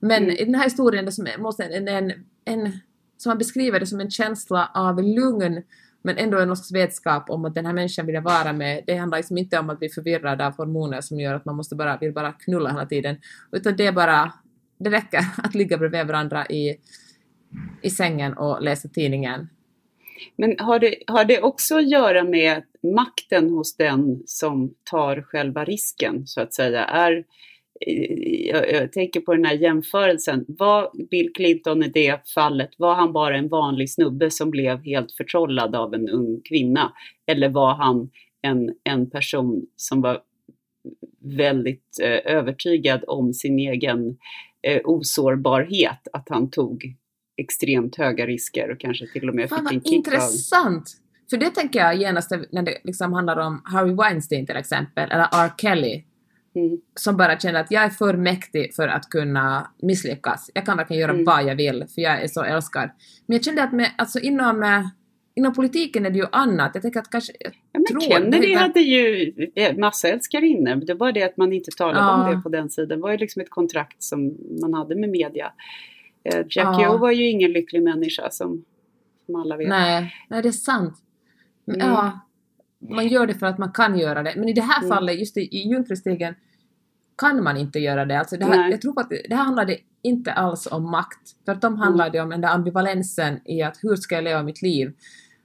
Men 0.00 0.22
Mm. 0.22 0.36
i 0.36 0.44
den 0.44 0.54
här 0.54 0.64
historien, 0.64 1.04
det 1.04 1.12
som 1.12 1.26
måste 1.38 1.64
en, 1.64 1.88
en, 1.88 2.12
en, 2.44 2.72
som 3.16 3.30
man 3.30 3.38
beskriver 3.38 3.80
det 3.80 3.86
som 3.86 4.00
en 4.00 4.10
känsla 4.10 4.70
av 4.74 5.02
lugn, 5.02 5.62
men 6.02 6.16
ändå 6.18 6.38
en 6.38 6.56
slags 6.56 6.72
vetskap 6.72 7.30
om 7.30 7.44
att 7.44 7.54
den 7.54 7.66
här 7.66 7.72
människan 7.72 8.06
vill 8.06 8.14
jag 8.14 8.22
vara 8.22 8.52
med. 8.52 8.84
Det 8.86 8.96
handlar 8.96 9.18
liksom 9.18 9.38
inte 9.38 9.58
om 9.58 9.70
att 9.70 9.78
bli 9.78 9.88
förvirrad 9.88 10.40
av 10.42 10.56
hormoner 10.56 11.00
som 11.00 11.20
gör 11.20 11.34
att 11.34 11.44
man 11.44 11.56
måste 11.56 11.74
bara, 11.74 11.96
vill 11.96 12.12
bara 12.12 12.32
knulla 12.32 12.70
hela 12.70 12.86
tiden, 12.86 13.16
utan 13.52 13.76
det 13.76 13.86
är 13.86 13.92
bara, 13.92 14.32
det 14.78 14.90
räcker 14.90 15.20
att 15.42 15.54
ligga 15.54 15.78
bredvid 15.78 16.06
varandra 16.06 16.46
i, 16.46 16.76
i 17.82 17.90
sängen 17.90 18.32
och 18.32 18.62
läsa 18.62 18.88
tidningen. 18.88 19.48
Men 20.36 20.56
har 20.58 20.78
det, 20.78 20.94
har 21.06 21.24
det 21.24 21.42
också 21.42 21.76
att 21.76 21.90
göra 21.90 22.24
med 22.24 22.62
makten 22.94 23.50
hos 23.50 23.76
den 23.76 24.22
som 24.26 24.74
tar 24.90 25.22
själva 25.22 25.64
risken, 25.64 26.26
så 26.26 26.40
att 26.40 26.54
säga? 26.54 26.84
Är, 26.84 27.24
jag, 28.50 28.72
jag 28.72 28.92
tänker 28.92 29.20
på 29.20 29.34
den 29.34 29.44
här 29.44 29.54
jämförelsen. 29.54 30.44
Var 30.48 31.08
Bill 31.10 31.32
Clinton 31.34 31.82
i 31.82 31.88
det 31.88 32.30
fallet, 32.34 32.70
var 32.78 32.94
han 32.94 33.12
bara 33.12 33.36
en 33.36 33.48
vanlig 33.48 33.90
snubbe 33.90 34.30
som 34.30 34.50
blev 34.50 34.84
helt 34.84 35.12
förtrollad 35.12 35.74
av 35.74 35.94
en 35.94 36.08
ung 36.08 36.40
kvinna? 36.48 36.92
Eller 37.26 37.48
var 37.48 37.74
han 37.74 38.10
en, 38.42 38.70
en 38.84 39.10
person 39.10 39.66
som 39.76 40.00
var 40.00 40.20
väldigt 41.36 41.98
eh, 42.02 42.34
övertygad 42.36 43.04
om 43.06 43.32
sin 43.32 43.58
egen 43.58 44.16
eh, 44.66 44.80
osårbarhet, 44.84 46.08
att 46.12 46.28
han 46.28 46.50
tog 46.50 46.94
extremt 47.36 47.96
höga 47.96 48.26
risker 48.26 48.70
och 48.70 48.80
kanske 48.80 49.06
till 49.12 49.28
och 49.28 49.34
med 49.34 49.48
Fan 49.48 49.66
fick 49.66 49.74
en 49.76 49.80
kick 49.80 49.88
av... 49.92 49.94
intressant! 50.14 50.90
För 51.30 51.36
det 51.36 51.50
tänker 51.50 51.78
jag 51.78 51.96
genast 51.96 52.30
när 52.52 52.62
det 52.62 52.78
liksom 52.84 53.12
handlar 53.12 53.36
om 53.36 53.62
Harvey 53.64 53.94
Weinstein 53.94 54.46
till 54.46 54.56
exempel, 54.56 55.10
eller 55.10 55.28
R. 55.32 55.50
Kelly, 55.58 56.04
Mm. 56.56 56.78
som 56.94 57.16
bara 57.16 57.38
känner 57.38 57.60
att 57.60 57.70
jag 57.70 57.84
är 57.84 57.88
för 57.90 58.16
mäktig 58.16 58.74
för 58.74 58.88
att 58.88 59.10
kunna 59.10 59.70
misslyckas. 59.82 60.50
Jag 60.54 60.66
kan 60.66 60.76
verkligen 60.76 61.00
göra 61.00 61.12
Mm. 61.12 61.24
vad 61.24 61.44
jag 61.44 61.54
vill, 61.56 61.84
för 61.94 62.02
jag 62.02 62.22
är 62.22 62.28
så 62.28 62.42
älskad. 62.44 62.90
Men 63.26 63.36
jag 63.36 63.44
kände 63.44 63.62
att 63.62 63.72
med, 63.72 63.90
alltså 63.98 64.18
inom, 64.20 64.62
eh, 64.62 64.82
inom 65.36 65.54
politiken 65.54 66.06
är 66.06 66.10
det 66.10 66.18
ju 66.18 66.26
annat. 66.32 66.70
Jag 66.74 66.82
tänker 66.82 67.00
att 67.00 67.10
kanske... 67.10 67.32
Ja, 67.72 67.80
men 67.90 68.00
Kennedy 68.00 68.46
det- 68.46 68.54
hade 68.54 68.80
ju 68.80 69.32
eh, 69.54 69.76
massa 69.76 70.08
älskarinnor. 70.08 70.74
Det 70.74 70.94
var 70.94 71.12
det 71.12 71.22
att 71.22 71.36
man 71.36 71.52
inte 71.52 71.70
talade 71.70 71.98
Ja. 71.98 72.24
om 72.30 72.36
det 72.36 72.42
på 72.42 72.48
den 72.48 72.70
sidan. 72.70 72.88
Det 72.88 72.96
var 73.02 73.10
ju 73.10 73.16
liksom 73.18 73.42
ett 73.42 73.50
kontrakt 73.50 74.02
som 74.02 74.36
man 74.60 74.74
hade 74.74 74.96
med 74.96 75.08
media. 75.10 75.52
Eh, 76.24 76.36
Jackie 76.38 76.82
Ja. 76.84 76.94
O 76.94 76.98
var 76.98 77.10
ju 77.12 77.28
ingen 77.30 77.52
lycklig 77.52 77.82
människa 77.82 78.30
som, 78.30 78.64
som 79.26 79.34
alla 79.34 79.56
vet. 79.56 79.68
Nej, 79.68 80.12
nej, 80.28 80.42
det 80.42 80.48
är 80.48 80.52
sant. 80.52 80.94
Men, 81.64 81.76
Mm. 81.80 81.92
Ja, 81.92 82.20
man 82.90 83.08
gör 83.08 83.26
det 83.26 83.34
för 83.34 83.46
att 83.46 83.58
man 83.58 83.72
kan 83.72 83.98
göra 83.98 84.22
det. 84.22 84.34
Men 84.36 84.48
i 84.48 84.52
det 84.52 84.60
här 84.62 84.78
Mm. 84.84 84.96
fallet, 84.96 85.18
just 85.18 85.36
i, 85.36 85.40
i 85.40 85.68
Jungfrustigen, 85.70 86.34
kan 87.18 87.42
man 87.42 87.56
inte 87.56 87.78
göra 87.78 88.04
det. 88.04 88.18
Alltså 88.18 88.36
det 88.36 88.44
här, 88.44 88.56
Nej. 88.56 88.70
jag 88.70 88.80
tror 88.80 89.00
att 89.00 89.10
det, 89.10 89.34
här 89.34 89.44
handlade 89.44 89.76
inte 90.02 90.32
alls 90.32 90.66
om 90.70 90.90
makt. 90.90 91.44
Tvärtom 91.44 91.72
Mm. 91.72 91.82
handlade 91.82 92.10
det 92.10 92.20
om 92.20 92.30
den 92.30 92.40
där 92.40 92.48
ambivalensen 92.48 93.40
i 93.44 93.62
att 93.62 93.78
hur 93.82 93.96
ska 93.96 94.14
jag 94.14 94.24
leva 94.24 94.42
mitt 94.42 94.62
liv? 94.62 94.92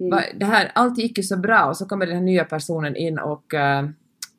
Mm. 0.02 0.40
Det 0.40 0.46
här, 0.46 0.72
allt 0.76 0.98
gick 0.98 1.18
ju 1.18 1.24
så 1.24 1.38
bra 1.38 1.66
och 1.66 1.78
så 1.78 1.86
kommer 1.86 2.06
den 2.06 2.16
här 2.16 2.24
nya 2.24 2.46
personen 2.46 2.96
in 2.96 3.20
och, 3.20 3.54
eh, 3.54 3.90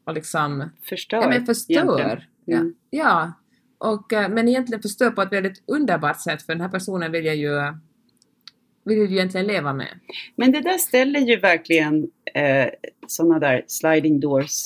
och 0.05 0.15
liksom 0.15 0.71
Förstör. 0.83 1.23
ja, 1.23 1.29
men 1.29 1.47
förstör. 1.47 2.27
Ja. 2.45 2.57
Mm. 2.57 2.75
ja. 2.91 3.33
Och, 3.79 4.13
eh, 4.13 4.29
men 4.29 4.49
egentligen 4.49 4.83
förstör 4.83 5.11
på 5.11 5.23
ett 5.23 5.33
väldigt 5.33 5.63
underbart 5.67 6.21
sätt 6.21 6.43
för 6.43 6.53
den 6.53 6.61
här 6.61 6.69
personen 6.69 7.13
vill 7.13 7.25
jag 7.25 7.37
ju 7.37 7.75
vill 8.85 8.99
du 8.99 9.13
egentligen 9.13 9.47
leva 9.47 9.73
med? 9.73 9.99
Men 10.37 10.53
det 10.53 10.61
där 10.61 10.79
ställer 10.79 11.21
ju 11.21 11.37
verkligen 11.37 12.11
eh, 12.35 12.69
sådana 13.07 13.39
där 13.39 13.65
sliding 13.67 14.21
doors 14.21 14.63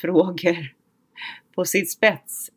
frågor 0.00 0.72
på 1.54 1.64
sin 1.64 1.86
spets. 1.86 2.50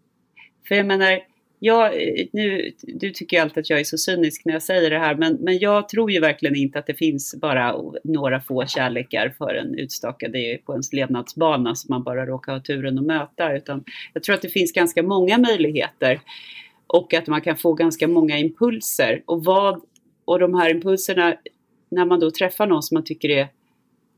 För 0.67 0.75
jag 0.75 0.85
menar, 0.85 1.19
jag, 1.59 1.93
nu, 2.33 2.71
du 2.81 3.11
tycker 3.11 3.41
alltid 3.41 3.61
att 3.61 3.69
jag 3.69 3.79
är 3.79 3.83
så 3.83 3.97
cynisk 3.97 4.45
när 4.45 4.53
jag 4.53 4.63
säger 4.63 4.89
det 4.89 4.99
här, 4.99 5.15
men, 5.15 5.33
men 5.33 5.59
jag 5.59 5.89
tror 5.89 6.11
ju 6.11 6.19
verkligen 6.19 6.55
inte 6.55 6.79
att 6.79 6.87
det 6.87 6.93
finns 6.93 7.35
bara 7.41 7.75
några 8.03 8.41
få 8.41 8.65
kärlekar 8.65 9.33
för 9.37 9.55
en 9.55 9.75
utstakade 9.75 10.57
på 10.65 10.73
ens 10.73 10.93
levnadsbana 10.93 11.75
som 11.75 11.87
man 11.89 12.03
bara 12.03 12.25
råkar 12.25 12.53
ha 12.53 12.59
turen 12.59 12.99
att 12.99 13.05
möta, 13.05 13.55
utan 13.55 13.83
jag 14.13 14.23
tror 14.23 14.35
att 14.35 14.41
det 14.41 14.49
finns 14.49 14.71
ganska 14.71 15.03
många 15.03 15.37
möjligheter 15.37 16.21
och 16.87 17.13
att 17.13 17.27
man 17.27 17.41
kan 17.41 17.57
få 17.57 17.73
ganska 17.73 18.07
många 18.07 18.37
impulser. 18.37 19.23
Och, 19.25 19.43
vad, 19.43 19.81
och 20.25 20.39
de 20.39 20.53
här 20.53 20.69
impulserna, 20.69 21.35
när 21.91 22.05
man 22.05 22.19
då 22.19 22.31
träffar 22.31 22.67
någon 22.67 22.83
som 22.83 22.95
man 22.95 23.03
tycker 23.03 23.29
är 23.29 23.47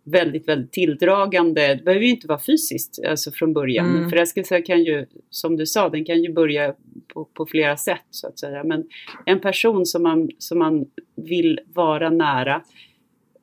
väldigt, 0.03 0.47
väldigt 0.47 0.71
tilldragande. 0.71 1.75
Det 1.75 1.83
behöver 1.83 2.05
ju 2.05 2.11
inte 2.11 2.27
vara 2.27 2.39
fysiskt 2.39 2.99
alltså 3.07 3.31
från 3.31 3.53
början. 3.53 3.97
Mm. 3.97 4.09
Förälskelsen 4.09 4.63
kan 4.63 4.83
ju, 4.83 5.05
som 5.29 5.57
du 5.57 5.65
sa, 5.65 5.89
den 5.89 6.05
kan 6.05 6.23
ju 6.23 6.33
börja 6.33 6.75
på, 7.13 7.25
på, 7.25 7.45
flera 7.45 7.77
sätt 7.77 8.05
så 8.09 8.27
att 8.27 8.39
säga. 8.39 8.63
Men 8.63 8.83
en 9.25 9.39
person 9.39 9.85
som 9.85 10.03
man, 10.03 10.29
som 10.37 10.59
man 10.59 10.85
vill 11.15 11.59
vara 11.73 12.09
nära 12.09 12.61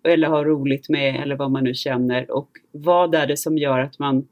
eller 0.04 0.28
ha 0.28 0.44
roligt 0.44 0.88
med 0.88 1.22
eller 1.22 1.36
vad 1.36 1.50
man 1.50 1.64
nu 1.64 1.74
känner 1.74 2.30
och 2.30 2.50
vad 2.72 3.14
är 3.14 3.26
det 3.26 3.36
som 3.36 3.58
gör 3.58 3.78
att 3.78 3.98
man 3.98 4.28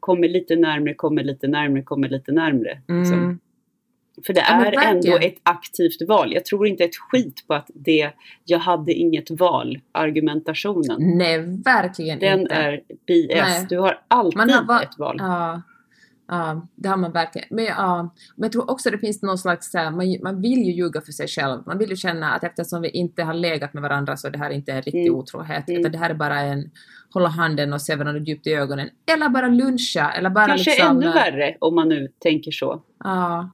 kommer 0.00 0.28
lite 0.28 0.56
närmre, 0.56 0.94
kommer 0.94 1.24
lite 1.24 1.48
närmre, 1.48 1.82
kommer 1.82 2.08
lite 2.08 2.32
närmre. 2.32 2.80
Liksom. 2.88 3.18
Mm. 3.18 3.38
För 4.26 4.32
det 4.32 4.40
är 4.40 4.88
ändå 4.88 5.18
ett 5.18 5.38
aktivt 5.42 6.08
val. 6.08 6.32
Jag 6.32 6.44
tror 6.44 6.66
inte 6.66 6.84
ett 6.84 6.96
skit 6.96 7.44
på 7.46 7.54
att 7.54 7.70
det 7.74 8.12
jag 8.44 8.58
hade 8.58 8.92
inget 8.92 9.30
val 9.30 9.78
argumentationen. 9.92 11.18
Nej, 11.18 11.38
verkligen 11.64 12.18
Den 12.18 12.40
inte. 12.40 12.54
Den 12.54 12.64
är 12.64 12.80
BS. 13.06 13.34
Nej. 13.34 13.66
Du 13.68 13.78
har 13.78 14.00
alltid 14.08 14.40
har 14.40 14.82
ett 14.82 14.98
val. 14.98 15.16
Ja, 15.18 15.62
ja, 16.28 16.66
det 16.74 16.88
har 16.88 16.96
man 16.96 17.12
verkligen. 17.12 17.48
Men, 17.50 17.64
ja, 17.64 18.14
men 18.36 18.44
jag 18.44 18.52
tror 18.52 18.70
också 18.70 18.90
det 18.90 18.98
finns 18.98 19.22
någon 19.22 19.38
slags, 19.38 19.74
man, 19.74 20.16
man 20.22 20.42
vill 20.42 20.62
ju 20.62 20.72
ljuga 20.72 21.00
för 21.00 21.12
sig 21.12 21.28
själv. 21.28 21.62
Man 21.66 21.78
vill 21.78 21.90
ju 21.90 21.96
känna 21.96 22.32
att 22.32 22.44
eftersom 22.44 22.82
vi 22.82 22.88
inte 22.88 23.22
har 23.22 23.34
legat 23.34 23.74
med 23.74 23.82
varandra 23.82 24.16
så 24.16 24.28
det 24.28 24.38
här 24.38 24.50
är 24.50 24.54
inte 24.54 24.72
en 24.72 24.82
riktig 24.82 25.06
mm. 25.06 25.14
otrohet. 25.14 25.68
Mm. 25.68 25.80
Utan 25.80 25.92
det 25.92 25.98
här 25.98 26.10
är 26.10 26.14
bara 26.14 26.40
en 26.40 26.70
hålla 27.10 27.28
handen 27.28 27.72
och 27.72 27.82
se 27.82 27.96
varandra 27.96 28.20
djupt 28.20 28.46
i 28.46 28.52
ögonen. 28.52 28.88
Eller 29.14 29.28
bara 29.28 29.48
luncha. 29.48 30.10
Eller 30.10 30.30
bara 30.30 30.46
Kanske 30.46 30.70
liksom, 30.70 30.96
ännu 30.96 31.12
värre 31.12 31.56
om 31.60 31.74
man 31.74 31.88
nu 31.88 32.08
tänker 32.18 32.50
så. 32.50 32.82
Ja 33.04 33.50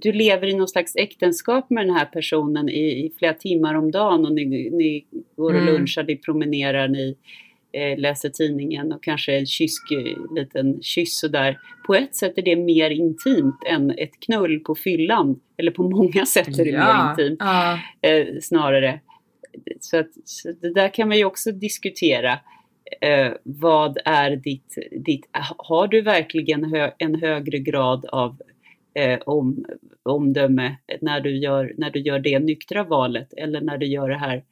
du 0.00 0.12
lever 0.12 0.46
i 0.46 0.54
någon 0.54 0.68
slags 0.68 0.96
äktenskap 0.96 1.70
med 1.70 1.86
den 1.86 1.96
här 1.96 2.06
personen 2.06 2.68
i, 2.68 3.06
i 3.06 3.12
flera 3.18 3.34
timmar 3.34 3.74
om 3.74 3.90
dagen 3.90 4.24
och 4.24 4.32
ni, 4.32 4.44
ni 4.72 5.06
går 5.36 5.54
och 5.54 5.60
mm. 5.60 5.74
lunchar, 5.74 6.04
ni 6.04 6.16
promenerar, 6.16 6.88
ni 6.88 7.16
eh, 7.72 7.98
läser 7.98 8.28
tidningen 8.28 8.92
och 8.92 9.02
kanske 9.02 9.38
en 9.38 9.46
kysk, 9.46 9.82
liten 10.36 10.82
kyss 10.82 11.22
och 11.22 11.30
där. 11.30 11.58
På 11.86 11.94
ett 11.94 12.14
sätt 12.14 12.38
är 12.38 12.42
det 12.42 12.56
mer 12.56 12.90
intimt 12.90 13.58
än 13.66 13.90
ett 13.90 14.20
knull 14.26 14.60
på 14.60 14.74
fyllan. 14.74 15.40
Eller 15.56 15.70
på 15.70 15.82
många 15.82 16.26
sätt 16.26 16.58
är 16.58 16.64
det 16.64 16.70
ja. 16.70 17.14
mer 17.16 17.24
intimt 17.24 17.40
ja. 17.40 17.78
eh, 18.00 18.26
snarare. 18.40 19.00
Så, 19.80 19.96
att, 19.96 20.10
så 20.24 20.52
det 20.60 20.74
där 20.74 20.94
kan 20.94 21.08
man 21.08 21.18
ju 21.18 21.24
också 21.24 21.52
diskutera. 21.52 22.38
Eh, 23.00 23.32
vad 23.42 23.98
är 24.04 24.36
ditt, 24.36 24.74
ditt, 25.06 25.28
har 25.56 25.88
du 25.88 26.02
verkligen 26.02 26.64
hö, 26.64 26.90
en 26.98 27.14
högre 27.14 27.58
grad 27.58 28.04
av 28.04 28.36
eh, 28.94 29.18
om, 29.26 29.64
omdöme 30.02 30.76
när 31.00 31.20
du, 31.20 31.38
gör, 31.38 31.74
när 31.78 31.90
du 31.90 32.00
gör 32.00 32.18
det 32.18 32.38
nyktra 32.38 32.84
valet 32.84 33.32
eller 33.32 33.60
när 33.60 33.78
du 33.78 33.86
gör 33.86 34.08
det 34.08 34.18
här 34.18 34.44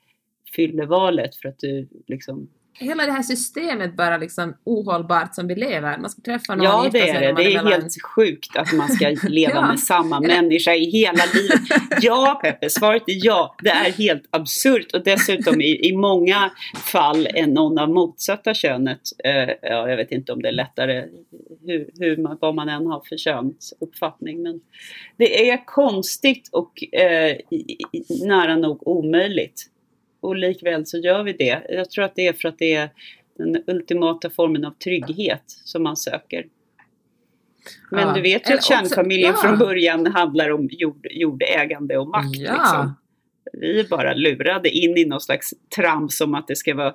fyllevalet 0.57 1.37
för 1.37 1.49
att 1.49 1.59
du 1.59 1.89
liksom 2.07 2.49
hela 2.79 3.07
det 3.07 3.13
här 3.13 3.23
systemet 3.23 3.97
bara 3.97 4.17
liksom 4.17 4.57
ohållbart 4.65 5.35
som 5.35 5.47
vi 5.49 5.55
lever. 5.55 5.99
Man 5.99 6.11
ska 6.11 6.23
träffa 6.23 6.55
någon 6.55 6.65
Ja, 6.65 6.89
det 6.93 7.09
är 7.09 7.21
det. 7.21 7.43
Det 7.43 7.55
är 7.55 7.65
helt 7.65 8.03
sjukt 8.03 8.57
att 8.57 8.73
man 8.73 8.89
ska 8.89 9.09
leva 9.29 9.55
ja. 9.55 9.67
med 9.67 9.81
samma 9.81 10.21
människa 10.21 10.75
i 10.75 10.85
hela 10.91 11.23
livet. 11.35 11.61
Ja, 12.01 12.41
Peppe, 12.43 12.71
svaret 12.71 13.03
är 13.07 13.27
ja. 13.27 13.57
Det 13.63 13.69
är 13.69 13.93
helt 13.93 14.23
absurt 14.31 14.93
och 14.95 15.05
dessutom 15.05 15.61
i, 15.61 15.89
i 15.89 15.97
många 15.97 16.51
fall 16.75 17.27
är 17.27 17.47
någon 17.47 17.79
av 17.79 17.91
motsatta 17.91 18.55
könet. 18.55 19.01
Eh, 19.25 19.55
ja, 19.63 19.89
jag 19.89 19.97
vet 19.97 20.13
inte 20.13 20.33
om 20.33 20.43
det 20.43 20.49
är 20.49 20.53
lättare 20.53 21.05
hur, 21.67 21.91
hur 21.99 22.17
man, 22.17 22.39
vad 22.41 22.55
man 22.55 22.69
än 22.69 22.87
har 22.87 23.03
för 23.09 23.17
könsuppfattning. 23.17 24.43
Men 24.43 24.61
det 25.17 25.51
är 25.51 25.67
konstigt 25.67 26.49
och 26.53 26.95
eh, 26.95 27.37
nära 28.27 28.57
nog 28.57 28.89
omöjligt 28.89 29.71
och 30.21 30.37
likväl 30.37 30.87
så 30.87 30.99
gör 30.99 31.23
vi 31.23 31.33
det. 31.33 31.63
Jag 31.69 31.91
tror 31.91 32.05
att 32.05 32.15
det 32.15 32.27
är 32.27 32.33
för 32.33 32.49
att 32.49 32.59
det 32.59 32.75
är 32.75 32.91
den 33.39 33.63
ultimata 33.67 34.31
formen 34.31 34.65
av 34.65 34.71
trygghet 34.71 35.43
som 35.47 35.83
man 35.83 35.97
söker. 35.97 36.47
Men 37.91 38.09
ja. 38.09 38.15
du 38.15 38.21
vet 38.21 38.51
ju 38.51 38.55
att 38.55 38.65
kärnfamiljen 38.65 39.35
ja. 39.37 39.43
från 39.43 39.59
början 39.59 40.07
handlar 40.07 40.51
om 40.51 40.69
jord, 40.71 41.07
jordägande 41.11 41.99
och 41.99 42.09
makt. 42.09 42.37
Ja. 42.37 42.53
Liksom. 42.53 42.95
Vi 43.53 43.81
är 43.81 43.89
bara 43.89 44.15
lurade 44.15 44.69
in 44.69 44.97
i 44.97 45.05
någon 45.05 45.21
slags 45.21 45.55
trams 45.77 46.21
om 46.21 46.35
att 46.35 46.47
det 46.47 46.57
ska 46.57 46.75
vara 46.75 46.95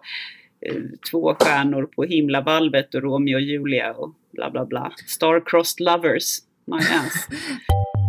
eh, 0.62 0.76
två 1.12 1.36
stjärnor 1.40 1.86
på 1.86 2.04
himlavalvet 2.04 2.96
och 2.96 3.02
Romeo 3.02 3.36
och 3.36 3.42
Julia 3.42 3.94
och 3.94 4.14
bla 4.32 4.52
bla 4.52 4.66
bla. 4.66 4.92
Star-crossed 5.08 5.86
lovers, 5.86 6.38
my 6.66 6.78
ass. 6.78 7.28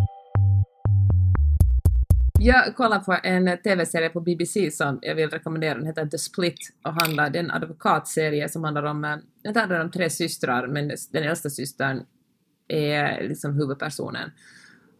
Jag 2.46 2.76
kollar 2.76 2.98
på 2.98 3.16
en 3.22 3.58
TV-serie 3.58 4.08
på 4.08 4.20
BBC 4.20 4.70
som 4.70 4.98
jag 5.02 5.14
vill 5.14 5.30
rekommendera, 5.30 5.74
den 5.74 5.86
heter 5.86 6.06
The 6.06 6.18
Split 6.18 6.58
och 6.82 6.92
handlar, 6.92 7.30
det 7.30 7.38
är 7.38 7.42
en 7.42 7.50
advokatserie 7.50 8.48
som 8.48 8.64
handlar 8.64 8.82
om, 8.82 9.04
eh, 9.04 9.16
den 9.42 9.56
handlar 9.56 9.80
om 9.80 9.90
tre 9.90 10.10
systrar 10.10 10.66
men 10.66 10.92
den 11.10 11.22
äldsta 11.22 11.50
systern 11.50 12.02
är 12.68 13.28
liksom 13.28 13.54
huvudpersonen. 13.54 14.30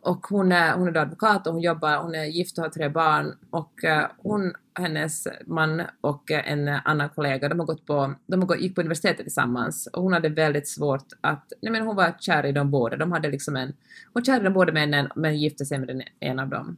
Och 0.01 0.27
hon 0.27 0.53
är, 0.53 0.73
hon 0.73 0.89
är 0.89 0.93
då 0.93 1.01
advokat 1.01 1.47
och 1.47 1.53
hon 1.53 1.63
jobbar, 1.63 2.03
hon 2.03 2.15
är 2.15 2.25
gift 2.25 2.59
och 2.59 2.65
har 2.65 2.71
tre 2.71 2.89
barn 2.89 3.35
och 3.51 3.85
eh, 3.85 4.07
hon, 4.19 4.53
hennes 4.79 5.29
man 5.47 5.83
och 6.01 6.31
en 6.31 6.69
annan 6.69 7.09
kollega, 7.09 7.49
de 7.49 7.59
har 7.59 7.67
gått 7.67 7.87
på, 7.87 8.15
de 8.27 8.41
har 8.41 8.47
gått, 8.47 8.61
gick 8.61 8.75
på 8.75 8.81
universitetet 8.81 9.25
tillsammans 9.25 9.89
och 9.93 10.03
hon 10.03 10.13
hade 10.13 10.29
väldigt 10.29 10.69
svårt 10.69 11.07
att, 11.21 11.53
nej 11.63 11.73
men 11.73 11.87
hon 11.87 11.97
var 11.97 12.15
kär 12.21 12.47
i 12.47 12.53
dem 12.53 12.71
båda, 12.71 12.97
de 12.97 13.13
hade 13.13 13.31
liksom 13.31 13.57
en, 13.57 13.73
hon 14.13 14.25
kär 14.25 14.41
i 14.41 14.45
dem 14.45 14.53
båda 14.53 14.73
männen 14.73 15.09
men 15.17 15.39
gifte 15.39 15.65
sig 15.65 15.79
med 15.79 15.89
den, 15.89 16.03
en 16.21 16.39
av 16.39 16.49
dem. 16.49 16.77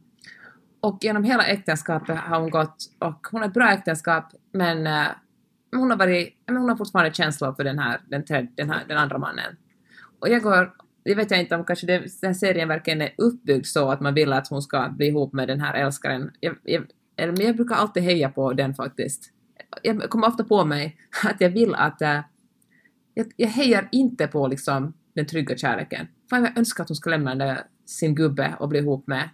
Och 0.81 0.97
genom 1.01 1.23
hela 1.23 1.45
äktenskapet 1.45 2.17
har 2.17 2.39
hon 2.39 2.49
gått, 2.49 2.75
och 2.99 3.27
hon 3.31 3.41
har 3.41 3.47
ett 3.47 3.53
bra 3.53 3.71
äktenskap, 3.71 4.25
men 4.51 4.87
uh, 4.87 5.07
hon, 5.71 5.89
har 5.89 5.97
varit, 5.97 6.37
men 6.45 6.57
hon 6.57 6.69
har 6.69 6.75
fortfarande 6.75 7.13
känslor 7.13 7.53
för 7.53 7.63
den 7.63 7.79
här, 7.79 8.01
den, 8.07 8.25
tredje, 8.25 8.49
den, 8.55 8.69
här, 8.69 8.85
den 8.87 8.97
andra 8.97 9.17
mannen. 9.17 9.57
Och 10.19 10.29
jag 10.29 10.41
går, 10.41 10.73
det 11.03 11.15
vet 11.15 11.31
jag 11.31 11.39
inte 11.39 11.55
om 11.55 11.65
kanske 11.65 11.87
det, 11.87 11.97
den 11.97 12.09
här 12.29 12.33
serien 12.33 12.67
verkligen 12.67 13.01
är 13.01 13.13
uppbyggd 13.17 13.65
så 13.65 13.91
att 13.91 14.01
man 14.01 14.13
vill 14.13 14.33
att 14.33 14.47
hon 14.47 14.61
ska 14.61 14.89
bli 14.89 15.07
ihop 15.07 15.33
med 15.33 15.47
den 15.47 15.61
här 15.61 15.73
älskaren. 15.73 16.31
Jag, 16.39 16.55
jag, 16.63 16.83
men 17.15 17.41
jag 17.41 17.55
brukar 17.55 17.75
alltid 17.75 18.03
heja 18.03 18.29
på 18.29 18.53
den 18.53 18.73
faktiskt. 18.73 19.31
Jag 19.83 20.09
kommer 20.09 20.27
ofta 20.27 20.43
på 20.43 20.65
mig 20.65 20.97
att 21.23 21.41
jag 21.41 21.49
vill 21.49 21.75
att... 21.75 22.01
Uh, 22.01 22.19
jag, 23.13 23.31
jag 23.35 23.47
hejar 23.47 23.87
inte 23.91 24.27
på 24.27 24.47
liksom 24.47 24.93
den 25.15 25.25
trygga 25.25 25.57
kärleken. 25.57 26.07
Fan, 26.29 26.43
jag 26.43 26.57
önskar 26.57 26.83
att 26.83 26.89
hon 26.89 26.95
ska 26.95 27.09
lämna 27.09 27.35
den 27.35 27.47
där 27.47 27.63
sin 27.89 28.15
gubbe 28.15 28.53
och 28.59 28.69
bli 28.69 28.79
ihop 28.79 29.07
med 29.07 29.29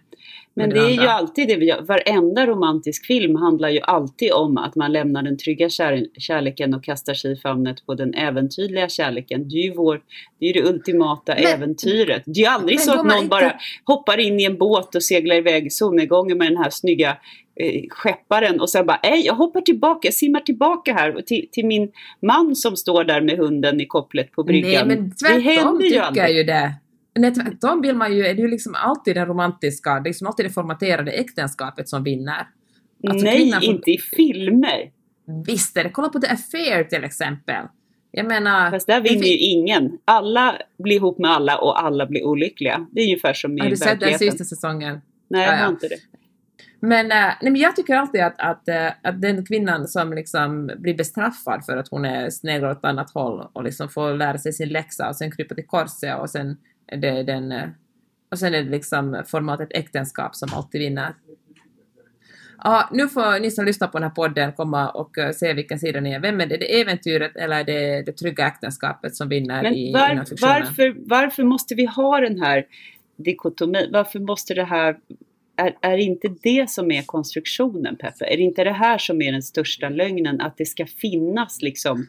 men 0.56 0.70
det, 0.70 0.74
det 0.74 0.86
är 0.86 0.90
ju 0.90 1.06
alltid 1.06 1.48
det 1.48 1.56
vi 1.56 1.66
gör. 1.66 1.82
Varenda 1.82 2.46
romantisk 2.46 3.06
film 3.06 3.36
handlar 3.36 3.68
ju 3.68 3.80
alltid 3.80 4.32
om 4.32 4.58
att 4.58 4.74
man 4.74 4.92
lämnar 4.92 5.22
den 5.22 5.38
trygga 5.38 5.68
kär 5.68 6.06
kärleken 6.18 6.74
och 6.74 6.84
kastar 6.84 7.14
sig 7.14 7.32
i 7.32 7.36
famnet 7.36 7.86
på 7.86 7.94
den 7.94 8.14
äventyrliga 8.14 8.88
kärleken. 8.88 9.48
Det 9.48 9.56
är 9.56 9.62
ju, 9.62 9.74
vår, 9.74 10.00
det, 10.40 10.46
är 10.46 10.54
det 10.54 10.68
ultimata 10.68 11.34
men, 11.34 11.44
äventyret. 11.44 12.22
Det 12.26 12.40
är 12.40 12.44
ju 12.44 12.46
aldrig 12.46 12.80
så 12.80 12.92
att 12.92 13.06
någon 13.06 13.16
inte... 13.16 13.28
bara 13.28 13.54
hoppar 13.84 14.18
in 14.18 14.40
i 14.40 14.44
en 14.44 14.58
båt 14.58 14.94
och 14.94 15.02
seglar 15.02 15.36
iväg 15.36 15.72
solnedgången 15.72 16.38
med 16.38 16.46
den 16.46 16.56
här 16.56 16.70
snygga 16.70 17.16
eh, 17.60 17.82
skepparen 17.90 18.60
och 18.60 18.70
sen 18.70 18.86
bara, 18.86 19.00
nej 19.02 19.26
jag 19.26 19.34
hoppar 19.34 19.60
tillbaka, 19.60 20.06
jag 20.06 20.14
simmar 20.14 20.40
tillbaka 20.40 20.92
här 20.92 21.22
till, 21.26 21.48
till, 21.52 21.66
min 21.66 21.92
man 22.22 22.56
som 22.56 22.76
står 22.76 23.04
där 23.04 23.20
med 23.20 23.38
hunden 23.38 23.80
i 23.80 23.86
kopplet 23.86 24.32
på 24.32 24.44
bryggan. 24.44 24.88
Nej 24.88 24.96
men 24.96 25.14
tvärtom 25.16 25.80
tycker 25.80 26.16
jag 26.16 26.32
ju 26.32 26.42
det. 26.44 26.74
Nej, 27.18 27.34
tvärtom 27.34 27.82
vill 27.82 27.96
man 27.96 28.16
ju, 28.16 28.26
är 28.26 28.34
det 28.34 28.42
ju 28.42 28.48
liksom 28.48 28.74
alltid 28.74 29.16
den 29.16 29.26
romantiska, 29.26 29.90
det 29.90 30.00
är 30.00 30.04
liksom 30.04 30.26
alltid 30.26 30.46
det 30.46 30.50
formaterade 30.50 31.10
äktenskapet 31.10 31.88
som 31.88 32.04
vinner. 32.04 32.48
Alltså, 33.08 33.24
Nej, 33.24 33.52
får... 33.52 33.64
inte 33.64 33.90
i 33.90 33.98
filmer. 33.98 34.90
Visst 35.46 35.76
är 35.76 35.84
det. 35.84 35.90
Kolla 35.90 36.08
på 36.08 36.18
The 36.18 36.26
Affair 36.26 36.84
till 36.84 37.04
exempel. 37.04 37.66
Jag 38.10 38.26
menar... 38.26 38.70
Fast 38.70 38.86
där 38.86 39.00
vinner 39.00 39.26
ju 39.26 39.36
ingen. 39.36 39.98
Alla 40.04 40.58
blir 40.78 40.96
ihop 40.96 41.18
med 41.18 41.30
alla 41.30 41.58
och 41.58 41.84
alla 41.84 42.06
blir 42.06 42.24
olyckliga. 42.24 42.86
Det 42.92 43.00
är 43.00 43.04
ungefär 43.04 43.32
som 43.32 43.52
i 43.52 43.60
verkligheten. 43.60 43.88
Har 43.88 43.94
du 43.96 44.00
sett 44.00 44.20
den 44.20 44.30
sista 44.30 44.44
säsongen? 44.44 45.00
Nej, 45.28 45.46
jag 45.46 45.56
har 45.56 45.68
inte 45.68 45.88
det. 45.88 45.98
Men, 46.80 47.06
äh, 47.06 47.34
nej, 47.42 47.52
men 47.52 47.56
jag 47.56 47.76
tycker 47.76 47.94
alltid 47.94 48.20
att, 48.20 48.34
att, 48.38 48.68
äh, 48.68 48.86
att 49.02 49.20
den 49.20 49.46
kvinnan 49.46 49.88
som 49.88 50.12
liksom 50.12 50.70
blir 50.78 50.94
bestraffad 50.94 51.64
för 51.66 51.76
att 51.76 51.88
hon 51.88 52.04
är 52.04 52.30
snäll 52.30 52.64
åt 52.64 52.78
ett 52.78 52.84
annat 52.84 53.10
håll 53.10 53.48
och 53.52 53.64
liksom 53.64 53.88
får 53.88 54.14
lära 54.14 54.38
sig 54.38 54.52
sin 54.52 54.68
läxa 54.68 55.08
och 55.08 55.16
sen 55.16 55.32
krypa 55.32 55.54
till 55.54 55.66
korset 55.66 56.20
och 56.20 56.30
sen 56.30 56.56
det 56.86 57.08
är 57.08 57.24
den, 57.24 57.52
eh, 57.52 57.68
och 58.30 58.38
sen 58.38 58.54
är 58.54 58.62
det 58.62 58.70
liksom 58.70 59.22
formatet 59.26 59.68
äktenskap 59.72 60.34
som 60.34 60.48
alltid 60.52 60.80
vinner. 60.80 61.14
Ja, 62.64 62.88
nu 62.92 63.08
får 63.08 63.40
ni 63.40 63.50
som 63.50 63.64
lyssnar 63.64 63.88
på 63.88 63.98
den 63.98 64.08
här 64.08 64.14
podden 64.14 64.52
komma 64.52 64.90
och 64.90 65.18
eh, 65.18 65.32
se 65.32 65.52
vilken 65.52 65.78
sida 65.78 66.00
ni 66.00 66.12
är. 66.12 66.20
Vem 66.20 66.40
är 66.40 66.46
det? 66.46 66.56
Det 66.56 66.80
äventyret 66.80 67.36
eller 67.36 67.64
det, 67.64 68.02
det 68.02 68.12
trygga 68.12 68.46
äktenskapet 68.46 69.16
som 69.16 69.28
vinner 69.28 69.62
Men 69.62 69.74
i 69.74 69.92
var, 69.92 70.12
inom 70.12 70.26
fiktionen? 70.26 70.54
varför, 70.54 70.94
varför 70.96 71.44
måste 71.44 71.74
vi 71.74 71.84
ha 71.84 72.20
den 72.20 72.40
här 72.40 72.66
dikotomin? 73.16 73.88
Varför 73.92 74.18
måste 74.18 74.54
det 74.54 74.64
här... 74.64 74.96
Är, 75.56 75.76
är 75.80 75.98
inte 75.98 76.28
det 76.42 76.70
som 76.70 76.90
är 76.90 77.02
konstruktionen, 77.02 77.96
Peppe? 77.96 78.24
Är 78.24 78.36
det 78.36 78.42
inte 78.42 78.64
det 78.64 78.72
här 78.72 78.98
som 78.98 79.22
är 79.22 79.32
den 79.32 79.42
största 79.42 79.88
lögnen? 79.88 80.40
Att 80.40 80.56
det 80.56 80.66
ska 80.66 80.86
finnas 80.86 81.62
liksom 81.62 82.06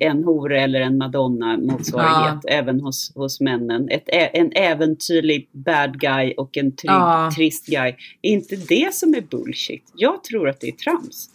en 0.00 0.24
hora 0.24 0.60
eller 0.60 0.80
en 0.80 0.98
madonna-motsvarighet 1.02 2.40
även 2.48 2.80
hos, 2.80 3.12
hos 3.14 3.40
männen. 3.40 3.88
Ett, 3.88 4.08
en 4.08 4.52
äventyrlig 4.52 5.48
bad 5.52 6.00
guy 6.00 6.32
och 6.36 6.56
en 6.56 6.76
trygg, 6.76 6.90
Ja. 6.90 7.30
trist 7.36 7.66
guy. 7.66 7.94
Är 8.22 8.30
inte 8.30 8.56
det 8.56 8.94
som 8.94 9.14
är 9.14 9.20
bullshit? 9.20 9.92
Jag 9.96 10.24
tror 10.24 10.48
att 10.48 10.60
det 10.60 10.68
är 10.68 10.72
trams. 10.72 11.30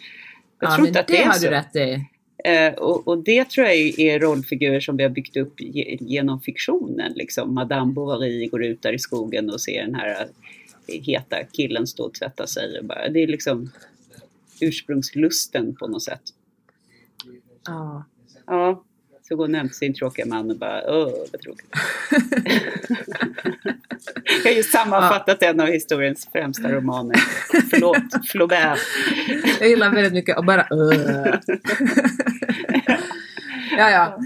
Jag 0.59 0.71
ja, 0.71 0.75
tror 0.75 0.87
inte 0.87 0.99
att 0.99 1.07
det, 1.07 1.13
det 1.13 1.21
är 1.21 1.25
har 1.25 1.33
så. 1.33 1.45
du 1.45 1.51
rätt 1.51 1.75
i. 1.75 2.05
Eh, 2.45 2.73
och, 2.73 3.07
och 3.07 3.23
det 3.23 3.49
tror 3.49 3.67
jag 3.67 3.75
är 3.99 4.19
rollfigurer 4.19 4.79
som 4.79 4.97
vi 4.97 5.03
har 5.03 5.09
byggt 5.09 5.37
upp 5.37 5.61
ge, 5.61 5.97
genom 5.99 6.41
fiktionen. 6.41 7.13
Liksom. 7.15 7.53
Madame 7.53 7.93
Bovary 7.93 8.47
går 8.47 8.63
ut 8.65 8.81
där 8.81 8.93
i 8.93 8.99
skogen 8.99 9.49
och 9.49 9.61
ser 9.61 9.85
den 9.85 9.95
här 9.95 10.27
eh, 10.87 11.01
heta 11.01 11.37
killen 11.53 11.87
stå 11.87 12.03
och 12.03 12.13
tvätta 12.13 12.47
sig. 12.47 12.79
Och 12.79 12.85
bara, 12.85 13.09
det 13.09 13.23
är 13.23 13.27
liksom 13.27 13.71
ursprungslusten 14.61 15.75
på 15.75 15.87
något 15.87 16.03
sätt. 16.03 16.21
Ja. 17.65 18.05
Ja, 18.49 18.83
så 19.27 19.35
går 19.35 19.43
hon 19.43 19.55
hem 19.55 19.67
till 19.67 19.77
sin 19.77 19.93
tråkiga 19.93 20.25
man 20.25 20.51
och 20.51 20.57
bara 20.57 20.81
åh 20.87 21.11
vad 21.31 21.41
tråkigt. 21.41 21.69
jag 24.43 24.51
har 24.51 24.57
ju 24.57 24.63
sammanfattat 24.63 25.43
en 25.43 25.59
av 25.59 25.67
historiens 25.67 26.27
främsta 26.31 26.71
romaner. 26.71 27.15
Förlåt, 27.69 28.27
Flaubert. 28.31 28.79
Jag 29.59 29.69
gillar 29.69 29.89
väldigt 29.89 30.13
mycket 30.13 30.37
och 30.37 30.45
bara 30.45 30.67
uh. 30.73 31.35
Ja, 33.79 33.89
ja. 33.89 34.19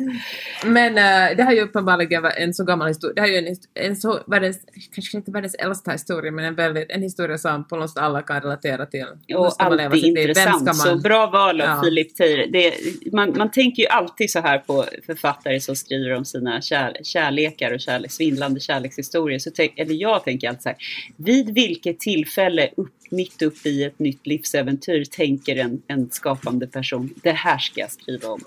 Men 0.66 0.88
eh, 0.98 1.38
det 1.38 1.44
här 1.44 1.52
är 1.52 1.56
ju 1.56 1.62
uppenbarligen 1.62 2.26
en 2.26 2.54
så 2.54 2.64
gammal 2.64 2.88
historia. 2.88 3.14
Det 3.16 3.22
här 3.22 3.28
är 3.28 3.42
ju 3.42 3.48
en, 3.48 3.56
en 3.90 3.96
så 3.96 4.20
världens, 4.28 4.58
kanske 4.96 5.18
inte 5.18 5.32
världens 5.32 5.56
äldsta 5.56 5.92
historia, 5.92 6.32
men 6.32 6.46
en, 6.46 6.56
väldigt, 6.56 6.86
en 6.92 7.02
historia 7.02 7.38
som 7.38 7.68
på 7.68 7.76
något 7.76 7.90
sätt 7.90 8.04
alla 8.04 8.22
kan 8.22 8.42
relatera 8.42 8.86
till. 8.86 9.06
Och 9.36 9.52
alltid 9.64 10.18
intressant. 10.30 10.66
man- 10.66 10.76
Så 10.76 10.96
bra 10.98 11.30
val 11.30 11.62
av 11.62 11.68
Ja. 11.68 11.82
Filip 11.84 12.16
Teir. 12.16 12.48
Det, 12.52 12.74
man, 13.12 13.34
man 13.38 13.52
tänker 13.52 13.82
ju 13.84 13.88
alltid 13.90 14.32
så 14.32 14.40
här 14.40 14.58
på 14.58 14.86
författare 15.06 15.60
som 15.60 15.76
skriver 15.76 16.14
om 16.16 16.26
sina 16.26 16.62
kär, 16.62 16.98
kärlekar 17.04 17.72
och 17.74 17.80
kärlek, 17.80 18.12
svindlande 18.12 18.60
kärlekshistorier. 18.60 19.40
Så 19.40 19.52
tänk, 19.56 19.80
eller 19.80 19.94
jag 19.96 20.24
tänker 20.24 20.48
alltid 20.50 20.64
så 20.64 20.70
här. 20.70 20.78
Vid 21.18 21.54
vilket 21.54 22.00
tillfälle 22.00 22.70
upp, 22.78 22.94
mitt 23.12 23.42
uppe 23.42 23.70
i 23.70 23.84
ett 23.84 24.00
nytt 24.00 24.28
livsäventyr 24.28 25.06
tänker 25.06 25.56
en, 25.56 25.82
en 25.88 26.10
skapande 26.12 26.68
person. 26.68 27.14
Det 27.24 27.32
här 27.32 27.58
ska 27.58 27.80
jag 27.80 27.92
skriva 27.92 28.28
om. 28.30 28.40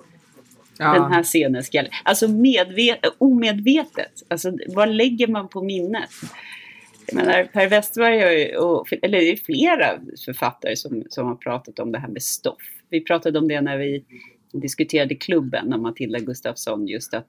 Ja. 0.79 0.93
Den 0.95 1.13
här 1.13 1.23
scenen 1.23 1.63
ska 1.63 1.79
jag... 1.79 1.89
Alltså 2.03 2.29
medvet, 2.29 2.99
omedvetet. 3.19 4.13
Alltså 4.29 4.53
vad 4.69 4.89
lägger 4.89 5.29
man 5.29 5.49
på 5.49 5.63
minnet? 5.63 6.11
Jag 7.07 7.17
menar, 7.17 7.45
Per 7.45 7.69
Westerberg 7.69 8.53
har 8.53 8.65
och, 8.65 8.93
eller 9.03 9.19
det 9.19 9.33
är 9.33 9.37
flera 9.37 10.01
författare 10.25 10.77
som, 10.77 11.05
som 11.09 11.27
har 11.27 11.35
pratat 11.35 11.79
om 11.79 11.93
det 11.93 11.99
här 11.99 12.09
med 12.09 12.23
stoff. 12.23 12.63
Vi 12.91 13.01
pratade 13.01 13.39
om 13.39 13.49
det 13.49 13.61
när 13.61 13.79
vi 13.79 14.05
diskuterade 14.53 15.15
klubben 15.15 15.73
om 15.73 15.83
Matilda 15.83 16.19
Gustafsson 16.19 16.87
just 16.87 17.15
att, 17.15 17.27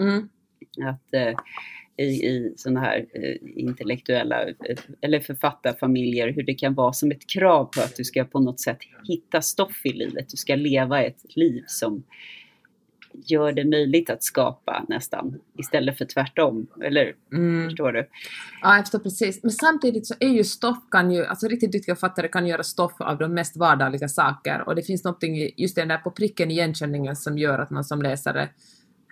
Mm. 0.00 0.28
att 0.90 1.14
eh, 1.14 1.34
i, 1.96 2.04
i 2.04 2.52
sådana 2.56 2.80
här 2.80 3.06
eh, 3.12 3.36
intellektuella 3.56 4.42
eh, 4.48 4.78
eller 5.00 5.20
författarfamiljer 5.20 6.28
hur 6.32 6.42
det 6.42 6.54
kan 6.54 6.74
vara 6.74 6.92
som 6.92 7.10
ett 7.10 7.26
krav 7.30 7.64
på 7.64 7.80
att 7.80 7.96
du 7.96 8.04
ska 8.04 8.24
på 8.24 8.40
något 8.40 8.60
sätt 8.60 8.78
hitta 9.08 9.42
stoff 9.42 9.80
i 9.84 9.92
livet. 9.92 10.28
Du 10.28 10.36
ska 10.36 10.54
leva 10.54 11.02
ett 11.02 11.36
liv 11.36 11.64
som 11.66 12.04
gör 13.26 13.52
det 13.52 13.64
möjligt 13.64 14.10
att 14.10 14.22
skapa 14.24 14.84
nästan 14.88 15.40
istället 15.58 15.98
för 15.98 16.04
tvärtom. 16.04 16.66
Eller 16.84 17.14
Mm. 17.32 17.64
förstår 17.68 17.92
du? 17.92 18.08
Ja, 18.62 18.74
jag 18.76 18.84
förstår 18.84 18.98
precis. 18.98 19.42
Men 19.42 19.50
samtidigt 19.52 20.06
så 20.06 20.14
är 20.20 20.28
ju 20.28 20.44
stoff 20.44 20.78
kan 20.90 21.10
ju, 21.10 21.26
alltså 21.26 21.48
riktigt 21.48 21.72
duktiga 21.72 21.94
författare 21.94 22.28
kan 22.28 22.46
göra 22.46 22.62
stoff 22.62 22.92
av 23.00 23.18
de 23.18 23.34
mest 23.34 23.56
vardagliga 23.56 24.08
saker 24.08 24.62
och 24.68 24.74
det 24.74 24.82
finns 24.82 25.04
någonting 25.04 25.50
just 25.56 25.76
den 25.76 25.88
där 25.88 25.98
på 25.98 26.10
pricken 26.10 26.50
igenkänningen 26.50 27.16
som 27.16 27.38
gör 27.38 27.58
att 27.58 27.70
man 27.70 27.84
som 27.84 28.02
läsare 28.02 28.48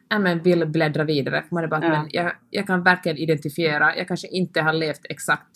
ja, 0.08 0.18
men 0.18 0.42
vill 0.42 0.66
bläddra 0.66 1.04
vidare. 1.04 1.42
För 1.48 1.54
man 1.54 1.64
är 1.64 1.68
bara 1.68 1.84
Ja. 1.84 1.88
men 1.88 2.06
jag, 2.12 2.32
jag 2.50 2.66
kan 2.66 2.82
verkligen 2.82 3.18
identifiera, 3.18 3.96
jag 3.96 4.08
kanske 4.08 4.28
inte 4.28 4.60
har 4.60 4.72
levt 4.72 5.06
exakt 5.08 5.48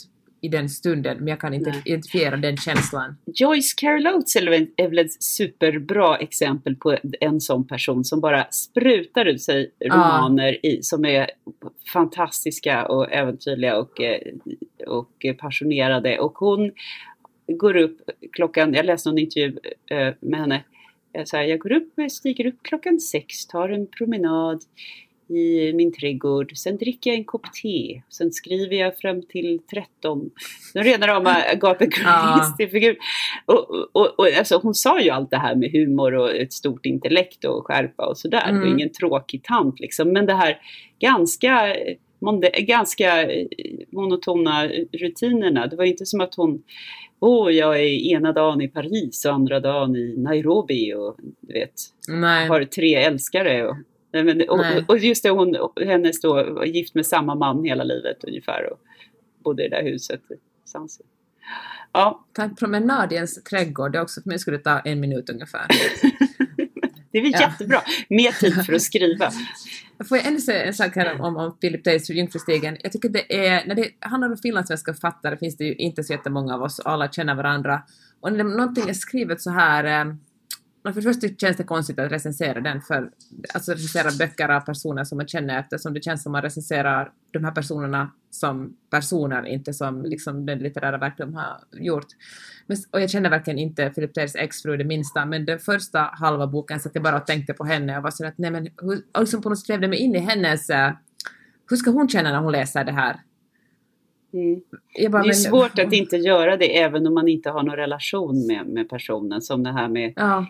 i 0.46 0.48
den 0.48 0.68
stunden, 0.68 1.18
men 1.18 1.28
jag 1.28 1.40
kan 1.40 1.54
inte 1.54 1.70
Nej. 1.70 1.82
identifiera 1.84 2.36
den 2.36 2.56
känslan. 2.56 3.16
Joyce 3.34 3.74
Carol 3.76 4.06
Oates 4.06 4.36
är 4.36 4.88
väl- 4.88 4.98
ett 4.98 5.22
superbra 5.22 6.16
exempel 6.16 6.76
på 6.76 6.96
en 7.20 7.40
sån 7.40 7.66
person 7.66 8.04
som 8.04 8.20
bara 8.20 8.46
sprutar 8.50 9.24
ut 9.24 9.42
sig 9.42 9.70
romaner 9.84 10.66
i, 10.66 10.82
som 10.82 11.04
är 11.04 11.30
fantastiska 11.92 12.86
och 12.86 13.12
äventyrliga 13.12 13.78
och, 13.78 14.00
eh, 14.00 14.20
och 14.86 15.26
passionerade. 15.38 16.18
Och 16.18 16.32
hon 16.38 16.72
går 17.48 17.76
upp 17.76 17.98
klockan, 18.32 18.74
jag 18.74 18.86
läste 18.86 19.08
någon 19.08 19.18
intervju 19.18 19.58
eh, 19.90 20.14
med 20.20 20.40
henne, 20.40 20.64
så 21.24 21.36
här, 21.36 21.44
jag 21.44 21.58
går 21.58 21.72
upp, 21.72 21.92
stiger 22.10 22.46
upp 22.46 22.62
klockan 22.62 23.00
sex, 23.00 23.46
tar 23.46 23.68
en 23.68 23.86
promenad 23.86 24.62
i 25.28 25.72
min 25.72 25.92
trädgård, 25.92 26.52
sen 26.56 26.76
dricker 26.76 27.10
jag 27.10 27.18
en 27.18 27.24
kopp 27.24 27.52
te, 27.62 28.02
sen 28.08 28.32
skriver 28.32 28.76
jag 28.76 28.98
fram 28.98 29.22
till 29.22 29.60
13. 29.70 30.30
Nu 30.74 30.82
rena 30.82 31.06
rama 31.06 31.34
Agatha 31.52 31.86
Ja. 32.04 32.36
Christie-figur. 32.36 32.96
Och, 33.46 33.70
och, 33.70 33.88
och, 33.92 34.18
och, 34.18 34.26
alltså, 34.38 34.60
hon 34.62 34.74
sa 34.74 35.00
ju 35.00 35.10
allt 35.10 35.30
det 35.30 35.38
här 35.38 35.54
med 35.54 35.72
humor 35.72 36.14
och 36.14 36.36
ett 36.36 36.52
stort 36.52 36.86
intellekt 36.86 37.44
och 37.44 37.66
skärpa 37.66 38.06
och 38.06 38.18
sådär. 38.18 38.48
Mm. 38.48 38.68
ingen 38.68 38.92
tråkig 38.92 39.42
tant 39.44 39.80
liksom. 39.80 40.12
Men 40.12 40.26
det 40.26 40.34
här 40.34 40.58
ganska, 40.98 41.76
ganska 42.60 43.32
eh, 43.32 43.46
monotona 43.92 44.68
rutinerna. 44.92 45.66
Det 45.66 45.76
var 45.76 45.84
inte 45.84 46.06
som 46.06 46.20
att 46.20 46.34
hon 46.34 46.62
Åh, 47.20 47.52
jag 47.52 47.80
är 47.80 48.12
ena 48.12 48.32
dagen 48.32 48.60
i 48.60 48.68
Paris 48.68 49.24
och 49.24 49.32
andra 49.32 49.60
dagen 49.60 49.96
i 49.96 50.14
Nairobi 50.16 50.94
och 50.94 51.16
du 51.40 51.52
vet, 51.52 51.74
Nej. 52.08 52.48
har 52.48 52.64
tre 52.64 52.94
älskare. 52.94 53.68
Och, 53.68 53.76
men, 54.24 54.48
och, 54.48 54.64
och 54.88 54.98
just 54.98 55.22
det, 55.22 55.30
hon, 55.30 55.56
hennes 55.86 56.20
då 56.20 56.34
var 56.34 56.64
gift 56.64 56.94
med 56.94 57.06
samma 57.06 57.34
man 57.34 57.64
hela 57.64 57.84
livet 57.84 58.24
ungefär 58.24 58.72
och 58.72 58.78
bodde 59.44 59.64
i 59.66 59.68
det 59.68 59.76
där 59.76 59.82
huset. 59.90 60.20
Sans. 60.64 61.00
Ja, 61.92 62.26
Ta 62.32 62.42
en 62.42 62.54
promenad 62.56 63.12
i 63.12 63.14
ens 63.14 63.42
trädgård, 63.44 63.92
det 63.92 63.98
är 63.98 64.02
också 64.02 64.22
för 64.22 64.28
mig 64.28 64.38
skulle 64.38 64.56
det 64.56 64.62
ta 64.62 64.78
en 64.80 65.00
minut 65.00 65.30
ungefär. 65.30 65.66
det 67.12 67.18
är 67.18 67.22
väl 67.22 67.32
Ja. 67.32 67.40
jättebra. 67.40 67.80
Mer 68.08 68.32
tid 68.32 68.66
för 68.66 68.72
att 68.72 68.82
skriva. 68.82 69.30
Får 70.08 70.18
jag 70.18 70.26
ännu 70.26 70.40
säga 70.40 70.64
en 70.64 70.74
sak 70.74 70.96
här 70.96 71.20
om, 71.20 71.36
om 71.36 71.58
Philip 71.58 71.84
Teirs 71.84 72.10
Jungfrustigen? 72.10 72.76
Jag 72.82 72.92
tycker 72.92 73.08
det 73.08 73.46
är, 73.46 73.66
när 73.66 73.74
det 73.74 73.90
handlar 74.00 74.28
om 74.30 74.36
finlandssvenska 74.36 74.92
författare 74.94 75.36
finns 75.36 75.56
det 75.56 75.64
ju 75.64 75.74
inte 75.74 76.04
så 76.04 76.12
jättemånga 76.12 76.54
av 76.54 76.62
oss 76.62 76.80
alla 76.80 77.08
känner 77.12 77.34
varandra. 77.34 77.82
Och 78.20 78.32
när 78.32 78.44
någonting 78.44 78.88
är 78.88 78.92
skrivet 78.92 79.40
så 79.40 79.50
här, 79.50 80.16
eh, 80.86 80.92
för 80.92 81.00
det 81.00 81.14
första 81.14 81.28
känns 81.28 81.56
det 81.56 81.64
konstigt 81.64 81.98
att 81.98 82.12
recensera 82.12 82.60
den, 82.60 82.80
för 82.80 83.10
alltså 83.54 83.72
recensera 83.72 84.08
böcker 84.18 84.48
av 84.48 84.60
personer 84.60 85.04
som 85.04 85.18
man 85.18 85.28
känner 85.28 85.60
eftersom 85.60 85.94
det 85.94 86.02
känns 86.04 86.22
som 86.22 86.32
man 86.32 86.42
recenserar 86.42 87.12
de 87.32 87.44
här 87.44 87.52
personerna 87.52 88.10
som 88.30 88.76
personer, 88.90 89.46
inte 89.46 89.72
som 89.72 90.02
liksom 90.02 90.46
den 90.46 90.58
litterära 90.58 90.98
verk 90.98 91.14
de 91.18 91.34
har 91.34 91.56
gjort. 91.72 92.06
Men, 92.66 92.76
och 92.92 93.00
jag 93.00 93.10
känner 93.10 93.30
verkligen 93.30 93.58
inte 93.58 93.90
Philip 93.90 94.14
Teirs 94.14 94.36
exfru 94.36 94.76
det 94.76 94.84
minsta, 94.84 95.26
men 95.26 95.44
den 95.44 95.58
första 95.58 95.98
halva 96.00 96.46
boken 96.46 96.80
satt 96.80 96.94
jag 96.94 97.02
bara 97.04 97.16
och 97.16 97.26
tänkte 97.26 97.54
på 97.54 97.64
henne 97.64 97.96
och 97.96 98.02
var 98.02 98.10
så 98.10 98.26
att 98.26 98.38
nej 98.38 98.50
men 98.50 98.68
hur, 98.82 99.02
och 99.14 99.20
liksom 99.20 99.42
på 99.42 99.48
något 99.48 99.66
sätt 99.66 99.80
mig 99.80 99.98
in 99.98 100.14
i 100.14 100.18
hennes, 100.18 100.70
eh, 100.70 100.92
hur 101.70 101.76
ska 101.76 101.90
hon 101.90 102.08
känna 102.08 102.30
när 102.32 102.40
hon 102.40 102.52
läser 102.52 102.84
det 102.84 102.92
här? 102.92 103.16
Mm. 104.32 104.60
Bara, 105.12 105.22
Det 105.22 105.26
är 105.26 105.28
men- 105.28 105.34
svårt 105.34 105.78
att 105.78 105.92
inte 105.92 106.16
göra 106.16 106.56
det 106.56 106.78
även 106.80 107.06
om 107.06 107.14
man 107.14 107.28
inte 107.28 107.50
har 107.50 107.62
någon 107.62 107.76
relation 107.76 108.46
med, 108.46 108.66
med 108.66 108.88
personen. 108.88 109.42
Som 109.42 109.62
det 109.62 109.72
här 109.72 109.88
med 109.88 110.12
Ja, 110.16 110.46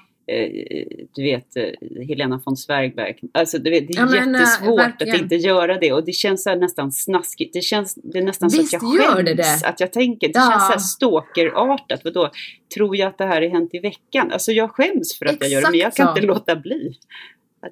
du 1.15 1.23
vet, 1.23 1.57
eh, 1.57 1.65
Helena 2.09 2.41
von 2.45 2.57
Svergberg. 2.57 3.17
Alltså, 3.35 3.59
du 3.59 3.71
vet, 3.71 3.89
det 3.89 3.95
är 3.95 3.99
Ja, 3.99 4.07
men, 4.07 4.35
eh, 4.35 4.41
jättesvårt 4.41 5.03
att 5.03 5.21
inte 5.21 5.35
göra 5.37 5.79
det 5.79 5.93
och 5.93 6.05
det 6.05 6.13
känns 6.13 6.43
så 6.43 6.55
nästan 6.55 6.93
snaskigt. 6.93 7.53
Det, 7.53 7.61
känns, 7.61 7.95
det 7.95 8.19
är 8.19 8.23
nästan 8.23 8.51
så 8.51 8.61
Visst 8.63 8.75
att 8.75 8.83
jag 8.83 9.15
skäms 9.15 9.25
det 9.25 9.35
det. 9.35 9.61
att 9.69 9.81
jag 9.81 9.93
tänker. 9.93 10.27
Det 10.29 10.33
Ja. 10.39 10.51
känns 10.51 10.67
så 10.67 10.73
här 10.73 10.79
stalkerartat. 10.79 12.01
Vadå, 12.05 12.31
tror 12.75 12.97
jag 12.97 13.09
att 13.09 13.19
det 13.19 13.25
här 13.27 13.43
är 13.43 13.51
hänt 13.51 13.71
i 13.75 13.79
veckan? 13.79 14.33
Alltså 14.33 14.53
jag 14.53 14.71
skäms 14.71 15.19
för 15.19 15.27
att 15.27 15.37
jag 15.41 15.51
gör 15.51 15.61
det 15.61 15.71
men 15.71 15.79
jag 15.81 15.89
Exakt 15.89 15.97
kan 15.97 16.07
så. 16.07 16.19
inte 16.19 16.27
låta 16.27 16.57
bli. 16.57 16.93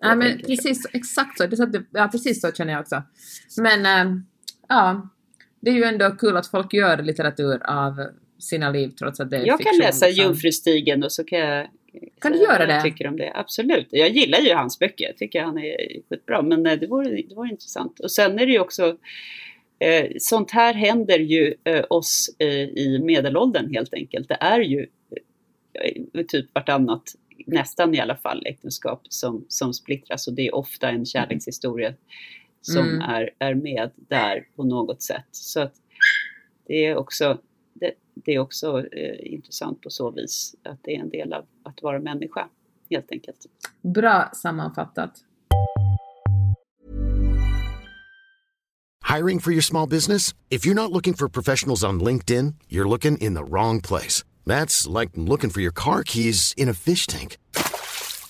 Ja 0.00 0.14
men 0.14 0.38
så. 0.40 0.46
precis, 0.46 0.82
så- 0.82 0.88
exakt 0.92 1.38
så. 1.38 1.46
Det 1.46 1.82
ja, 1.92 2.08
precis 2.12 2.40
så 2.40 2.52
känner 2.52 2.72
jag 2.72 2.80
också. 2.80 3.02
Men 3.58 3.86
eh, 3.86 4.16
ja, 4.68 5.08
det 5.60 5.70
är 5.70 5.74
ju 5.74 5.84
ändå 5.84 6.10
kul 6.10 6.36
att 6.36 6.46
folk 6.46 6.72
gör 6.74 7.02
litteratur 7.02 7.62
av 7.66 7.92
sina 8.38 8.70
liv 8.70 8.88
trots 8.88 9.20
att 9.20 9.30
det 9.30 9.36
är 9.36 9.46
Jag 9.46 9.58
fiktion. 9.58 9.78
kan 9.80 9.86
läsa 9.86 10.06
liksom. 10.06 10.24
Jungfrustigen 10.24 11.02
och 11.04 11.12
så 11.12 11.24
kan 11.24 11.38
jag 11.38 11.66
Kan 12.20 12.33
du 12.33 12.38
göra 12.38 12.66
det? 12.66 12.83
tycker 12.83 13.07
om 13.07 13.16
det. 13.16 13.33
Absolut. 13.35 13.88
Jag 13.90 14.09
gillar 14.09 14.38
ju 14.38 14.54
hans 14.54 14.78
böcker. 14.78 15.04
Jag 15.07 15.16
tycker 15.16 15.42
han 15.42 15.59
är 15.59 16.02
skitbra. 16.11 16.42
Men 16.42 16.66
eh, 16.66 16.78
det 16.78 16.87
vore, 16.87 17.22
det 17.28 17.35
vore 17.35 17.48
intressant. 17.50 18.00
Och 18.00 18.11
sen 18.11 18.38
är 18.38 18.46
det 18.46 18.52
ju 18.52 18.61
också 18.61 18.96
eh, 19.78 20.07
sånt 20.18 20.50
här 20.50 20.74
händer 20.74 21.18
ju 21.18 21.54
eh, 21.64 21.85
oss 21.90 22.37
eh, 22.38 22.48
i 22.48 23.00
medelåldern 23.04 23.74
helt 23.74 23.94
enkelt. 23.94 24.28
Det 24.28 24.38
är 24.40 24.61
ju 24.61 24.87
eh, 26.14 26.24
typ 26.28 26.54
vartannat, 26.54 27.02
nästan 27.46 27.94
i 27.94 28.00
alla 28.00 28.16
fall, 28.16 28.46
äktenskap 28.46 29.02
som, 29.09 29.44
som 29.48 29.74
splittras 29.74 30.28
och 30.28 30.35
det 30.35 30.46
är 30.46 30.54
ofta 30.54 30.88
en 30.88 31.07
kärlekshistoria 31.07 31.94
som 32.62 32.88
Mm. 32.88 33.00
är, 33.00 33.30
är 33.38 33.54
med 33.54 33.90
där 33.96 34.46
på 34.57 34.64
något 34.64 35.02
sätt. 35.02 35.26
Så 35.30 35.61
att 35.61 35.74
det 36.66 36.87
är 36.87 36.96
också, 36.96 37.38
det, 37.85 37.92
det 38.14 38.35
är 38.35 38.38
också 38.38 38.87
eh, 38.92 39.33
intressant 39.33 39.83
på 39.83 39.90
så 39.90 40.11
vis 40.11 40.55
att 40.62 40.79
det 40.83 40.97
är 40.97 41.01
en 41.01 41.11
del 41.11 41.33
av 41.33 41.44
att 41.62 41.83
vara 41.83 42.01
människa 42.01 42.49
helt 42.90 43.12
enkelt. 43.12 43.47
Bra 43.83 44.31
sammanfattat. 44.35 45.25
Hiring 49.16 49.40
for 49.40 49.53
your 49.53 49.62
small 49.62 49.88
business? 49.88 50.35
If 50.51 50.66
you're 50.66 50.75
not 50.75 50.90
looking 50.90 51.14
for 51.14 51.29
professionals 51.29 51.85
on 51.85 52.01
LinkedIn, 52.01 52.55
you're 52.68 52.88
looking 52.88 53.18
in 53.18 53.35
the 53.35 53.44
wrong 53.44 53.81
place. 53.81 54.25
That's 54.47 55.01
like 55.01 55.11
looking 55.14 55.51
for 55.51 55.62
your 55.62 55.73
car 55.75 56.03
keys 56.03 56.55
in 56.57 56.68
a 56.68 56.75
fish 56.75 57.07
tank. 57.07 57.37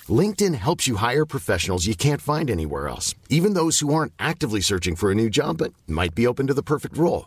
LinkedIn 0.09 0.55
helps 0.55 0.87
you 0.87 0.97
hire 0.97 1.25
professionals 1.27 1.87
you 1.87 1.95
can't 1.95 2.21
find 2.21 2.51
anywhere 2.51 2.89
else, 2.89 3.15
even 3.31 3.55
those 3.55 3.81
who 3.81 3.95
aren't 3.95 4.13
actively 4.19 4.61
searching 4.61 4.97
for 4.97 5.11
a 5.11 5.15
new 5.15 5.31
job 5.31 5.57
but 5.59 5.73
might 5.87 6.15
be 6.15 6.27
open 6.27 6.47
to 6.49 6.55
the 6.55 6.63
perfect 6.63 6.99
role. 6.99 7.27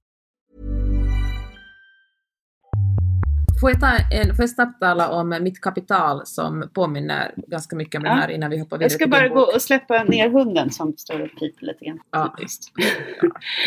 Får 3.61 3.69
jag, 3.69 3.79
ta 3.79 3.87
en, 4.11 4.35
får 4.35 4.43
jag 4.43 4.49
snabbt 4.49 4.79
tala 4.79 5.09
om 5.09 5.37
mitt 5.41 5.61
kapital 5.61 6.25
som 6.25 6.69
påminner 6.73 7.31
ganska 7.37 7.75
mycket 7.75 7.99
om 7.99 8.05
Ja. 8.05 8.11
den 8.11 8.19
här 8.21 8.31
innan 8.31 8.49
vi 8.49 8.57
hoppar 8.59 8.77
vidare 8.77 8.85
Jag 8.85 8.91
ska 8.91 9.07
bara 9.07 9.27
gå 9.27 9.41
och 9.41 9.61
släppa 9.61 10.03
ner 10.03 10.29
hunden 10.29 10.69
som 10.69 10.97
står 10.97 11.19
och 11.19 11.29
piper 11.29 11.65
lite 11.65 11.85
grann. 11.85 11.99
Ja. 12.11 12.35
Typiskt. 12.37 12.71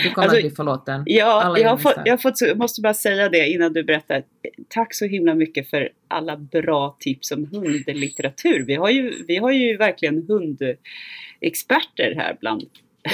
Du 0.02 0.10
kommer 0.10 0.26
Alltså, 0.28 0.36
att 0.38 0.42
bli 0.42 0.50
förlåten. 0.50 1.02
Ja, 1.06 1.58
jag 1.58 1.70
har, 1.70 1.76
fått, 1.76 1.96
jag 2.04 2.12
har 2.12 2.18
fått, 2.18 2.40
jag 2.40 2.58
måste 2.58 2.80
bara 2.80 2.94
säga 2.94 3.28
det 3.28 3.48
innan 3.48 3.72
du 3.72 3.84
berättar. 3.84 4.22
Tack 4.68 4.94
så 4.94 5.04
himla 5.04 5.34
mycket 5.34 5.70
för 5.70 5.88
alla 6.08 6.36
bra 6.36 6.96
tips 7.00 7.30
om 7.30 7.46
hundlitteratur. 7.52 8.64
Vi 8.66 8.74
har 8.74 8.90
ju, 8.90 9.24
vi 9.28 9.36
har 9.36 9.50
ju 9.52 9.76
verkligen 9.76 10.26
hundexperter 10.28 12.14
här 12.16 12.36
bland, 12.40 12.62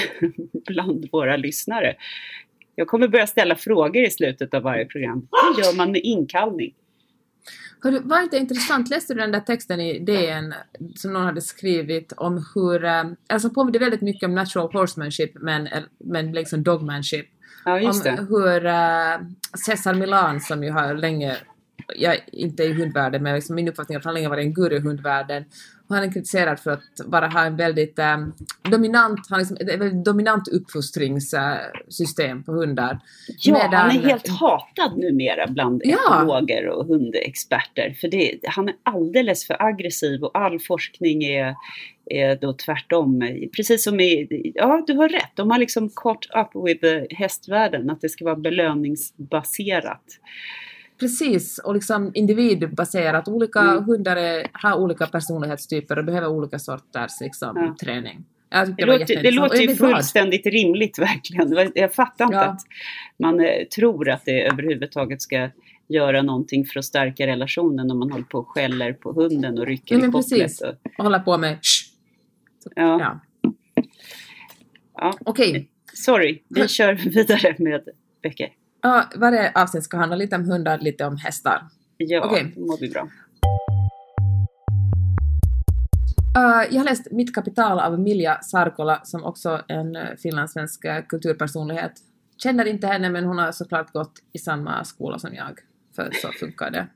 bland 0.67 1.09
våra 1.11 1.37
lyssnare. 1.37 1.95
Jag 2.75 2.87
kommer 2.87 3.07
börja 3.07 3.27
ställa 3.27 3.55
frågor 3.55 4.03
i 4.03 4.09
slutet 4.09 4.53
av 4.53 4.63
varje 4.63 4.85
program. 4.85 5.27
Hur 5.31 5.63
gör 5.63 5.77
man 5.77 5.91
med 5.91 6.01
inkallning? 6.03 6.73
Hörru, 7.83 7.99
var 7.99 8.21
inte 8.21 8.37
intressant, 8.37 8.89
läste 8.89 9.13
du 9.13 9.19
den 9.19 9.31
där 9.31 9.39
texten 9.39 9.81
i 9.81 9.99
DN 9.99 10.53
som 10.95 11.13
någon 11.13 11.25
hade 11.25 11.41
skrivit 11.41 12.13
om 12.17 12.45
hur, 12.55 12.85
eh, 12.85 13.03
alltså 13.29 13.49
påminner 13.49 13.79
väldigt 13.79 14.01
mycket 14.01 14.27
om 14.27 14.35
natural 14.35 14.73
horsemanship 14.73 15.31
men, 15.33 15.67
eh, 15.67 15.83
men 15.97 16.31
liksom 16.31 16.63
dogmanship. 16.63 17.25
Ja, 17.65 17.79
just 17.79 18.07
om 18.07 18.15
det. 18.15 18.25
hur 18.29 18.65
uh, 18.65 19.27
Cesar 19.65 19.93
Milan 19.93 20.39
som 20.39 20.63
ju 20.63 20.71
har 20.71 20.93
länge, 20.93 21.37
jag 21.95 22.17
inte 22.31 22.63
i 22.63 22.73
hundvärlden 22.73 23.23
men 23.23 23.35
liksom 23.35 23.55
min 23.55 23.67
uppfattning 23.67 23.95
är 23.95 23.99
att 23.99 24.05
han 24.05 24.13
länge 24.13 24.29
varit 24.29 24.45
en 24.45 24.53
guru 24.53 24.75
i 24.75 24.79
hundvärlden. 24.79 25.45
Och 25.91 25.95
han 25.97 26.05
är 26.05 26.11
kritiserad 26.11 26.59
för 26.59 26.71
att 26.71 26.81
bara 27.07 27.27
ha 27.27 27.45
en 27.45 27.55
väldigt 27.55 27.99
eh, 27.99 28.17
dominant, 28.71 29.19
han 29.29 29.39
liksom 29.39 29.57
ett 29.59 29.67
väldigt 29.79 30.05
dominant 30.05 30.47
uppfostringssystem 30.47 32.43
på 32.43 32.51
hundar. 32.51 32.99
Ja, 33.39 33.53
Medan- 33.53 33.73
han 33.73 33.89
är 33.97 34.01
helt 34.09 34.27
hatad 34.27 34.97
numera 34.97 35.47
bland 35.47 35.81
Ja. 35.85 35.97
ekologer 36.21 36.67
och 36.67 36.85
hundexperter. 36.85 37.95
För 38.01 38.07
det, 38.07 38.39
han 38.43 38.67
är 38.69 38.75
alldeles 38.83 39.47
för 39.47 39.63
aggressiv 39.63 40.23
och 40.23 40.37
all 40.37 40.59
forskning 40.59 41.23
är, 41.23 41.55
är 42.05 42.35
då 42.35 42.53
tvärtom. 42.53 43.21
Precis 43.55 43.83
som 43.83 43.99
i, 43.99 44.51
ja 44.55 44.83
du 44.87 44.93
har 44.93 45.09
rätt, 45.09 45.31
de 45.35 45.51
har 45.51 45.57
liksom 45.59 45.89
caught 45.95 46.25
up 46.35 46.65
with 46.65 47.13
hästvärlden, 47.15 47.89
att 47.89 48.01
det 48.01 48.09
ska 48.09 48.25
vara 48.25 48.35
belöningsbaserat. 48.35 50.03
Precis, 51.01 51.57
och 51.57 51.73
liksom 51.73 52.11
individbaserat. 52.13 53.27
Olika 53.27 53.59
Mm. 53.59 53.83
hundar 53.83 54.15
är, 54.15 54.47
har 54.53 54.77
olika 54.77 55.07
personlighetstyper 55.07 55.97
och 55.99 56.05
behöver 56.05 56.27
olika 56.27 56.59
sorters 56.59 57.11
liksom, 57.21 57.53
Ja. 57.55 57.75
träning. 57.85 58.25
Det, 58.77 58.85
var 58.85 58.99
låter, 58.99 59.23
det 59.23 59.31
låter 59.31 59.57
ju 59.57 59.65
blir 59.67 59.75
glad. 59.75 59.91
fullständigt 59.91 60.45
rimligt 60.45 60.99
verkligen. 60.99 61.49
Det 61.49 61.71
Jag 61.75 61.93
fattar 61.93 62.25
inte 62.25 62.37
Ja. 62.37 62.43
att 62.45 62.61
man 63.19 63.39
eh, 63.39 63.63
tror 63.75 64.09
att 64.09 64.25
det 64.25 64.41
överhuvudtaget 64.47 65.21
ska 65.21 65.49
göra 65.87 66.21
någonting 66.21 66.65
för 66.65 66.79
att 66.79 66.85
stärka 66.85 67.27
relationen 67.27 67.91
om 67.91 67.99
man 67.99 68.11
håller 68.11 68.25
på 68.25 68.37
och 68.37 68.47
skäller 68.49 68.93
på 68.93 69.11
hunden 69.13 69.59
och 69.59 69.65
rycker 69.65 69.95
Ja, 69.99 70.07
i 70.07 70.11
kopplet. 70.11 70.51
Och, 70.61 70.69
Och 70.97 71.03
hålla 71.03 71.19
på 71.19 71.37
med 71.37 71.57
ja. 72.75 72.99
Ja. 72.99 73.19
Ja. 74.97 75.13
Okej, 75.25 75.67
Sorry, 75.93 76.41
vi 76.49 76.67
kör 76.67 76.93
vidare 76.93 77.55
med 77.59 77.81
böcker. 78.23 78.49
Ja, 78.81 79.09
varje 79.15 79.51
avsnitt 79.55 79.83
ska 79.83 79.97
handla 79.97 80.15
lite 80.15 80.35
om 80.35 80.45
hundar, 80.45 80.77
lite 80.77 81.05
om 81.05 81.17
hästar. 81.17 81.61
Ja, 81.97 82.25
Okej. 82.25 82.53
det 82.55 82.77
vi 82.81 82.89
bra. 82.89 83.07
Uh, 86.37 86.73
jag 86.73 86.79
har 86.79 86.83
läst 86.83 87.11
Mitt 87.11 87.35
kapital 87.35 87.79
av 87.79 87.99
Milja 87.99 88.41
Sarkola 88.41 89.01
som 89.03 89.23
också 89.23 89.49
är 89.67 89.75
en 89.75 89.95
uh, 89.95 90.15
finlandssvensk 90.17 90.85
uh, 90.85 90.91
kulturpersonlighet. 91.09 91.91
Känner 92.43 92.65
inte 92.65 92.87
henne 92.87 93.09
men 93.09 93.25
hon 93.25 93.37
har 93.37 93.51
såklart 93.51 93.93
gått 93.93 94.13
i 94.33 94.39
samma 94.39 94.83
skola 94.83 95.19
som 95.19 95.35
jag, 95.35 95.59
för 95.95 96.09
så 96.21 96.27
funkar 96.39 96.71
det. 96.71 96.87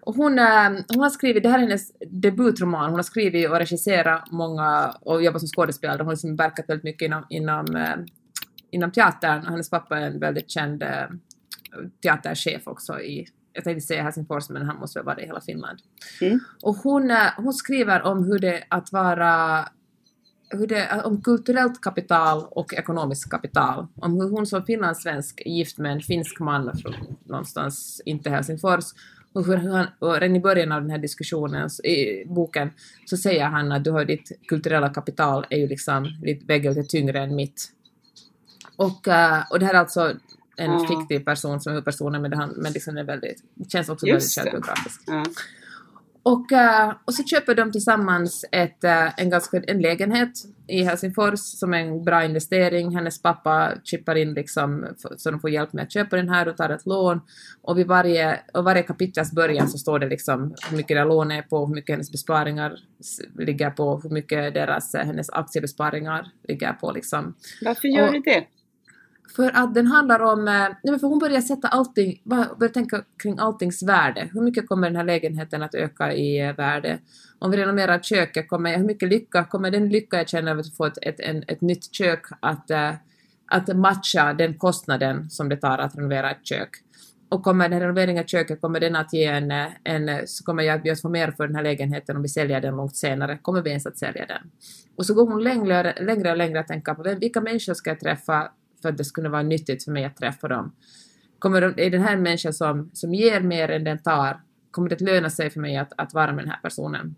Och 0.00 0.14
hon, 0.14 0.38
eh, 0.38 0.70
hon 0.88 1.00
har 1.00 1.10
skrivit, 1.10 1.42
det 1.42 1.48
här 1.48 1.58
är 1.58 1.62
hennes 1.62 1.92
debutroman, 2.06 2.84
hon 2.84 2.94
har 2.94 3.02
skrivit 3.02 3.50
och 3.50 3.58
regisserat 3.58 4.30
många 4.30 4.94
och 5.00 5.22
jobbat 5.22 5.40
som 5.40 5.48
skådespelare, 5.48 5.98
hon 5.98 6.06
har 6.06 6.12
liksom 6.12 6.36
verkat 6.36 6.68
väldigt 6.68 6.84
mycket 6.84 7.06
inom, 7.06 7.24
inom, 7.30 7.76
eh, 7.76 7.96
inom 8.76 8.92
teatern. 8.92 9.46
Hennes 9.46 9.70
pappa 9.70 9.98
är 9.98 10.06
en 10.06 10.20
väldigt 10.20 10.50
känd 10.50 10.82
eh, 10.82 11.08
teaterchef 12.02 12.66
också 12.66 13.00
i, 13.00 13.26
jag 13.52 13.64
tänkte 13.64 13.86
säga 13.86 14.02
Helsingfors 14.02 14.48
men 14.48 14.62
han 14.62 14.76
måste 14.76 14.98
väl 14.98 15.06
vara 15.06 15.16
det 15.16 15.22
i 15.22 15.26
hela 15.26 15.40
Finland. 15.40 15.78
Mm. 16.20 16.40
Och 16.62 16.76
hon, 16.76 17.10
eh, 17.10 17.30
hon 17.36 17.52
skriver 17.52 18.02
om 18.02 18.24
hur 18.24 18.38
det 18.38 18.58
är 18.58 18.64
att 18.68 18.92
vara 18.92 19.64
hur 20.50 20.66
det, 20.66 21.02
om 21.04 21.22
kulturellt 21.22 21.80
kapital 21.80 22.46
och 22.50 22.74
ekonomiskt 22.74 23.30
kapital. 23.30 23.86
Om 23.94 24.20
hur 24.20 24.30
hon 24.30 24.46
som 24.46 24.64
finlandssvensk 24.64 25.42
är 25.44 25.50
gift 25.50 25.78
med 25.78 25.92
en 25.92 26.00
finsk 26.00 26.40
man 26.40 26.76
från 26.76 26.94
någonstans, 27.24 28.02
inte 28.04 28.30
Helsingfors, 28.30 28.84
och 29.32 29.46
hur 29.46 29.56
han, 29.56 29.86
och 29.98 30.20
redan 30.20 30.36
i 30.36 30.40
början 30.40 30.72
av 30.72 30.80
den 30.80 30.90
här 30.90 30.98
diskussionen, 30.98 31.70
i 31.84 32.24
boken, 32.26 32.70
så 33.04 33.16
säger 33.16 33.44
han 33.44 33.72
att 33.72 33.84
du 33.84 33.90
har 33.90 34.04
ditt 34.04 34.32
kulturella 34.48 34.88
kapital 34.88 35.46
är 35.50 35.58
ju 35.58 35.68
liksom, 35.68 36.04
ditt 36.22 36.44
vägg 36.44 36.66
är 36.66 36.82
tyngre 36.82 37.20
än 37.20 37.36
mitt. 37.36 37.72
Och, 38.76 39.08
eh, 39.08 39.42
och 39.50 39.58
det 39.58 39.66
här 39.66 39.74
är 39.74 39.78
alltså 39.78 40.12
en 40.56 40.70
Ja. 40.72 40.86
fiktiv 40.88 41.24
person 41.24 41.60
som 41.60 41.70
är 41.70 41.74
huvudpersonen, 41.74 42.22
men, 42.22 42.30
det, 42.30 42.36
han, 42.36 42.50
men 42.56 42.72
liksom 42.72 42.96
är 42.96 43.04
väldigt, 43.04 43.42
känns 43.72 43.88
också 43.88 44.06
Just 44.06 44.38
väldigt 44.38 44.52
det. 44.54 44.62
självbiografiskt. 44.62 45.02
Ja. 45.06 45.24
Och, 46.22 46.52
eh, 46.52 46.92
och 47.04 47.14
så 47.14 47.24
köper 47.24 47.54
de 47.54 47.72
tillsammans 47.72 48.44
ett, 48.52 48.84
eh, 48.84 49.20
en, 49.20 49.30
ganska, 49.30 49.60
en 49.66 49.80
lägenhet 49.80 50.30
i 50.68 50.82
Helsingfors 50.82 51.40
som 51.40 51.74
är 51.74 51.78
en 51.78 52.04
bra 52.04 52.24
investering. 52.24 52.96
Hennes 52.96 53.22
pappa 53.22 53.72
chippar 53.84 54.14
in 54.14 54.34
liksom 54.34 54.86
så 55.16 55.30
de 55.30 55.40
får 55.40 55.50
hjälp 55.50 55.72
med 55.72 55.82
att 55.84 55.92
köpa 55.92 56.16
den 56.16 56.28
här 56.28 56.48
och 56.48 56.56
tar 56.56 56.70
ett 56.70 56.86
lån. 56.86 57.20
Och 57.62 57.78
vid 57.78 57.86
varje, 57.86 58.40
och 58.54 58.64
varje 58.64 58.82
kapitels 58.82 59.32
början 59.32 59.68
så 59.68 59.78
står 59.78 59.98
det 59.98 60.08
liksom 60.08 60.54
hur 60.70 60.76
mycket 60.76 60.96
det 60.96 61.04
lånet 61.04 61.44
är 61.44 61.48
på, 61.48 61.66
hur 61.66 61.74
mycket 61.74 61.92
hennes 61.92 62.12
besparingar 62.12 62.72
ligger 63.38 63.70
på, 63.70 64.00
hur 64.02 64.10
mycket 64.10 64.54
deras, 64.54 64.94
hennes 64.94 65.30
aktiebesparingar 65.30 66.26
ligger 66.48 66.72
på 66.72 66.92
liksom. 66.92 67.34
Varför 67.62 67.88
gör 67.88 68.06
Och- 68.06 68.12
du 68.12 68.20
det? 68.20 68.44
För 69.36 69.50
att 69.54 69.74
den 69.74 69.86
handlar 69.86 70.20
om, 70.20 70.48
eh, 70.48 70.54
nej 70.54 70.76
men 70.82 70.98
för 70.98 71.06
hon 71.06 71.18
börjar 71.18 71.40
sätta 71.40 71.68
allting, 71.68 72.20
börjar 72.24 72.68
tänka 72.68 73.02
kring 73.22 73.38
alltings 73.38 73.82
värde. 73.82 74.28
Hur 74.32 74.40
mycket 74.40 74.68
kommer 74.68 74.86
den 74.86 74.96
här 74.96 75.04
lägenheten 75.04 75.62
att 75.62 75.74
öka 75.74 76.12
i 76.12 76.40
eh, 76.40 76.56
värde? 76.56 76.98
Om 77.38 77.50
vi 77.50 77.56
renoverar 77.56 77.98
köket, 77.98 78.48
kommer 78.48 78.76
hur 78.76 78.84
mycket 78.84 79.08
lycka, 79.08 79.44
kommer 79.44 79.70
den 79.70 79.88
lycka 79.88 80.16
jag 80.16 80.28
känner 80.28 80.52
av 80.52 80.58
att 80.58 80.76
få 80.76 80.84
ett, 80.84 80.98
ett, 81.02 81.20
en, 81.20 81.44
ett 81.48 81.60
nytt 81.60 81.94
kök 81.94 82.22
att, 82.40 82.70
eh, 82.70 82.92
att 83.46 83.76
matcha 83.76 84.32
den 84.32 84.54
kostnaden 84.54 85.30
som 85.30 85.48
det 85.48 85.56
tar 85.56 85.78
att 85.78 85.96
renovera 85.96 86.30
ett 86.30 86.46
kök? 86.46 86.70
Och 87.28 87.42
kommer 87.42 87.68
den 87.68 87.80
renoveringen 87.80 88.22
av 88.22 88.26
köket, 88.26 88.60
kommer 88.60 88.80
den 88.80 88.96
att 88.96 89.12
ge 89.12 89.24
en, 89.24 89.50
en, 89.84 90.26
så 90.26 90.44
kommer 90.44 90.62
jag 90.62 90.88
att 90.88 91.00
få 91.00 91.08
mer 91.08 91.30
för 91.30 91.46
den 91.46 91.56
här 91.56 91.62
lägenheten 91.62 92.16
om 92.16 92.22
vi 92.22 92.28
säljer 92.28 92.60
den 92.60 92.76
långt 92.76 92.96
senare, 92.96 93.38
kommer 93.42 93.62
vi 93.62 93.70
ens 93.70 93.86
att 93.86 93.98
sälja 93.98 94.26
den? 94.26 94.50
Och 94.96 95.06
så 95.06 95.14
går 95.14 95.26
hon 95.26 95.42
längre, 95.42 95.94
längre 96.00 96.30
och 96.30 96.36
längre 96.36 96.60
att 96.60 96.66
tänka 96.66 96.94
på 96.94 97.02
vem, 97.02 97.18
vilka 97.18 97.40
människor 97.40 97.74
ska 97.74 97.90
jag 97.90 98.00
träffa 98.00 98.50
för 98.82 98.88
att 98.88 98.96
det 98.96 99.04
skulle 99.04 99.28
vara 99.28 99.42
nyttigt 99.42 99.84
för 99.84 99.92
mig 99.92 100.04
att 100.04 100.16
träffa 100.16 100.48
dem. 100.48 100.72
Kommer 101.38 101.60
de, 101.60 101.82
är 101.82 101.90
den 101.90 102.02
här 102.02 102.12
en 102.14 102.22
människa 102.22 102.52
som, 102.52 102.90
som 102.92 103.14
ger 103.14 103.40
mer 103.40 103.68
än 103.68 103.84
den 103.84 103.98
tar, 103.98 104.40
kommer 104.70 104.88
det 104.88 104.94
att 104.94 105.00
löna 105.00 105.30
sig 105.30 105.50
för 105.50 105.60
mig 105.60 105.76
att, 105.76 105.92
att 105.96 106.14
vara 106.14 106.32
med 106.32 106.44
den 106.44 106.50
här 106.50 106.60
personen? 106.62 107.14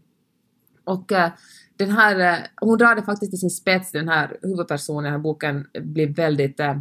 Och 0.84 1.12
eh, 1.12 1.30
den 1.76 1.90
här, 1.90 2.32
eh, 2.32 2.38
hon 2.60 2.78
drar 2.78 2.94
det 2.94 3.02
faktiskt 3.02 3.32
till 3.32 3.40
sin 3.40 3.50
spets, 3.50 3.92
den 3.92 4.08
här 4.08 4.36
huvudpersonen 4.42 5.04
i 5.04 5.06
den 5.06 5.12
här 5.12 5.18
boken 5.18 5.66
blir 5.80 6.14
väldigt, 6.14 6.60
eh, 6.60 6.80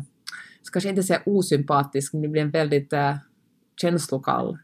ska 0.61 0.73
kanske 0.73 0.89
inte 0.89 1.03
säga 1.03 1.21
osympatisk, 1.25 2.13
men 2.13 2.21
det 2.21 2.27
blir 2.27 2.41
en 2.41 2.51
väldigt 2.51 2.93
eh, 2.93 3.15
känslokall 3.81 4.57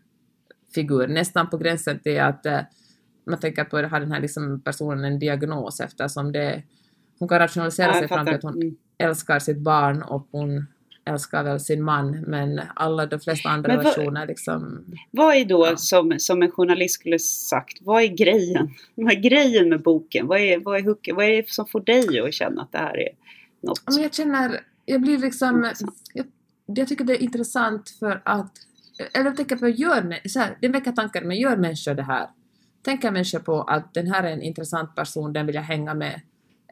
figur, 0.76 1.08
nästan 1.08 1.50
på 1.50 1.58
gränsen 1.58 2.00
till 2.00 2.22
att 2.22 2.46
eh, 2.46 2.60
man 3.26 3.40
tänker 3.40 3.64
på 3.64 3.78
att 3.78 3.92
har 3.92 4.00
den 4.00 4.12
här 4.12 4.20
liksom 4.20 4.62
personen 4.62 5.06
en 5.06 5.20
diagnos 5.20 5.80
eftersom 5.80 6.32
det, 6.32 6.64
hon 7.20 7.30
kan 7.30 7.40
rationalisera 7.40 7.88
Ja, 7.88 8.00
sig 8.00 8.08
fram 8.08 8.26
till 8.26 8.36
att 8.36 8.44
hon 8.44 8.62
Mm. 8.62 8.76
Älskar 8.98 9.40
sitt 9.40 9.58
barn 9.58 10.02
och 10.02 10.28
hon 10.32 10.68
älskar 11.06 11.44
väl 11.44 11.60
sin 11.60 11.84
man, 11.84 12.12
men 12.22 12.62
alla 12.76 13.06
de 13.06 13.20
flesta 13.20 13.50
andra 13.50 13.68
Men 13.68 13.78
vad- 13.84 13.86
relationer 13.86 14.28
liksom... 14.28 14.86
Vad 15.12 15.36
är 15.36 15.46
då, 15.46 15.66
Ja. 15.68 15.78
som, 15.78 16.16
som 16.20 16.42
en 16.44 16.52
journalist 16.52 16.96
skulle 16.96 17.20
sagt, 17.20 17.78
vad 17.82 18.04
är 18.04 18.08
grejen? 18.08 18.70
Vad 18.96 19.14
är 19.14 19.20
grejen 19.20 19.70
med 19.70 19.82
boken? 19.82 20.28
Vad 20.28 20.40
är, 20.40 20.60
vad 20.60 20.78
är, 20.80 20.84
hooken? 20.84 21.16
vad 21.16 21.26
är 21.26 21.36
det 21.42 21.50
som 21.50 21.66
får 21.68 21.80
dig 21.82 22.20
att 22.20 22.34
känna 22.34 22.62
att 22.62 22.72
det 22.72 22.78
här 22.78 22.98
är 22.98 23.10
något? 23.62 23.82
Men 23.88 24.02
jag 24.04 24.14
känner, 24.14 24.60
jag 24.86 25.02
blir 25.02 25.18
liksom... 25.18 25.72
Jag, 26.14 26.26
jag 26.66 26.88
tycker 26.88 27.04
det 27.04 27.14
är 27.14 27.24
intressant 27.24 27.90
för 27.90 28.22
att... 28.26 28.52
Eller 29.14 29.26
jag 29.26 29.36
tänker 29.38 29.56
på, 29.56 29.68
gör, 29.68 30.28
så 30.28 30.40
här, 30.40 30.58
det 30.62 30.68
väcker 30.68 30.92
tankar, 30.92 31.22
men 31.22 31.38
gör 31.38 31.58
människor 31.58 31.94
det 31.94 32.04
här? 32.04 32.28
Tänker 32.82 33.12
människor 33.12 33.40
på 33.40 33.62
att 33.62 33.94
den 33.94 34.08
här 34.08 34.24
är 34.24 34.32
en 34.32 34.42
intressant 34.42 34.96
person, 34.96 35.34
den 35.34 35.46
vill 35.46 35.56
jag 35.56 35.62
hänga 35.62 35.94
med? 35.94 36.22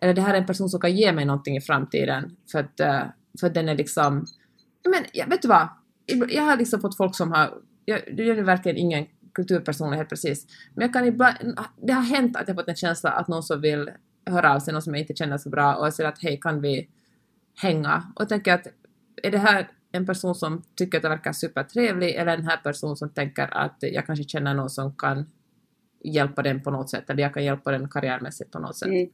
Eller 0.02 0.14
det 0.14 0.22
här 0.22 0.34
är 0.34 0.38
en 0.38 0.46
person 0.46 0.70
som 0.70 0.80
kan 0.80 0.96
ge 0.96 1.12
mig 1.12 1.26
någonting 1.26 1.58
i 1.58 1.62
framtiden 1.62 2.36
för 2.52 2.60
att, 2.60 2.80
eh, 2.80 3.04
för 3.40 3.48
att 3.48 3.54
den 3.54 3.70
är 3.70 3.76
liksom... 3.76 4.26
Men 4.90 5.04
ja, 5.14 5.26
vet 5.30 5.42
du 5.42 5.48
vad? 5.48 5.68
Jag 6.30 6.44
har 6.44 6.58
liksom 6.58 6.82
fått 6.82 6.98
folk 6.98 7.16
som 7.16 7.32
har... 7.32 7.54
Jag, 7.86 8.20
är 8.20 8.24
ju 8.24 8.44
verkligen 8.44 8.78
ingen 8.78 9.06
kulturpersonlighet 9.34 10.10
precis, 10.10 10.48
men 10.76 10.82
jag 10.82 10.94
kan 10.94 11.06
ibland... 11.06 11.36
Det 11.88 11.94
har 11.94 12.02
hänt 12.02 12.38
att 12.38 12.48
jag 12.48 12.58
fått 12.58 12.68
en 12.68 12.76
känsla 12.76 13.10
att 13.12 13.28
någon 13.28 13.44
som 13.44 13.62
vill 13.62 13.90
höra 14.26 14.56
av 14.56 14.60
sig, 14.60 14.74
någon 14.74 14.82
som 14.82 14.94
jag 14.94 15.02
inte 15.02 15.16
känner 15.16 15.38
så 15.38 15.50
bra 15.50 15.76
och 15.76 15.94
säger 15.94 16.10
att 16.10 16.22
hej, 16.22 16.40
kan 16.42 16.62
vi 16.62 16.90
hänga? 17.62 18.04
Och 18.16 18.22
jag 18.22 18.30
tänker 18.30 18.54
att 18.54 18.68
är 19.24 19.32
det 19.32 19.38
här 19.38 19.70
en 19.92 20.06
person 20.06 20.36
som 20.36 20.64
tycker 20.76 20.98
att 20.98 21.02
det 21.02 21.10
verkar 21.10 21.34
supertrevlig 21.34 22.16
eller 22.16 22.38
den 22.38 22.48
här 22.48 22.58
personen 22.58 22.96
som 22.96 23.10
tänker 23.10 23.58
att 23.58 23.78
jag 23.80 24.06
kanske 24.06 24.24
känner 24.24 24.54
någon 24.54 24.70
som 24.70 24.96
kan 24.96 25.26
hjälpa 26.04 26.42
den 26.42 26.62
på 26.62 26.72
något 26.72 26.90
sätt 26.90 27.10
eller 27.10 27.24
jag 27.24 27.34
kan 27.34 27.44
hjälpa 27.44 27.72
den 27.72 27.90
karriärmässigt 27.90 28.52
på 28.52 28.60
något 28.60 28.78
sätt. 28.78 28.88
Mm. 28.88 29.10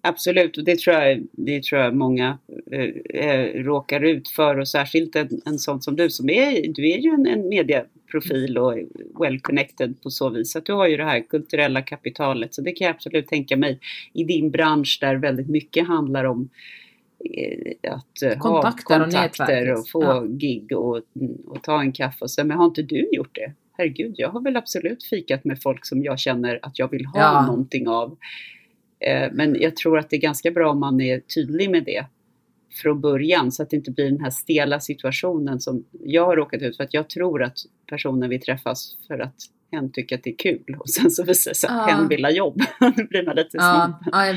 Absolut, 0.00 0.58
och 0.58 0.64
det 0.64 0.78
tror 0.78 0.96
jag, 0.96 1.26
det 1.32 1.62
tror 1.62 1.80
jag 1.80 1.94
många 1.96 2.38
eh, 2.72 3.20
eh, 3.24 3.62
råkar 3.62 4.00
ut 4.04 4.28
för 4.28 4.58
och 4.58 4.68
särskilt 4.68 5.16
en, 5.16 5.28
en 5.44 5.58
sån 5.58 5.82
som 5.82 5.96
du 5.96 6.10
som 6.10 6.30
är, 6.30 6.72
du 6.72 6.90
är 6.90 6.98
ju 6.98 7.10
en, 7.10 7.26
en 7.26 7.48
medieprofil 7.48 8.58
och 8.58 8.78
well 9.20 9.40
connected 9.40 10.00
på 10.02 10.10
så 10.10 10.28
vis 10.30 10.56
att 10.56 10.66
du 10.66 10.72
har 10.72 10.88
ju 10.88 10.96
det 10.96 11.04
här 11.04 11.20
kulturella 11.20 11.82
kapitalet 11.82 12.54
så 12.54 12.62
det 12.62 12.72
kan 12.72 12.86
jag 12.86 12.94
absolut 12.94 13.26
tänka 13.28 13.56
mig 13.56 13.78
i 14.12 14.24
din 14.24 14.50
bransch 14.50 14.98
där 15.00 15.14
väldigt 15.16 15.48
mycket 15.48 15.86
handlar 15.86 16.24
om 16.24 16.48
eh, 17.34 17.92
att 17.92 18.38
Kontakter 18.40 18.94
ha 18.98 19.06
och 19.06 19.10
kontakter 19.12 19.44
nätverk. 19.46 19.78
och 19.78 19.88
få 19.88 20.02
Ja. 20.04 20.24
gig 20.28 20.72
och, 20.76 20.96
och 21.46 21.62
ta 21.62 21.80
en 21.80 21.92
kaffe 21.92 22.24
och 22.24 22.30
så, 22.30 22.44
men 22.44 22.56
har 22.56 22.64
inte 22.66 22.82
du 22.82 23.08
gjort 23.12 23.34
det? 23.34 23.52
Herregud, 23.78 24.14
jag 24.18 24.28
har 24.28 24.40
väl 24.40 24.56
absolut 24.56 25.04
fikat 25.04 25.44
med 25.44 25.62
folk 25.62 25.86
som 25.86 26.02
jag 26.02 26.18
känner 26.18 26.58
att 26.62 26.78
jag 26.78 26.90
vill 26.90 27.04
ha 27.06 27.20
Ja. 27.20 27.46
någonting 27.46 27.88
av. 27.88 28.16
Eh, 29.00 29.28
Men 29.32 29.60
jag 29.60 29.76
tror 29.76 29.98
att 29.98 30.10
det 30.10 30.16
är 30.16 30.20
ganska 30.20 30.50
bra 30.50 30.70
om 30.70 30.80
man 30.80 31.00
är 31.00 31.20
tydlig 31.20 31.70
med 31.70 31.84
det 31.84 32.06
från 32.82 33.00
början 33.00 33.52
så 33.52 33.62
att 33.62 33.70
det 33.70 33.76
inte 33.76 33.90
blir 33.90 34.04
den 34.10 34.20
här 34.20 34.30
stela 34.30 34.80
situationen 34.80 35.60
som 35.60 35.84
jag 36.04 36.26
har 36.26 36.36
råkat 36.36 36.62
ut 36.62 36.76
för. 36.76 36.84
Att 36.84 36.94
jag 36.94 37.08
tror 37.10 37.42
att 37.42 37.56
personen 37.90 38.30
vill 38.30 38.40
träffas 38.40 38.96
för 39.06 39.18
att 39.18 39.34
hen 39.72 39.92
tycker 39.92 40.16
att 40.16 40.22
det 40.24 40.30
är 40.30 40.36
kul 40.36 40.76
och 40.78 40.90
sen 40.90 41.10
så 41.10 41.24
visar 41.24 41.50
det 41.50 41.54
sig 41.54 41.70
att 41.70 41.76
Ja. 41.88 41.96
hen 41.96 42.08
vill 42.08 42.24
ha 42.24 42.30
jobb. 42.32 42.60
Då 42.80 43.04
blir 43.10 43.26
man 43.26 43.36
lite 43.36 43.56
Ja, 43.56 44.00
ja, 44.12 44.26
jag- 44.26 44.36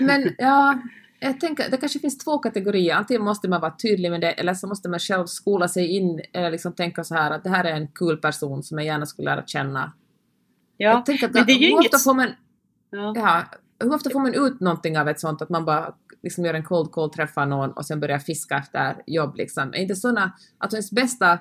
men 0.00 0.34
ja, 0.38 0.78
jag 1.20 1.40
tänker 1.40 1.70
det 1.70 1.76
kanske 1.76 1.98
finns 1.98 2.18
två 2.18 2.38
kategorier. 2.38 2.94
Antingen 2.94 3.22
måste 3.24 3.48
man 3.48 3.60
vara 3.60 3.74
tydlig 3.82 4.10
med 4.10 4.20
det 4.20 4.32
eller 4.32 4.54
så 4.54 4.66
måste 4.66 4.88
man 4.88 4.98
själv 5.00 5.26
skola 5.26 5.68
sig 5.68 5.86
in 5.86 6.20
eller 6.32 6.50
liksom 6.50 6.72
tänka 6.72 7.04
så 7.04 7.14
här 7.14 7.30
att 7.30 7.44
det 7.44 7.50
här 7.50 7.64
är 7.64 7.72
en 7.72 7.88
kul 7.88 8.16
person 8.16 8.62
som 8.62 8.78
jag 8.78 8.86
gärna 8.86 9.06
skulle 9.06 9.30
lära 9.30 9.46
känna. 9.46 9.92
Ja, 10.76 10.88
jag 10.90 11.06
tänker 11.06 11.26
att 11.26 11.34
men 11.34 11.46
det 11.46 11.52
är 11.52 11.58
ju 11.58 11.68
inget... 11.70 12.02
får 12.04 12.14
man, 12.14 12.28
Ja. 12.90 13.12
ja, 13.16 13.42
hur 13.80 13.94
ofta 13.94 14.10
får 14.10 14.20
man 14.20 14.34
ut 14.34 14.60
någonting 14.60 14.98
av 14.98 15.08
ett 15.08 15.20
sånt 15.20 15.42
att 15.42 15.48
man 15.48 15.64
bara 15.64 15.94
liksom 16.22 16.44
gör 16.44 16.54
en 16.54 16.64
cold 16.64 16.92
call, 16.92 17.10
träffar 17.10 17.46
någon 17.46 17.72
och 17.72 17.86
sen 17.86 18.00
börjar 18.00 18.18
fiska 18.18 18.56
efter 18.56 19.02
jobb 19.06 19.36
liksom. 19.36 19.74
Är 19.74 19.78
inte 19.78 19.96
såna, 19.96 20.32
alltså 20.58 20.76
ens 20.76 20.90
bästa 20.90 21.38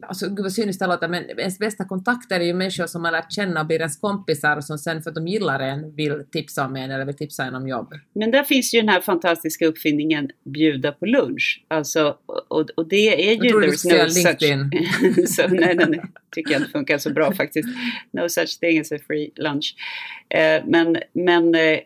Alltså 0.00 0.28
gud 0.28 0.40
vad 0.42 0.52
cyniskt 0.52 0.80
det 0.80 0.86
låter, 0.86 1.08
men 1.08 1.24
ens 1.38 1.58
bästa 1.58 1.84
kontakter 1.84 2.40
är 2.40 2.44
ju 2.44 2.54
människor 2.54 2.86
som 2.86 3.02
man 3.02 3.12
lärt 3.12 3.32
känna 3.32 3.60
och 3.60 3.66
blir 3.66 3.78
ens 3.78 3.96
kompisar 3.96 4.56
och 4.56 4.64
som 4.64 4.78
sen 4.78 5.02
för 5.02 5.10
att 5.10 5.14
de 5.14 5.26
gillar 5.28 5.60
en 5.60 5.94
vill 5.94 6.24
tipsa 6.32 6.66
om 6.66 6.76
en 6.76 6.90
eller 6.90 7.04
vill 7.04 7.16
tipsa 7.16 7.44
en 7.44 7.54
om 7.54 7.68
jobb. 7.68 7.94
Men 8.14 8.30
där 8.30 8.42
finns 8.44 8.74
ju 8.74 8.80
den 8.80 8.88
här 8.88 9.00
fantastiska 9.00 9.66
uppfinningen 9.66 10.30
bjuda 10.44 10.92
på 10.92 11.06
lunch. 11.06 11.64
Alltså, 11.68 12.16
och, 12.26 12.70
och 12.76 12.88
det 12.88 13.30
är 13.30 13.34
ju... 13.34 13.38
Jag 13.44 13.48
tror 13.48 13.60
du 13.60 13.72
skulle 13.72 14.04
no 14.04 14.10
säga 14.10 14.36
LinkedIn. 14.40 15.26
så, 15.26 15.48
nej, 15.48 15.74
den 15.74 16.00
tycker 16.34 16.52
jag 16.52 16.60
inte 16.60 16.70
funkar 16.70 16.98
så 16.98 17.10
bra 17.10 17.32
faktiskt. 17.32 17.68
No 18.10 18.28
such 18.28 18.60
thing 18.60 18.80
as 18.80 18.92
a 18.92 18.98
free 19.06 19.30
lunch. 19.36 19.74
Eh, 20.28 20.62
men 20.66 20.96
men 21.12 21.54
eh, 21.54 21.78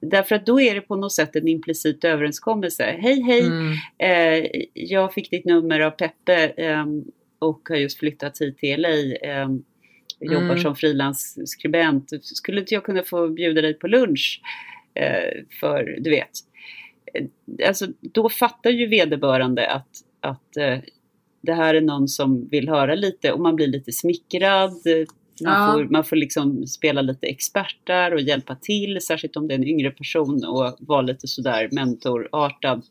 därför 0.00 0.34
att 0.34 0.46
då 0.46 0.60
är 0.60 0.74
det 0.74 0.80
på 0.80 0.96
något 0.96 1.12
sätt 1.12 1.36
en 1.36 1.48
implicit 1.48 2.04
överenskommelse. 2.04 2.96
Hej 2.98 3.22
hej, 3.22 3.40
Mm. 3.46 3.72
eh, 3.98 4.50
jag 4.74 5.14
fick 5.14 5.30
ditt 5.30 5.44
nummer 5.44 5.80
av 5.80 5.90
Peppe 5.90 6.46
ehm, 6.46 7.04
och 7.48 7.60
har 7.68 7.76
just 7.76 7.98
flyttat 7.98 8.40
hit 8.40 8.58
till 8.58 8.80
LA. 8.80 9.16
ehm, 9.22 9.62
jobbar 10.20 10.44
Mm. 10.50 10.58
som 10.58 10.76
frilansskribent. 10.76 12.10
Skulle 12.22 12.60
inte 12.60 12.74
jag 12.74 12.84
kunna 12.84 13.02
få 13.02 13.28
bjuda 13.28 13.60
dig 13.62 13.74
på 13.74 13.86
lunch? 13.88 14.40
Eh, 14.94 15.42
för 15.60 15.96
du 16.00 16.10
vet. 16.10 16.30
Eh, 17.14 17.26
Alltså 17.68 17.86
då 18.00 18.28
fattar 18.28 18.70
ju 18.70 18.86
vederbörande 18.86 19.70
att, 19.70 19.88
att 20.20 20.56
eh, 20.56 20.78
det 21.42 21.54
här 21.54 21.74
är 21.74 21.80
någon 21.80 22.08
som 22.08 22.48
vill 22.48 22.68
höra 22.68 22.94
lite 22.94 23.32
och 23.32 23.40
man 23.40 23.56
blir 23.56 23.66
lite 23.66 23.92
smickrad. 23.92 24.70
Eh, 24.70 25.06
Man, 25.44 25.52
Ja. 25.52 25.72
får, 25.72 25.84
man 25.84 26.04
får 26.04 26.16
liksom 26.16 26.66
spela 26.66 27.02
lite 27.02 27.26
expert 27.26 27.76
där 27.84 28.14
och 28.14 28.20
hjälpa 28.20 28.54
till, 28.56 28.98
särskilt 29.00 29.36
om 29.36 29.48
det 29.48 29.54
är 29.54 29.58
en 29.58 29.68
yngre 29.68 29.90
person 29.90 30.44
och 30.44 30.76
vara 30.80 31.02
lite 31.02 31.28
sådär 31.28 31.68
mentorartad. 31.72 32.82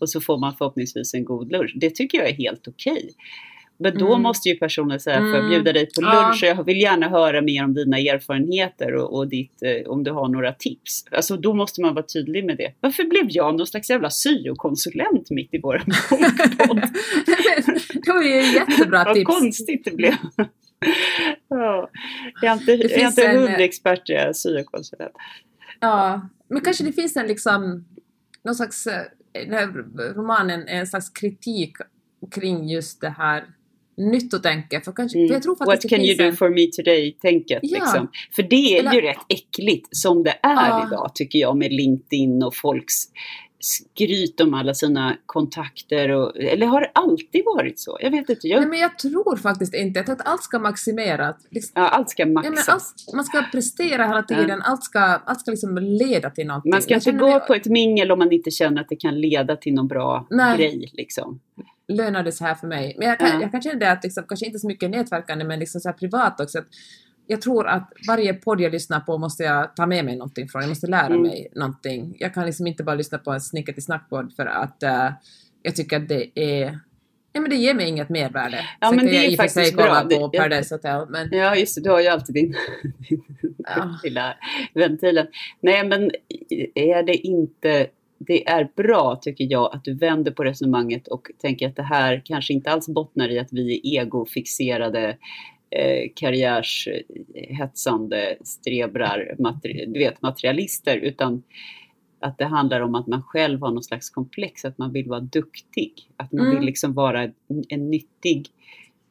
Och 0.00 0.10
så 0.10 0.20
får 0.20 0.38
man 0.38 0.56
förhoppningsvis 0.56 1.14
en 1.14 1.24
god 1.24 1.52
lunch. 1.52 1.72
Det 1.80 1.90
tycker 1.94 2.18
jag 2.18 2.28
är 2.28 2.34
helt 2.34 2.68
okej. 2.68 3.10
Men 3.82 3.98
då 3.98 4.06
Mm. 4.08 4.22
måste 4.22 4.48
ju 4.48 4.54
personen 4.54 5.00
säga, 5.00 5.18
får 5.18 5.26
jag 5.28 5.36
Mm. 5.38 5.50
bjuda 5.50 5.72
dig 5.72 5.86
på 5.86 6.02
Ja. 6.02 6.12
lunch 6.26 6.42
och 6.42 6.48
jag 6.48 6.64
vill 6.64 6.80
gärna 6.80 7.08
höra 7.08 7.40
mer 7.42 7.64
om 7.64 7.74
dina 7.74 7.98
erfarenheter 7.98 8.94
och, 8.94 9.16
och 9.16 9.28
ditt, 9.28 9.62
eh, 9.62 9.90
om 9.90 10.04
du 10.04 10.10
har 10.10 10.28
några 10.28 10.52
tips. 10.52 11.04
Alltså 11.10 11.36
då 11.36 11.54
måste 11.54 11.80
man 11.80 11.94
vara 11.94 12.04
tydlig 12.06 12.44
med 12.44 12.56
det. 12.56 12.72
Varför 12.80 13.04
blev 13.04 13.26
jag 13.28 13.56
någon 13.58 13.66
slags 13.66 13.90
jävla 13.90 14.10
syokonsulent 14.10 15.30
mitt 15.30 15.54
i 15.54 15.58
vår 15.62 15.82
bokpodd? 16.10 16.82
det 18.04 18.12
var 18.12 18.22
ju 18.22 18.52
jättebra 18.54 19.04
Vad 19.04 19.14
tips. 19.14 19.26
konstigt 19.26 19.84
det 19.84 19.96
blev. 19.96 20.14
ja. 21.48 21.90
Jag 22.42 22.52
är 22.52 22.52
inte, 22.72 22.72
jag 22.72 23.18
är 23.18 23.38
hundexpert, 23.38 24.02
jag 24.08 24.22
är 24.22 24.32
syokonsulent. 24.32 25.12
Ja, 25.80 26.28
men 26.48 26.60
kanske 26.60 26.84
det 26.84 26.92
finns 26.92 27.16
en 27.16 27.26
liksom, 27.26 27.84
någon 28.44 28.54
slags, 28.54 28.86
eh, 28.86 29.02
den 29.32 29.52
här 29.52 29.66
romanen 30.14 30.68
är 30.68 30.78
en 30.80 30.86
slags 30.86 31.10
kritik 31.10 31.76
kring 32.34 32.68
just 32.68 33.00
det 33.00 33.14
här 33.18 33.44
nyttotänket. 33.96 34.84
För, 34.84 34.92
kanske, 34.92 35.26
för 35.28 35.34
jag 35.34 35.42
tror 35.42 35.56
What 35.58 35.68
faktiskt 35.68 35.90
can 35.90 35.98
det 35.98 36.06
you 36.06 36.16
do 36.18 36.24
en... 36.24 36.36
for 36.36 36.48
me 36.48 36.66
today-tänket. 36.76 37.58
Ja. 37.62 37.78
Liksom. 37.78 38.08
För 38.36 38.42
det 38.42 38.56
är 38.76 38.80
Eller- 38.80 38.92
ju 38.92 39.00
rätt 39.00 39.24
äckligt 39.28 39.88
som 39.90 40.22
det 40.22 40.30
är 40.42 40.68
Ja. 40.68 40.86
idag 40.86 41.10
tycker 41.14 41.38
jag 41.38 41.56
med 41.56 41.72
LinkedIn 41.72 42.42
och 42.42 42.56
folks 42.56 42.94
skryt 43.64 44.40
om 44.40 44.54
alla 44.54 44.74
sina 44.74 45.16
kontakter. 45.26 46.08
Och, 46.10 46.36
eller 46.36 46.66
har 46.66 46.80
det 46.80 46.90
alltid 46.94 47.42
varit 47.44 47.80
så? 47.80 47.98
Jag 48.00 48.10
vet 48.10 48.28
inte. 48.30 48.48
Jag, 48.48 48.60
Nej, 48.60 48.68
men 48.68 48.78
jag 48.78 48.98
tror 48.98 49.36
faktiskt 49.36 49.74
inte. 49.74 49.98
Jag 49.98 50.06
tror 50.06 50.16
att 50.16 50.26
allt 50.26 50.42
ska 50.42 50.58
maximeras. 50.58 51.36
Liksom, 51.50 51.72
ja, 51.82 51.88
allt 51.88 52.10
ska 52.10 52.22
ja, 52.22 52.26
men 52.26 52.34
maxas. 52.54 52.68
allt, 52.68 53.14
man 53.14 53.24
ska 53.24 53.42
prestera 53.52 54.06
hela 54.06 54.22
tiden. 54.22 54.62
Allt 54.62 54.84
ska, 54.84 54.98
allt 55.00 55.40
ska 55.40 55.50
liksom 55.50 55.78
leda 55.78 56.30
till 56.30 56.46
någonting. 56.46 56.70
Man 56.70 56.82
ska 56.82 56.94
inte 56.94 57.12
gå 57.12 57.26
mig- 57.30 57.40
på 57.46 57.54
ett 57.54 57.66
mingel 57.66 58.12
om 58.12 58.18
man 58.18 58.32
inte 58.32 58.50
känner 58.50 58.80
att 58.80 58.88
det 58.88 58.96
kan 58.96 59.20
leda 59.20 59.56
till 59.56 59.74
någon 59.74 59.88
bra 59.88 60.26
Nej. 60.30 60.56
grej. 60.56 60.90
Liksom. 60.92 61.40
Lönades 61.88 62.40
här 62.40 62.54
för 62.54 62.66
mig. 62.66 62.94
Men 62.98 63.08
jag 63.08 63.18
kan, 63.18 63.28
Ja. 63.28 63.40
jag 63.40 63.50
kan 63.50 63.62
känna 63.62 63.78
det 63.78 63.90
att 63.92 64.04
liksom, 64.04 64.24
kanske 64.28 64.46
inte 64.46 64.58
så 64.58 64.66
mycket 64.66 64.90
nätverkande 64.90 65.44
men 65.44 65.58
liksom 65.58 65.80
så 65.80 65.88
här 65.88 65.96
privat 65.96 66.40
också. 66.40 66.58
Att 66.58 66.66
jag 67.26 67.40
tror 67.42 67.66
att 67.66 67.92
varje 68.08 68.34
podd 68.34 68.60
jag 68.60 68.72
lyssnar 68.72 69.00
på 69.00 69.18
måste 69.18 69.42
jag 69.42 69.76
ta 69.76 69.86
med 69.86 70.04
mig 70.04 70.16
någonting 70.16 70.48
från. 70.48 70.62
Jag 70.62 70.68
måste 70.68 70.86
lära 70.86 71.06
Mm. 71.06 71.22
mig 71.22 71.48
någonting. 71.54 72.16
Jag 72.18 72.34
kan 72.34 72.46
liksom 72.46 72.66
inte 72.66 72.84
bara 72.84 72.96
lyssna 72.96 73.18
på 73.18 73.30
en 73.32 73.40
snicket 73.40 73.78
i 73.78 73.80
snackpodd 73.80 74.32
för 74.36 74.46
att 74.46 74.82
eh, 74.82 75.10
jag 75.62 75.76
tycker 75.76 75.96
att 75.96 76.08
det 76.08 76.38
är 76.40 76.78
Ja 77.34 77.40
men 77.40 77.50
det 77.50 77.56
ger 77.56 77.74
mig 77.74 77.88
inget 77.88 78.08
mervärde. 78.08 78.64
Ja, 78.80 78.88
Sen 78.88 78.96
men 78.96 79.04
kan 79.04 79.14
det 79.14 79.18
är 79.18 79.22
jag 79.22 79.32
i 79.32 79.36
och 79.36 79.40
för 79.40 79.48
sig 79.48 79.72
kolla 79.72 80.00
på 80.04 80.28
Det- 80.32 80.38
Paradise 80.38 80.74
Hotel 80.74 81.06
men 81.10 81.28
Ja, 81.32 81.56
just 81.56 81.74
det. 81.74 81.80
Du 81.80 81.90
har 81.90 82.00
ju 82.00 82.08
alltid 82.08 82.34
din, 82.34 82.54
din 83.08 83.22
Ja. 83.58 83.98
lilla 84.04 84.34
ventilen. 84.74 85.26
Nej, 85.60 85.88
men 85.88 86.10
är 86.74 87.02
det 87.02 87.14
inte... 87.16 87.86
Det 88.26 88.48
är 88.48 88.68
bra, 88.76 89.16
tycker 89.22 89.46
jag, 89.50 89.74
att 89.74 89.84
du 89.84 89.94
vänder 89.94 90.30
på 90.32 90.44
resonemanget 90.44 91.08
och 91.08 91.28
tänker 91.38 91.68
att 91.68 91.76
det 91.76 91.82
här 91.82 92.22
kanske 92.24 92.52
inte 92.52 92.70
alls 92.70 92.88
bottnar 92.88 93.28
i 93.28 93.38
att 93.38 93.52
vi 93.52 93.74
är 93.74 93.80
egofixerade 94.00 95.16
eh, 95.70 96.10
karriärshetsande 96.16 98.36
strebrar, 98.44 99.34
materi- 99.38 99.86
du 99.86 99.98
vet, 99.98 100.22
materialister, 100.22 100.96
utan 100.96 101.42
att 102.20 102.38
det 102.38 102.44
handlar 102.44 102.80
om 102.80 102.94
att 102.94 103.06
man 103.06 103.22
själv 103.22 103.60
har 103.60 103.70
någon 103.70 103.82
slags 103.82 104.10
komplex, 104.10 104.64
att 104.64 104.78
man 104.78 104.92
vill 104.92 105.08
vara 105.08 105.20
duktig. 105.20 105.92
Att 106.16 106.32
man 106.32 106.46
Mm. 106.46 106.56
vill 106.56 106.66
liksom 106.66 106.92
vara 106.92 107.22
en, 107.22 107.34
en 107.68 107.90
nyttig 107.90 108.46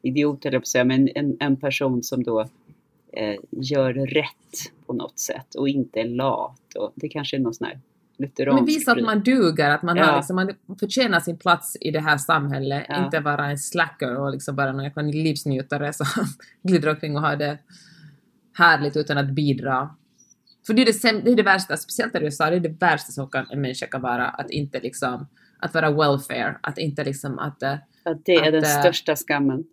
idiot, 0.02 0.46
eller 0.46 0.58
på 0.58 0.62
att 0.62 0.68
säga, 0.68 0.84
men 0.84 1.08
en, 1.14 1.36
en 1.40 1.56
person 1.56 2.02
som 2.02 2.22
då 2.22 2.40
eh, 3.12 3.34
gör 3.50 3.92
rätt 3.92 4.72
på 4.86 4.92
något 4.92 5.18
sätt 5.18 5.54
och 5.54 5.68
inte 5.68 6.00
är 6.00 6.08
lat. 6.08 6.74
Och 6.78 6.92
det 6.94 7.08
kanske 7.08 7.36
är 7.36 7.40
någon 7.40 7.54
sån 7.54 7.66
här 7.66 7.80
lutheransk 8.18 8.54
Men 8.60 8.66
visa 8.66 8.92
att 8.92 9.02
man 9.02 9.22
duger, 9.22 9.70
att 9.70 9.82
man, 9.82 9.96
Ja. 9.96 10.04
har 10.04 10.16
liksom, 10.16 10.36
man 10.36 10.54
förtjänar 10.80 11.20
sin 11.20 11.38
plats 11.38 11.76
i 11.80 11.90
det 11.90 12.00
här 12.00 12.18
samhället. 12.18 12.86
Ja. 12.88 13.04
Inte 13.04 13.20
vara 13.20 13.46
en 13.50 13.58
slacker 13.58 14.16
och 14.16 14.30
liksom 14.32 14.56
bara 14.56 14.72
någon 14.72 15.10
livsnjutare 15.10 15.92
som 15.92 16.06
glider 16.62 16.88
omkring 16.90 17.16
och 17.16 17.22
har 17.22 17.36
det 17.36 17.58
härligt 18.58 18.96
utan 18.96 19.18
att 19.18 19.30
bidra. 19.30 19.90
För 20.66 20.74
det 20.74 20.82
är 20.82 20.86
det, 20.86 20.92
säm- 20.92 21.22
det, 21.24 21.30
är 21.30 21.36
det 21.36 21.42
värsta, 21.42 21.76
speciellt 21.76 22.14
i 22.14 22.18
USA, 22.18 22.50
det 22.50 22.56
är 22.56 22.60
det 22.60 22.80
värsta 22.80 23.12
som 23.12 23.28
kan, 23.30 23.46
en 23.50 23.60
människa 23.60 23.86
kan 23.86 24.02
vara. 24.02 24.28
Att 24.28 24.50
inte 24.50 24.80
liksom, 24.80 25.26
att 25.58 25.74
vara 25.74 25.90
welfare, 25.90 26.56
att 26.60 26.78
inte 26.78 27.04
liksom 27.04 27.38
att... 27.38 27.62
eh, 27.62 27.72
Att 28.04 28.24
det 28.24 28.34
är 28.34 28.46
att, 28.46 28.52
den 28.52 28.64
eh, 28.64 28.80
största 28.80 29.16
skammen. 29.16 29.64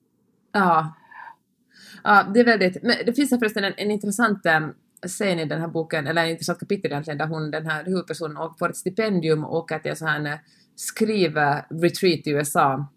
Ja. 0.52 0.96
Ja, 2.04 2.26
det 2.34 2.40
är 2.40 2.46
väldigt... 2.46 2.84
Men 2.84 2.96
det 3.06 3.14
finns 3.14 3.30
förresten 3.30 3.64
en, 3.64 3.74
en 3.78 3.92
intressant 3.92 4.46
äm, 4.46 4.74
scen 5.08 5.40
i 5.40 5.46
den 5.46 5.62
här 5.62 5.68
boken, 5.68 6.08
eller 6.08 6.24
en 6.24 6.30
intressant 6.30 6.60
kapitel 6.60 6.92
egentligen, 6.92 7.18
där 7.18 7.28
hon, 7.28 7.52
den 7.52 7.66
här 7.66 7.86
huvudpersonen, 7.86 8.38
får 8.60 8.70
ett 8.70 8.78
stipendium 8.78 9.44
och 9.44 9.56
åker 9.56 9.80
till 9.80 9.92
en 9.92 9.98
sån 9.98 10.08
här 10.08 10.26
eh, 10.26 10.40
skriv-retreat 10.76 12.28
i 12.28 12.30
USA. 12.30 12.88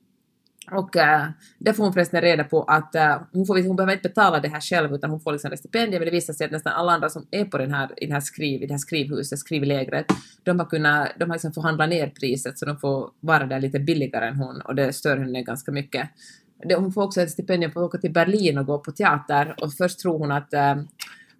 Och 0.70 0.96
äh, 0.96 1.28
där 1.58 1.72
får 1.72 1.84
hon 1.84 1.92
förresten 1.92 2.20
reda 2.20 2.44
på 2.44 2.62
att 2.62 2.94
äh, 2.94 3.20
hon, 3.32 3.46
får, 3.46 3.66
hon 3.66 3.76
behöver 3.76 3.92
inte 3.92 4.08
betala 4.08 4.40
det 4.40 4.48
här 4.48 4.60
själv 4.60 4.94
utan 4.94 5.10
hon 5.10 5.20
får 5.20 5.32
liksom 5.32 5.52
ett 5.52 5.58
stipendium 5.58 6.00
men 6.00 6.06
det 6.06 6.10
visar 6.10 6.34
sig 6.34 6.44
att 6.44 6.50
nästan 6.50 6.72
alla 6.72 6.92
andra 6.92 7.08
som 7.08 7.26
är 7.30 7.44
på 7.44 7.58
den 7.58 7.74
här, 7.74 7.90
i, 7.96 8.06
den 8.06 8.12
här 8.12 8.20
skriv, 8.20 8.62
i 8.62 8.66
det 8.66 8.72
här 8.72 8.78
skrivhuset, 8.78 9.38
skrivlägret, 9.38 10.06
de 10.42 10.58
har 10.58 10.66
kunnat, 10.66 11.12
de 11.18 11.24
har 11.30 11.36
liksom 11.36 11.52
förhandlat 11.52 11.88
ner 11.88 12.08
priset 12.08 12.58
så 12.58 12.66
de 12.66 12.78
får 12.78 13.10
vara 13.20 13.46
där 13.46 13.60
lite 13.60 13.78
billigare 13.78 14.28
än 14.28 14.36
hon 14.36 14.60
och 14.60 14.74
det 14.74 14.92
stör 14.92 15.16
henne 15.16 15.42
ganska 15.42 15.72
mycket. 15.72 16.08
Det, 16.64 16.74
hon 16.74 16.92
får 16.92 17.02
också 17.02 17.20
ett 17.20 17.30
stipendium 17.30 17.72
för 17.72 17.80
att 17.80 17.86
åka 17.86 17.98
till 17.98 18.12
Berlin 18.12 18.58
och 18.58 18.66
gå 18.66 18.78
på 18.78 18.92
teater 18.92 19.54
och 19.62 19.72
först 19.72 20.00
tror 20.00 20.18
hon 20.18 20.32
att 20.32 20.54
äh, 20.54 20.76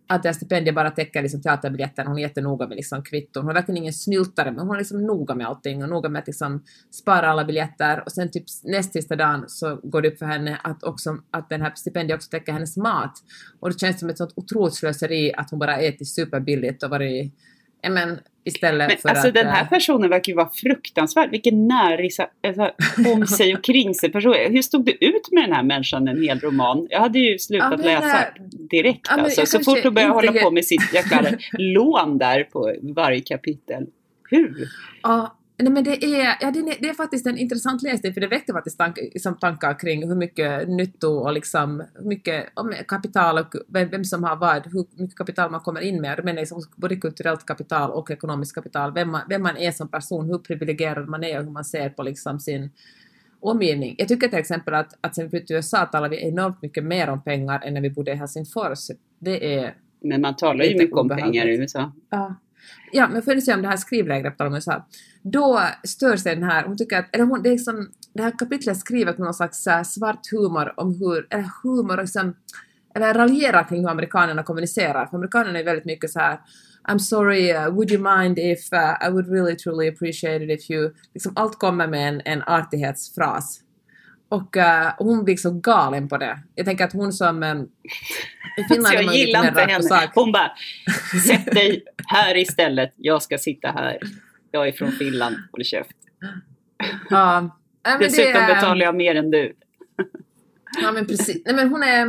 att 0.07 0.23
det 0.23 0.29
här 0.29 0.35
stipendiet 0.35 0.75
bara 0.75 0.91
täcker 0.91 1.23
liksom 1.23 1.43
teaterbiljetten. 1.43 2.07
Hon 2.07 2.19
är 2.19 2.23
jättenoga 2.23 2.67
med 2.69 2.77
liksom 2.77 3.03
kvitton. 3.03 3.43
Hon 3.43 3.51
är 3.51 3.55
verkligen 3.55 3.77
ingen 3.77 3.93
snyltare, 3.93 4.51
men 4.51 4.67
hon 4.67 4.75
är 4.75 4.79
liksom 4.79 5.07
noga 5.07 5.35
med 5.35 5.47
allting 5.47 5.83
och 5.83 5.89
noga 5.89 6.09
med 6.09 6.21
att 6.21 6.27
liksom 6.27 6.65
spara 6.91 7.31
alla 7.31 7.45
biljetter. 7.45 8.03
Och 8.05 8.13
sen 8.13 8.31
typ 8.31 8.45
näst 8.63 8.93
sista 8.93 9.17
dagen 9.17 9.45
så 9.49 9.77
går 9.83 10.03
det 10.03 10.09
upp 10.09 10.19
för 10.19 10.27
henne 10.27 10.61
att, 10.65 10.83
också, 10.83 11.19
att 11.31 11.49
den 11.49 11.63
här 11.63 11.73
stipendiet 11.75 12.17
också 12.17 12.31
täcker 12.31 12.53
hennes 12.53 12.77
mat. 12.77 13.13
Och 13.61 13.73
det 13.73 13.79
känns 13.79 14.01
som 14.01 14.09
ett 14.09 14.19
sånt 14.19 14.33
otroligt 14.37 14.75
slöseri 14.75 15.33
att 15.35 15.51
hon 15.51 15.59
bara 15.59 15.77
ätit 15.77 16.09
superbilligt 16.09 16.83
och 16.83 16.91
varit 16.91 17.35
men 17.91 18.21
istället 18.45 18.89
Men 18.89 18.99
för 18.99 19.09
alltså 19.09 19.29
att... 19.29 19.35
den 19.35 19.47
här 19.47 19.63
eh, 19.63 19.69
personen 19.69 20.11
verkar 20.11 20.33
ju 20.33 20.37
vara 20.37 20.51
fruktansvärd. 20.55 21.31
Vilken 21.31 21.69
närisa 21.69 22.27
alltså, 22.47 22.71
om 23.15 23.27
sig 23.27 23.55
och 23.57 23.65
kring 23.65 23.95
sig 23.95 24.13
person. 24.13 24.35
Hur 24.35 24.63
stod 24.63 24.85
det 24.85 25.05
ut 25.05 25.33
med 25.33 25.43
den 25.45 25.53
här 25.53 25.63
människan 25.63 26.09
en 26.09 26.23
hel 26.23 26.41
roman? 26.41 26.87
Jag 26.91 27.01
hade 27.01 27.19
ju 27.19 27.39
slutat 27.39 27.81
Ja, 27.85 28.01
läsa 28.01 28.23
eh, 28.23 28.33
direkt 28.71 29.07
ja, 29.09 29.23
alltså. 29.23 29.47
Så 29.47 29.61
fort 29.61 29.85
hon 29.85 29.95
började 29.95 30.15
hålla 30.15 30.33
på 30.33 30.51
med 30.51 30.65
sitt 30.65 30.95
jäkla 30.95 31.23
lån 31.53 32.19
där 32.19 32.45
på 32.45 32.75
varje 32.83 33.21
kapitel. 33.21 33.87
Hur? 34.31 34.69
Ja, 35.03 35.37
nej 35.63 35.73
men 35.73 35.85
det 35.85 36.05
är, 36.05 36.37
ja, 36.41 36.51
det, 36.51 36.59
är, 36.59 36.83
det 36.83 36.89
är 36.89 36.95
faktiskt 36.95 37.27
en 37.27 37.39
intressant 37.39 37.83
läsning 37.83 38.15
för 38.15 38.21
det 38.21 38.27
väckte 38.27 38.53
faktiskt 38.53 38.79
tank, 38.79 38.97
liksom 38.97 39.35
tankar 39.35 39.79
kring 39.79 40.09
hur 40.09 40.15
mycket 40.15 40.69
nytto 40.69 41.09
och 41.09 41.33
liksom 41.33 41.85
hur 41.95 42.05
mycket 42.05 42.47
om 42.55 42.75
kapital 42.89 43.39
och 43.39 43.55
vem, 43.69 43.89
vem 43.89 44.05
som 44.05 44.25
har 44.25 44.37
vad, 44.37 44.67
hur 44.67 45.03
mycket 45.03 45.17
kapital 45.17 45.51
man 45.51 45.61
kommer 45.61 45.81
in 45.81 46.01
med. 46.01 46.25
Menar 46.25 46.41
liksom 46.41 46.63
både 46.77 46.97
kulturellt 46.97 47.47
kapital 47.47 47.91
och 47.91 48.11
ekonomiskt 48.11 48.55
kapital, 48.55 48.93
vem 48.93 49.11
man, 49.11 49.21
vem 49.29 49.43
man 49.43 49.57
är 49.57 49.73
som 49.73 49.89
person, 49.89 50.27
hur 50.27 50.39
privilegierad 50.39 51.09
man 51.09 51.25
är 51.25 51.39
och 51.39 51.45
hur 51.45 51.51
man 51.51 51.65
ser 51.65 51.91
på 51.91 52.03
liksom 52.03 52.41
sin 52.41 52.71
omgivning. 53.41 53.95
Jag 53.99 54.09
tycker 54.09 54.29
till 54.29 54.39
exempel 54.39 54.75
att, 54.75 54.99
att 55.01 55.15
sen 55.15 55.25
vi 55.25 55.31
flyttade 55.31 55.47
till 55.47 55.57
USA 55.57 55.87
talar 55.87 56.09
vi 56.09 56.29
enormt 56.29 56.63
mycket 56.63 56.85
mer 56.85 57.09
om 57.09 57.23
pengar 57.23 57.63
än 57.65 57.75
när 57.75 57.81
vi 57.81 57.91
bodde 57.91 58.13
i 58.13 58.15
Helsingfors. 58.15 58.79
Det 59.19 59.55
är 59.55 59.75
Men 60.01 60.21
man 60.21 60.37
talar 60.37 60.65
ju 60.65 60.79
mycket 60.79 60.97
om 60.97 61.09
pengar 61.09 61.47
i 61.47 61.57
USA. 61.57 61.93
Ja. 62.11 62.37
Ja, 62.93 63.09
men 63.09 63.23
för 63.23 63.37
att 63.37 63.45
säga 63.45 63.55
om 63.55 63.63
det 63.63 63.69
här 63.69 63.77
skrivlägret 63.77 64.39
på 64.39 64.45
USA. 64.45 64.87
Då 65.23 65.61
stör 65.85 66.17
sig 66.17 66.35
den 66.35 66.45
här, 66.45 66.65
hon 66.67 66.77
tycker 66.77 66.99
att, 66.99 67.07
eller 67.13 67.25
hon, 67.25 67.43
det 67.43 67.49
är 67.49 67.53
liksom, 67.53 67.91
det 68.15 68.23
här 68.23 68.39
kapitlet 68.39 68.79
skrivet 68.79 69.19
med 69.19 69.25
någon 69.25 69.35
slags 69.35 69.67
eh, 69.67 69.83
svart 69.83 70.31
humor 70.31 70.75
om 70.77 70.95
hur, 70.95 71.27
eller 71.31 71.51
humor 71.63 71.97
liksom, 71.97 72.35
eller 72.95 73.15
raljerar 73.15 73.69
kring 73.69 73.81
hur 73.81 73.91
amerikanerna 73.91 74.43
kommunicerar. 74.43 75.07
För 75.07 75.17
amerikanerna 75.17 75.59
är 75.59 75.65
väldigt 75.65 75.85
mycket 75.85 76.11
så 76.11 76.19
här 76.19 76.39
I'm 76.89 76.99
sorry, 76.99 77.53
uh, 77.53 77.71
would 77.71 77.91
you 77.91 77.99
mind 77.99 78.39
if 78.39 78.73
uh, 78.73 78.97
I 79.01 79.11
would 79.11 79.29
really 79.29 79.55
truly 79.55 79.89
appreciate 79.89 80.43
it 80.43 80.51
if 80.51 80.71
you... 80.71 80.93
Liksom 81.15 81.33
allt 81.37 81.59
kommer 81.59 81.87
med 81.87 82.09
en, 82.09 82.23
en 82.25 82.43
artighetsfras. 82.43 83.61
Och 84.33 84.57
uh, 84.57 84.93
hon 84.99 85.25
blir 85.25 85.37
så 85.37 85.51
galen 85.51 86.09
på 86.09 86.19
det. 86.19 86.39
Jag 86.55 86.67
tänker 86.67 86.85
att 86.85 86.93
hon 86.93 87.13
som... 87.13 87.43
Um, 87.43 87.69
I 88.57 88.63
Finland 88.75 88.95
är 88.95 89.03
jag 89.03 89.15
gillar 89.15 89.49
inte 89.49 89.61
henne. 89.61 89.83
sak. 89.83 90.11
Hon 90.15 90.33
bara, 90.33 90.53
sätt 91.27 91.47
dig 91.55 91.85
här 92.07 92.37
istället. 92.37 92.93
Jag 92.97 93.23
ska 93.23 93.39
sitta 93.39 93.69
här. 93.69 93.99
Jag 94.51 94.69
är 94.69 94.73
från 94.73 94.93
Finland. 94.93 95.37
Håll 95.53 95.65
käft. 95.65 95.97
Ja. 97.11 97.59
Det 97.83 97.99
Dessutom 98.05 98.43
är- 98.43 98.55
betalar 98.55 98.87
jag 98.87 98.95
mer 98.97 99.15
än 99.15 99.31
du. 99.31 99.53
Ja 100.83 100.93
men 100.93 101.07
precis. 101.07 101.43
Nej 101.45 101.55
men 101.55 101.69
hon 101.69 101.83
är... 101.83 102.07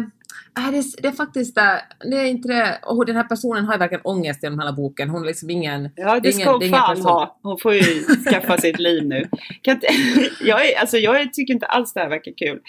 Äh, 0.58 0.72
det, 0.72 0.78
är, 0.78 1.02
det 1.02 1.08
är 1.08 1.12
faktiskt... 1.12 1.56
Det 1.56 2.18
är 2.18 2.26
inte 2.26 2.48
det. 2.48 2.80
Och 2.86 3.06
den 3.06 3.16
här 3.16 3.24
personen 3.24 3.66
har 3.66 3.74
ju 3.74 3.80
verkligen 3.80 4.02
ångest 4.04 4.44
genom 4.44 4.60
hela 4.60 4.74
boken. 4.74 5.10
Hon 5.10 5.22
är 5.22 5.28
liksom 5.28 5.50
ingen... 5.50 5.90
Ja, 5.96 6.20
det 6.20 6.34
ska 6.34 6.42
ingen- 6.42 6.54
hon 6.54 6.70
fan 6.70 6.96
person. 6.96 7.12
ha. 7.12 7.40
Hon 7.44 7.60
får 7.60 7.74
ju 7.74 8.04
skaffa 8.04 8.58
sig 8.58 8.70
ett 8.70 8.80
liv 8.80 9.06
nu. 9.06 9.30
Kan 9.62 9.74
inte, 9.76 9.88
jag, 10.42 10.70
är, 10.70 10.80
alltså, 10.80 10.98
jag 10.98 11.34
tycker 11.34 11.54
inte 11.54 11.66
alls 11.66 11.94
det 11.94 12.00
här 12.00 12.10
verkar 12.10 12.32
kul. 12.38 12.60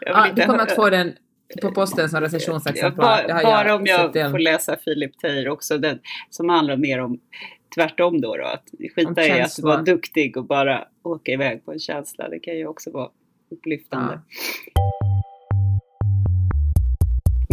Ja, 0.00 0.26
du 0.36 0.42
kommer 0.42 0.58
att 0.58 0.72
få 0.72 0.90
den 0.90 1.12
på 1.62 1.72
posten 1.72 2.08
som 2.08 2.16
Ja, 2.16 2.26
recensionsexemplar. 2.26 3.28
Bara, 3.28 3.42
bara 3.42 3.74
om 3.74 3.86
jag 3.86 4.30
får 4.30 4.38
läsa 4.38 4.76
Philip 4.76 5.18
Teir 5.18 5.48
också, 5.48 5.78
den 5.78 5.98
som 6.30 6.48
handlar 6.48 6.76
mer 6.76 7.00
om 7.00 7.20
tvärtom 7.74 8.20
då. 8.20 8.36
då 8.36 8.44
att 8.44 8.64
skita 8.96 9.26
i 9.26 9.40
att 9.40 9.58
vara 9.58 9.82
duktig 9.82 10.36
och 10.36 10.46
bara 10.46 10.84
åka 11.02 11.32
iväg 11.32 11.64
på 11.64 11.72
en 11.72 11.78
känsla. 11.78 12.28
Det 12.28 12.38
kan 12.38 12.56
ju 12.56 12.66
också 12.66 12.90
vara 12.90 13.08
upplyftande. 13.50 14.18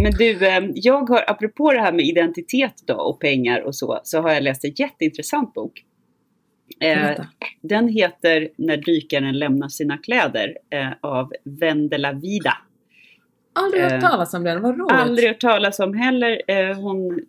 Men 0.02 0.12
du, 0.12 0.46
eh, 0.46 0.64
jag 0.74 1.08
har, 1.08 1.24
apropå 1.26 1.72
det 1.72 1.80
här 1.80 1.92
med 1.92 2.04
identitet 2.04 2.74
då 2.86 2.94
och 2.94 3.20
pengar 3.20 3.60
och 3.60 3.74
så, 3.74 4.00
så 4.04 4.20
har 4.20 4.32
jag 4.32 4.42
läst 4.42 4.64
en 4.64 4.72
jätteintressant 4.76 5.54
bok. 5.54 5.84
Eh, 6.80 7.10
den 7.60 7.88
heter 7.88 8.48
När 8.56 8.76
dykaren 8.76 9.38
lämnar 9.38 9.68
sina 9.68 9.98
kläder 9.98 10.58
eh, 10.70 10.92
av 11.00 11.32
Vendela 11.44 12.12
Vida. 12.12 12.56
Aldrig 13.54 13.82
hört 13.82 13.92
eh, 13.92 14.00
talas 14.00 14.34
om 14.34 14.44
den. 14.44 14.62
Vad 14.62 14.78
roligt. 14.78 14.92
Aldrig 14.92 15.28
hört 15.28 15.40
talas 15.40 15.80
om 15.80 15.94
heller. 15.94 16.42
Eh, 16.48 16.76
hon, 16.76 17.20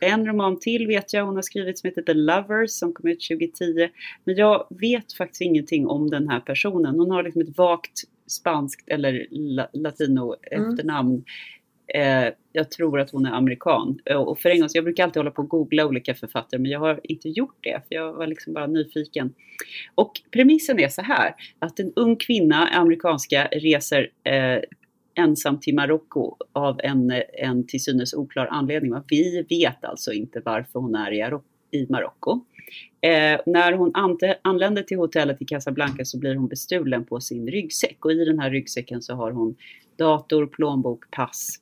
en 0.00 0.26
roman 0.26 0.58
till 0.58 0.86
vet 0.86 1.12
jag 1.12 1.24
hon 1.26 1.34
har 1.34 1.42
skrivit 1.42 1.78
som 1.78 1.88
heter 1.88 2.02
The 2.02 2.14
Lovers 2.14 2.70
som 2.70 2.92
kom 2.92 3.10
ut 3.10 3.28
2010. 3.28 3.88
Men 4.24 4.36
jag 4.36 4.66
vet 4.80 5.12
faktiskt 5.12 5.40
ingenting 5.40 5.86
om 5.86 6.10
den 6.10 6.28
här 6.28 6.40
personen. 6.40 6.98
Hon 6.98 7.10
har 7.10 7.22
liksom 7.22 7.42
ett 7.42 7.58
vagt 7.58 8.00
spanskt 8.26 8.88
eller 8.88 9.26
la, 9.30 9.68
latino 9.72 10.34
Mm. 10.52 10.70
efternamn. 10.70 11.24
Eh, 11.94 12.32
jag 12.52 12.70
tror 12.70 13.00
att 13.00 13.10
hon 13.10 13.26
är 13.26 13.30
amerikan. 13.30 13.98
Eh, 14.04 14.16
och 14.16 14.38
för 14.38 14.50
en 14.50 14.60
gång, 14.60 14.68
så 14.68 14.78
jag 14.78 14.84
brukar 14.84 15.04
alltid 15.04 15.20
hålla 15.20 15.30
på 15.30 15.42
och 15.42 15.48
googla 15.48 15.86
olika 15.86 16.14
författare 16.14 16.60
men 16.60 16.70
jag 16.70 16.80
har 16.80 17.00
inte 17.02 17.28
gjort 17.28 17.56
det 17.60 17.82
för 17.88 17.94
jag 17.94 18.12
var 18.12 18.26
liksom 18.26 18.52
bara 18.52 18.66
nyfiken. 18.66 19.34
Och 19.94 20.12
premissen 20.30 20.80
är 20.80 20.88
så 20.88 21.02
här 21.02 21.34
att 21.58 21.80
en 21.80 21.92
ung 21.96 22.16
kvinna, 22.16 22.68
amerikanska, 22.68 23.48
reser 23.52 24.10
eh, 24.24 24.60
ensam 25.14 25.60
till 25.60 25.74
Marocko 25.74 26.36
av 26.52 26.80
en, 26.82 27.22
en 27.38 27.66
till 27.66 27.82
synes 27.82 28.14
oklar 28.14 28.46
anledning. 28.46 28.94
Vi 29.08 29.46
vet 29.48 29.84
alltså 29.84 30.12
inte 30.12 30.42
varför 30.44 30.80
hon 30.80 30.94
är 30.94 31.12
i, 31.12 31.38
i 31.78 31.86
Marocko. 31.88 32.40
Eh, 33.00 33.40
när 33.46 33.72
hon 33.72 33.92
anländer 34.42 34.82
till 34.82 34.96
hotellet 34.96 35.42
i 35.42 35.44
Casablanca 35.44 36.04
så 36.04 36.18
blir 36.18 36.34
hon 36.34 36.48
bestulen 36.48 37.04
på 37.04 37.20
sin 37.20 37.48
ryggsäck 37.48 38.04
och 38.04 38.12
i 38.12 38.24
den 38.24 38.38
här 38.38 38.50
ryggsäcken 38.50 39.02
så 39.02 39.14
har 39.14 39.30
hon 39.30 39.56
dator, 39.96 40.46
plånbok, 40.46 41.10
pass. 41.10 41.58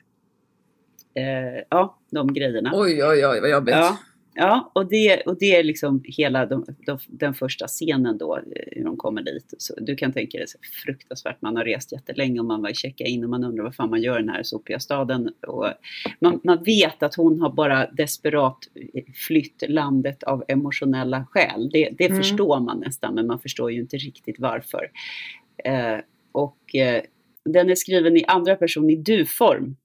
Eh, 1.14 1.62
ja, 1.70 1.98
de 2.10 2.32
grejerna. 2.32 2.70
Oj, 2.74 3.04
oj, 3.04 3.26
oj, 3.26 3.40
vad 3.40 3.50
jobbigt. 3.50 3.74
Ja, 3.74 3.98
ja 4.34 4.72
och, 4.74 4.88
det, 4.88 5.20
och 5.20 5.38
det 5.38 5.56
är 5.56 5.62
liksom 5.64 6.02
hela 6.04 6.46
de, 6.46 6.66
de, 6.86 6.98
den 7.06 7.34
första 7.34 7.66
scenen 7.66 8.18
då, 8.18 8.36
eh, 8.36 8.42
hur 8.72 8.84
de 8.84 8.96
kommer 8.96 9.22
dit. 9.22 9.54
Så 9.58 9.74
du 9.80 9.96
kan 9.96 10.12
tänka 10.12 10.38
dig 10.38 10.48
så 10.48 10.58
fruktansvärt, 10.84 11.42
man 11.42 11.56
har 11.56 11.64
rest 11.64 11.92
jättelänge 11.92 12.40
och 12.40 12.46
man 12.46 12.62
var 12.62 12.72
checka 12.72 13.04
in 13.04 13.24
och 13.24 13.30
man 13.30 13.44
undrar 13.44 13.64
vad 13.64 13.74
fan 13.74 13.90
man 13.90 14.02
gör 14.02 14.18
i 14.18 14.22
den 14.22 14.28
här 14.28 14.42
sopiga 14.42 14.80
staden. 14.80 15.30
Och 15.46 15.66
man, 16.20 16.40
man 16.44 16.62
vet 16.64 17.02
att 17.02 17.14
hon 17.14 17.40
har 17.40 17.50
bara 17.52 17.86
desperat 17.90 18.58
flytt 19.26 19.64
landet 19.68 20.22
av 20.22 20.44
emotionella 20.48 21.26
skäl. 21.30 21.70
Det, 21.72 21.88
det 21.98 22.04
Mm. 22.06 22.18
förstår 22.18 22.60
man 22.60 22.80
nästan, 22.80 23.14
men 23.14 23.26
man 23.26 23.38
förstår 23.40 23.72
ju 23.72 23.80
inte 23.80 23.96
riktigt 23.96 24.36
varför. 24.38 24.90
Eh, 25.64 25.98
och 26.32 26.74
eh, 26.74 27.02
den 27.44 27.70
är 27.70 27.74
skriven 27.74 28.16
i 28.16 28.24
andra 28.24 28.56
person 28.56 28.90
i 28.90 28.96
du-form. 28.96 29.76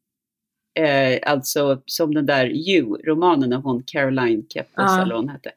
Eh, 0.73 1.19
alltså 1.31 1.81
som 1.85 2.13
den 2.13 2.25
där 2.25 2.45
You-romanen 2.69 3.53
av 3.53 3.63
hon 3.63 3.83
Caroline 3.83 4.45
Kepos 4.49 4.73
Ja. 4.75 5.01
eller 5.01 5.15
hon 5.15 5.29
hette. 5.29 5.51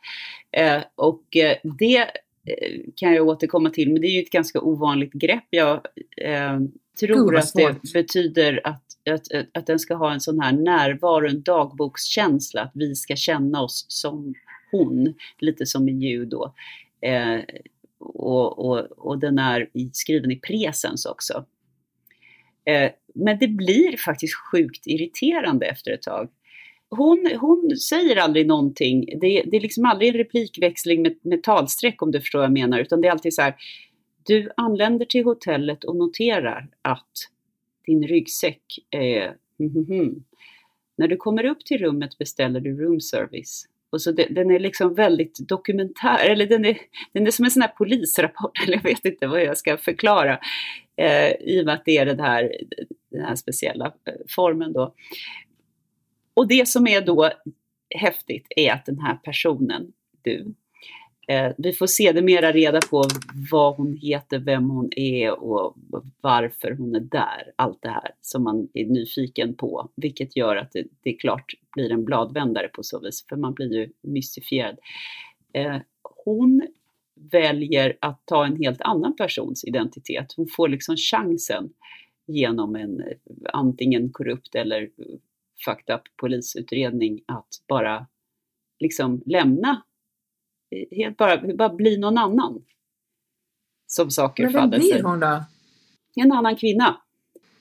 Eh, 0.51 0.83
och 0.95 1.37
eh, 1.37 1.57
det 1.79 1.99
eh, 2.45 2.81
kan 2.97 3.15
jag 3.15 3.29
återkomma 3.29 3.71
till, 3.71 3.93
men 3.93 4.03
det 4.03 4.09
är 4.09 4.13
ju 4.13 4.23
ett 4.23 4.31
ganska 4.31 4.61
ovanligt 4.61 5.13
grepp. 5.13 5.45
Jag 5.51 5.87
eh, 6.17 6.59
tror 7.01 7.33
vad 7.33 7.43
att 7.43 7.53
det 7.55 7.93
betyder 7.93 8.61
att, 8.65 8.83
att, 9.11 9.33
att, 9.35 9.47
att 9.53 9.67
den 9.67 9.79
ska 9.79 9.95
ha 9.95 10.13
en 10.13 10.21
sån 10.21 10.41
här 10.41 10.53
närvaro, 10.53 11.29
en 11.29 11.43
dagbokskänsla, 11.43 12.63
att 12.63 12.73
vi 12.75 12.95
ska 12.95 13.17
känna 13.17 13.63
oss 13.63 13.87
som 13.89 14.35
hon, 14.71 15.15
lite 15.39 15.67
som 15.67 15.89
i 15.89 15.93
You 15.93 16.25
då. 16.25 16.55
Eh, 17.01 17.41
och, 17.99 18.59
och, 18.59 18.79
och 18.79 19.19
den 19.19 19.39
är 19.39 19.69
skriven 19.93 20.31
i 20.31 20.37
presens 20.37 21.07
också. 21.07 21.45
Eh, 22.65 22.91
men 23.17 23.39
det 23.39 23.49
blir 23.49 23.97
faktiskt 23.97 24.35
sjukt 24.35 24.87
irriterande 24.87 25.67
efter 25.67 25.93
ett 25.93 26.03
tag. 26.03 26.29
Hon, 26.89 27.31
hon 27.41 27.77
säger 27.77 28.17
aldrig 28.17 28.47
någonting. 28.47 29.07
Det, 29.21 29.43
det 29.47 29.57
är 29.57 29.61
liksom 29.61 29.85
aldrig 29.85 30.09
en 30.09 30.17
replikväxling 30.17 31.03
med, 31.03 31.17
med 31.23 31.43
talsträck 31.43 32.03
om 32.03 32.11
du 32.11 32.21
förstår 32.21 32.39
vad 32.39 32.47
jag 32.47 32.53
menar. 32.53 32.79
Utan 32.79 33.01
det 33.01 33.09
är 33.09 33.13
alltid 33.13 33.35
så 33.35 33.43
här. 33.43 33.55
Du 34.27 34.51
anländer 34.57 35.07
till 35.07 35.25
hotellet 35.25 35.85
och 35.85 35.97
noterar 35.97 36.69
att 36.83 37.13
din 37.87 38.07
ryggsäck 38.09 38.63
är... 38.91 39.37
mhm. 39.59 40.25
När 40.99 41.09
du 41.09 41.17
kommer 41.17 41.45
upp 41.45 41.65
till 41.65 41.79
rummet 41.79 42.19
beställer 42.19 42.61
du 42.61 42.77
room 42.77 43.01
service. 43.01 43.67
Och 43.91 44.03
så 44.03 44.13
det, 44.13 44.27
den 44.31 44.51
är 44.51 44.59
liksom 44.59 44.95
väldigt 44.95 45.39
dokumentär, 45.49 46.19
eller 46.19 46.47
den 46.47 46.65
är, 46.65 46.79
den 47.13 47.27
är 47.27 47.31
som 47.31 47.45
en 47.45 47.51
sån 47.51 47.63
här 47.63 47.73
polisrapport, 47.79 48.63
eller 48.65 48.77
jag 48.77 48.83
vet 48.83 49.05
inte 49.05 49.27
vad 49.27 49.43
jag 49.43 49.59
ska 49.59 49.77
förklara. 49.77 50.39
Eh, 50.97 51.31
I 51.31 51.61
och 51.61 51.65
med 51.65 51.75
att 51.75 51.85
det 51.85 51.99
är 51.99 52.07
den 52.07 52.21
här, 52.21 52.53
den 53.11 53.25
här 53.25 53.35
speciella 53.35 53.87
eh, 53.87 54.15
formen 54.29 54.73
då. 54.73 54.95
Och 56.35 56.49
det 56.49 56.69
som 56.69 56.87
är 56.87 57.01
då 57.01 57.31
häftigt 57.95 58.47
är 58.57 58.73
att 58.73 58.87
den 58.87 58.99
här 58.99 59.15
personen, 59.15 59.93
du, 60.23 60.55
eh, 61.27 61.53
vi 61.59 61.73
får 61.73 61.87
se 61.87 62.13
det 62.13 62.23
mera 62.23 62.53
reda 62.53 62.81
på 62.81 63.05
vad 63.51 63.77
hon 63.77 63.99
heter, 64.03 64.39
vem 64.39 64.71
hon 64.71 64.91
är 64.97 65.43
och 65.43 65.77
varför 66.21 66.71
hon 66.71 66.95
är 66.95 67.01
där. 67.01 67.53
Allt 67.57 67.83
det 67.83 67.89
här 67.89 68.11
som 68.21 68.45
man 68.45 68.69
är 68.75 68.85
nyfiken 68.85 69.55
på, 69.55 69.91
vilket 69.97 70.37
gör 70.37 70.57
att 70.57 70.73
det, 70.73 70.85
det 71.03 71.11
är 71.11 71.19
klart 71.19 71.55
blir 71.73 71.93
en 71.93 72.05
bladvändare 72.05 72.69
på 72.69 72.83
så 72.83 73.01
vis, 73.01 73.27
för 73.29 73.37
man 73.37 73.55
blir 73.55 73.73
ju 73.73 73.93
mystifierad. 74.03 74.79
Eh, 75.53 75.77
hon 76.25 76.63
väljer 77.33 77.97
att 78.01 78.23
ta 78.25 78.47
en 78.47 78.57
helt 78.57 78.81
annan 78.81 79.17
persons 79.17 79.65
identitet. 79.65 80.33
Hon 80.37 80.47
får 80.57 80.69
liksom 80.69 80.97
chansen 80.97 81.73
genom 82.27 82.77
en 82.77 83.03
antingen 83.53 84.13
korrupt 84.13 84.55
eller 84.55 84.91
fucked 85.65 85.95
up 85.95 86.03
polisutredning 86.17 87.21
att 87.27 87.49
bara 87.69 88.07
liksom 88.81 89.23
lämna, 89.27 89.83
helt 90.91 91.17
bara, 91.17 91.55
bara 91.55 91.69
bli 91.69 91.99
någon 91.99 92.19
annan. 92.19 92.65
Som 93.87 94.11
saker 94.11 94.43
Men 94.43 94.53
vem 94.53 94.71
blir 94.71 95.03
hon 95.03 95.21
då? 95.21 95.45
En 96.15 96.33
annan 96.33 96.57
kvinna. 96.57 96.97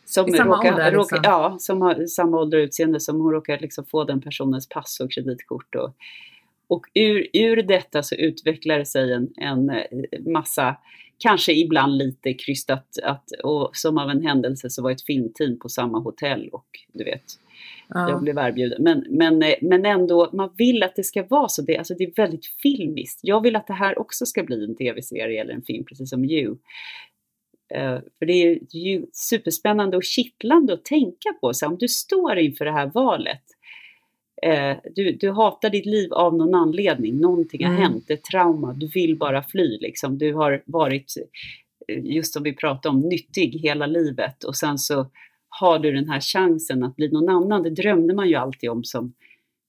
Som, 0.05 0.27
I 0.27 0.31
samma 0.31 0.57
råkar, 0.57 0.73
ålder, 0.73 0.91
råkar, 0.91 1.17
liksom? 1.17 1.31
ja, 1.31 1.55
som 1.59 1.81
har 1.81 2.05
samma 2.05 2.37
ålder 2.37 2.57
och 2.57 2.63
utseende 2.63 2.99
som 2.99 3.21
hon 3.21 3.31
råkar 3.31 3.59
liksom 3.59 3.85
få 3.85 4.03
den 4.03 4.21
personens 4.21 4.69
pass 4.69 4.99
och 4.99 5.11
kreditkort. 5.11 5.75
Och, 5.75 5.95
och 6.67 6.81
ur, 6.93 7.27
ur 7.33 7.63
detta 7.63 8.03
så 8.03 8.15
utvecklar 8.15 8.79
det 8.79 8.85
sig 8.85 9.13
en, 9.13 9.29
en 9.37 9.69
eh, 9.69 9.83
massa, 10.33 10.77
kanske 11.17 11.53
ibland 11.53 11.97
lite 11.97 12.33
krystat, 12.33 12.87
att, 13.03 13.23
och 13.43 13.69
som 13.73 13.97
av 13.97 14.09
en 14.09 14.25
händelse 14.25 14.69
så 14.69 14.83
var 14.83 14.91
ett 14.91 15.05
filmteam 15.05 15.59
på 15.59 15.69
samma 15.69 15.99
hotell 15.99 16.49
och 16.51 16.67
du 16.93 17.03
vet, 17.03 17.23
jag 17.89 18.09
Ja. 18.09 18.19
blev 18.19 18.37
erbjuden. 18.37 18.83
Men, 18.83 19.05
men, 19.09 19.43
eh, 19.43 19.53
men 19.61 19.85
ändå, 19.85 20.29
man 20.33 20.53
vill 20.57 20.83
att 20.83 20.95
det 20.95 21.03
ska 21.03 21.23
vara 21.23 21.47
så. 21.47 21.61
Det, 21.61 21.77
alltså 21.77 21.93
det 21.93 22.03
är 22.03 22.13
väldigt 22.15 22.45
filmiskt. 22.63 23.19
Jag 23.23 23.41
vill 23.43 23.55
att 23.55 23.67
det 23.67 23.73
här 23.73 23.99
också 23.99 24.25
ska 24.25 24.43
bli 24.43 24.63
en 24.63 24.75
tv-serie 24.75 25.41
eller 25.41 25.53
en 25.53 25.61
film, 25.63 25.85
precis 25.85 26.09
som 26.09 26.25
You. 26.25 26.57
Eh, 27.75 27.99
för 28.19 28.25
det 28.25 28.33
är 28.33 28.45
ju- 28.49 28.59
det 28.71 28.77
är 28.77 28.81
ju 28.97 29.05
superspännande 29.13 29.97
och 29.97 30.03
kittlande 30.03 30.73
att 30.73 30.85
tänka 30.85 31.33
på. 31.41 31.53
Så 31.53 31.67
om 31.67 31.77
du 31.77 31.87
står 31.87 32.37
inför 32.37 32.65
det 32.65 32.71
här 32.71 32.91
valet, 32.93 33.43
eh, 34.43 34.77
du, 34.95 35.11
du 35.11 35.31
hatar 35.31 35.69
ditt 35.69 35.85
liv 35.85 36.13
av 36.13 36.35
någon 36.37 36.55
anledning, 36.55 37.17
någonting 37.19 37.65
har 37.65 37.71
Mm. 37.73 37.83
hänt, 37.83 38.09
ett 38.09 38.23
trauma, 38.23 38.73
du 38.73 38.87
vill 38.87 39.17
bara 39.17 39.43
fly 39.43 39.77
liksom. 39.81 40.17
Du 40.17 40.33
har 40.33 40.63
varit, 40.65 41.13
eh, 41.87 42.05
just 42.05 42.33
som 42.33 42.43
vi 42.43 42.53
pratade 42.53 42.95
om, 42.95 42.99
nyttig 43.01 43.59
hela 43.59 43.85
livet 43.85 44.43
och 44.43 44.55
sen 44.55 44.77
så 44.77 45.07
har 45.49 45.79
du 45.79 45.91
den 45.91 46.09
här 46.09 46.19
chansen 46.19 46.83
att 46.83 46.95
bli 46.95 47.11
någon 47.11 47.29
annan. 47.29 47.63
Det 47.63 47.69
drömde 47.69 48.13
man 48.13 48.29
ju 48.29 48.35
alltid 48.35 48.69
om 48.69 48.83
som, 48.83 49.13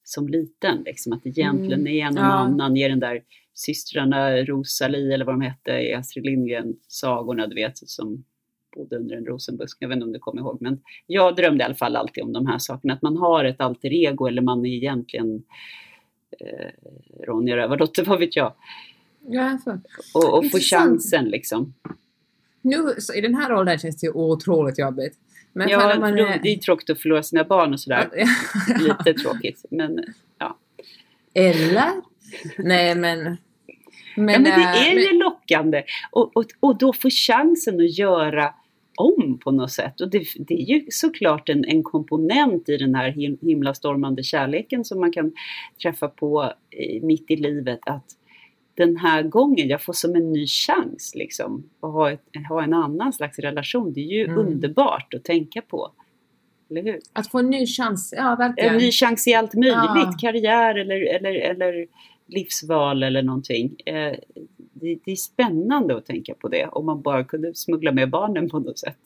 som 0.05 0.29
liten, 0.29 0.83
liksom, 0.85 1.13
att 1.13 1.27
egentligen 1.27 1.81
Mm. 1.81 1.93
är 1.97 2.05
någon 2.11 2.25
Ja. 2.25 2.33
annan, 2.33 2.77
är 2.77 2.89
den 2.89 3.01
där 3.01 3.23
systrarna 3.55 4.37
Rosalie 4.37 5.15
eller 5.15 5.25
vad 5.25 5.35
de 5.35 5.41
hette 5.41 5.71
i 5.73 5.95
Astrid 5.95 6.25
Lindgren-sagorna, 6.25 7.47
du 7.47 7.55
vet, 7.55 7.79
som 7.79 8.25
bodde 8.77 8.97
under 8.97 9.17
en 9.17 9.27
rosenbusk. 9.27 9.77
Jag 9.81 9.89
vet 9.89 9.97
inte 9.97 10.07
om 10.07 10.13
du 10.13 10.19
kommer 10.19 10.43
ihåg, 10.43 10.59
men 10.61 10.81
jag 11.07 11.37
drömde 11.37 11.63
i 11.63 11.65
alla 11.65 11.75
fall 11.75 11.97
alltid 11.97 12.25
om 12.25 12.33
de 12.33 12.47
här 12.47 12.59
sakerna. 12.59 12.95
Att 12.95 13.03
man 13.03 13.17
har 13.17 13.45
ett 13.45 13.61
alter 13.61 13.93
ego 13.93 14.27
eller 14.27 14.43
man 14.43 14.67
är 14.67 14.71
egentligen 14.71 15.43
eh, 16.41 16.71
Ronja 17.27 17.57
Rövardotter, 17.57 18.05
vad 18.07 18.19
vet 18.19 18.37
jag. 18.37 18.53
Ja, 19.29 19.59
så. 19.65 19.79
Och, 20.15 20.39
och 20.39 20.51
få 20.51 20.59
chansen 20.59 21.25
liksom. 21.25 21.75
Nu, 22.63 22.77
I 23.17 23.21
den 23.21 23.35
här 23.35 23.53
åldern 23.55 23.79
känns 23.79 24.01
det 24.01 24.07
ju 24.07 24.13
otroligt 24.13 24.79
jobbigt. 24.79 25.19
Men 25.53 25.69
Ja, 25.69 25.79
när 25.89 25.99
man 26.01 26.19
är... 26.19 26.41
det 26.43 26.49
är 26.49 26.57
tråkigt 26.57 26.91
att 26.91 27.01
förlora 27.01 27.23
sina 27.23 27.45
barn 27.45 27.73
och 27.73 27.81
sådär. 27.81 28.11
Lite 28.81 29.15
tråkigt, 29.23 29.65
men 29.71 30.05
Eller? 31.35 31.93
Nej 32.59 32.95
men... 32.95 33.37
Men, 34.19 34.35
ja, 34.35 34.41
men 34.41 34.45
det 34.45 34.51
äh, 34.51 34.89
är 34.89 34.95
men- 34.95 35.05
ju 35.05 35.19
lockande. 35.19 35.83
Och, 36.11 36.37
och, 36.37 36.45
och 36.61 36.79
då 36.79 36.93
få 36.93 37.11
chansen 37.11 37.75
att 37.81 37.99
göra 37.99 38.55
om 38.97 39.39
på 39.45 39.51
något 39.51 39.71
sätt. 39.73 40.01
Och 40.01 40.11
det, 40.11 40.25
det 40.39 40.55
är 40.55 40.67
ju 40.75 40.87
såklart 40.91 41.49
en, 41.49 41.65
en 41.65 41.83
komponent 41.83 42.69
i 42.69 42.77
den 42.77 42.95
här 42.95 43.11
him, 43.11 43.39
himlastormande 43.43 44.23
kärleken 44.23 44.85
som 44.85 45.01
man 45.01 45.13
kan 45.13 45.33
träffa 45.83 46.09
på 46.09 46.53
eh, 46.71 47.03
mitt 47.03 47.31
i 47.31 47.37
livet. 47.37 47.81
Att 47.87 48.05
den 48.75 48.97
här 48.97 49.23
gången, 49.23 49.69
jag 49.69 49.83
får 49.83 49.93
som 49.93 50.15
en 50.15 50.33
ny 50.33 50.47
chans 50.47 51.13
liksom. 51.15 51.71
Att 51.81 51.93
ha, 51.93 52.11
ett, 52.11 52.23
ha 52.49 52.63
en 52.63 52.75
annan 52.75 53.13
slags 53.13 53.39
relation. 53.39 53.93
Det 53.93 54.01
är 54.01 54.13
ju 54.19 54.25
Mm. 54.25 54.39
underbart 54.39 55.15
att 55.15 55.25
tänka 55.25 55.63
på. 55.63 55.93
Eller 56.71 56.83
hur? 56.83 56.99
Att 57.13 57.31
få 57.31 57.39
en 57.39 57.51
ny 57.51 57.67
chans, 57.67 58.15
ja 58.17 58.37
verkligen. 58.39 58.75
En 58.75 58.79
ny 58.79 58.91
chans 58.91 59.29
i 59.29 59.35
allt 59.35 59.55
möjligt. 59.55 59.75
Ja. 59.77 60.15
Karriär 60.21 60.75
eller, 60.75 61.15
eller, 61.15 61.35
eller 61.35 61.87
livsval 62.27 63.03
eller 63.03 63.23
någonting. 63.23 63.77
Eh, 63.87 64.15
det, 64.81 64.99
det 65.05 65.13
är 65.13 65.17
spännande 65.17 65.97
att 65.97 66.07
tänka 66.07 66.35
på 66.35 66.49
det. 66.49 66.67
Om 66.67 66.87
man 66.87 67.03
bara 67.03 67.25
kunde 67.25 67.55
smuggla 67.55 67.93
med 67.93 68.11
barnen 68.11 68.49
på 68.51 68.59
något 68.59 68.79
sätt. 68.79 68.97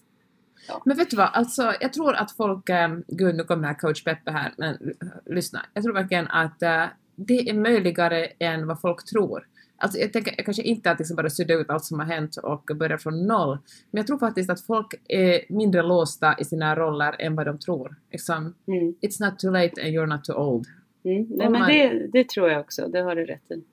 Men 0.85 0.97
vet 0.97 1.11
du 1.11 1.17
vad, 1.17 1.29
alltså, 1.33 1.73
jag 1.81 1.93
tror 1.93 2.15
att 2.15 2.33
folk, 2.33 2.69
ähm, 2.69 3.05
gud 3.09 3.35
nu 3.35 3.45
kommer 3.45 3.75
coach 3.75 4.05
Peppe 4.05 4.31
här, 4.31 4.53
men 4.59 4.75
l- 4.75 4.93
lyssna. 5.27 5.67
Jag 5.75 5.85
tror 5.85 5.95
verkligen 5.95 6.27
att 6.29 6.63
äh, 6.63 6.85
det 7.17 7.49
är 7.51 7.55
möjligare 7.55 8.25
än 8.39 8.67
vad 8.67 8.81
folk 8.81 9.05
tror. 9.05 9.47
Alltså 9.83 9.99
jag 9.99 10.13
tänker 10.13 10.43
kanske 10.45 10.63
inte 10.63 10.91
att 10.91 10.99
liksom 10.99 11.17
bara 11.17 11.31
sudda 11.31 11.55
ut 11.55 11.71
allt 11.71 11.85
som 11.85 11.99
har 11.99 12.07
hänt 12.07 12.37
och 12.37 12.71
börja 12.77 12.99
från 12.99 13.27
noll, 13.27 13.59
men 13.91 13.99
jag 13.99 14.07
tror 14.07 14.19
faktiskt 14.19 14.51
att 14.51 14.61
folk 14.61 14.95
är 15.09 15.41
mindre 15.55 15.83
låsta 15.83 16.37
i 16.39 16.45
sina 16.45 16.77
roller 16.77 17.17
än 17.19 17.37
vad 17.37 17.47
de 17.47 17.59
tror. 17.59 17.97
Liksom, 18.13 18.55
Mm. 18.67 18.95
it's 19.03 19.25
not 19.31 19.39
too 19.39 19.51
late 19.51 19.83
and 19.83 19.91
you're 19.91 20.07
not 20.07 20.25
too 20.25 20.37
old. 20.37 20.67
Mm. 21.05 21.23
Nej, 21.31 21.51
men 21.51 21.53
man- 21.61 21.69
det, 21.69 22.07
det 22.13 22.29
tror 22.29 22.51
jag 22.51 22.61
också, 22.61 22.89
det 22.89 23.01
har 23.01 23.15
du 23.17 23.25
rätt 23.25 23.51
i. 23.51 23.65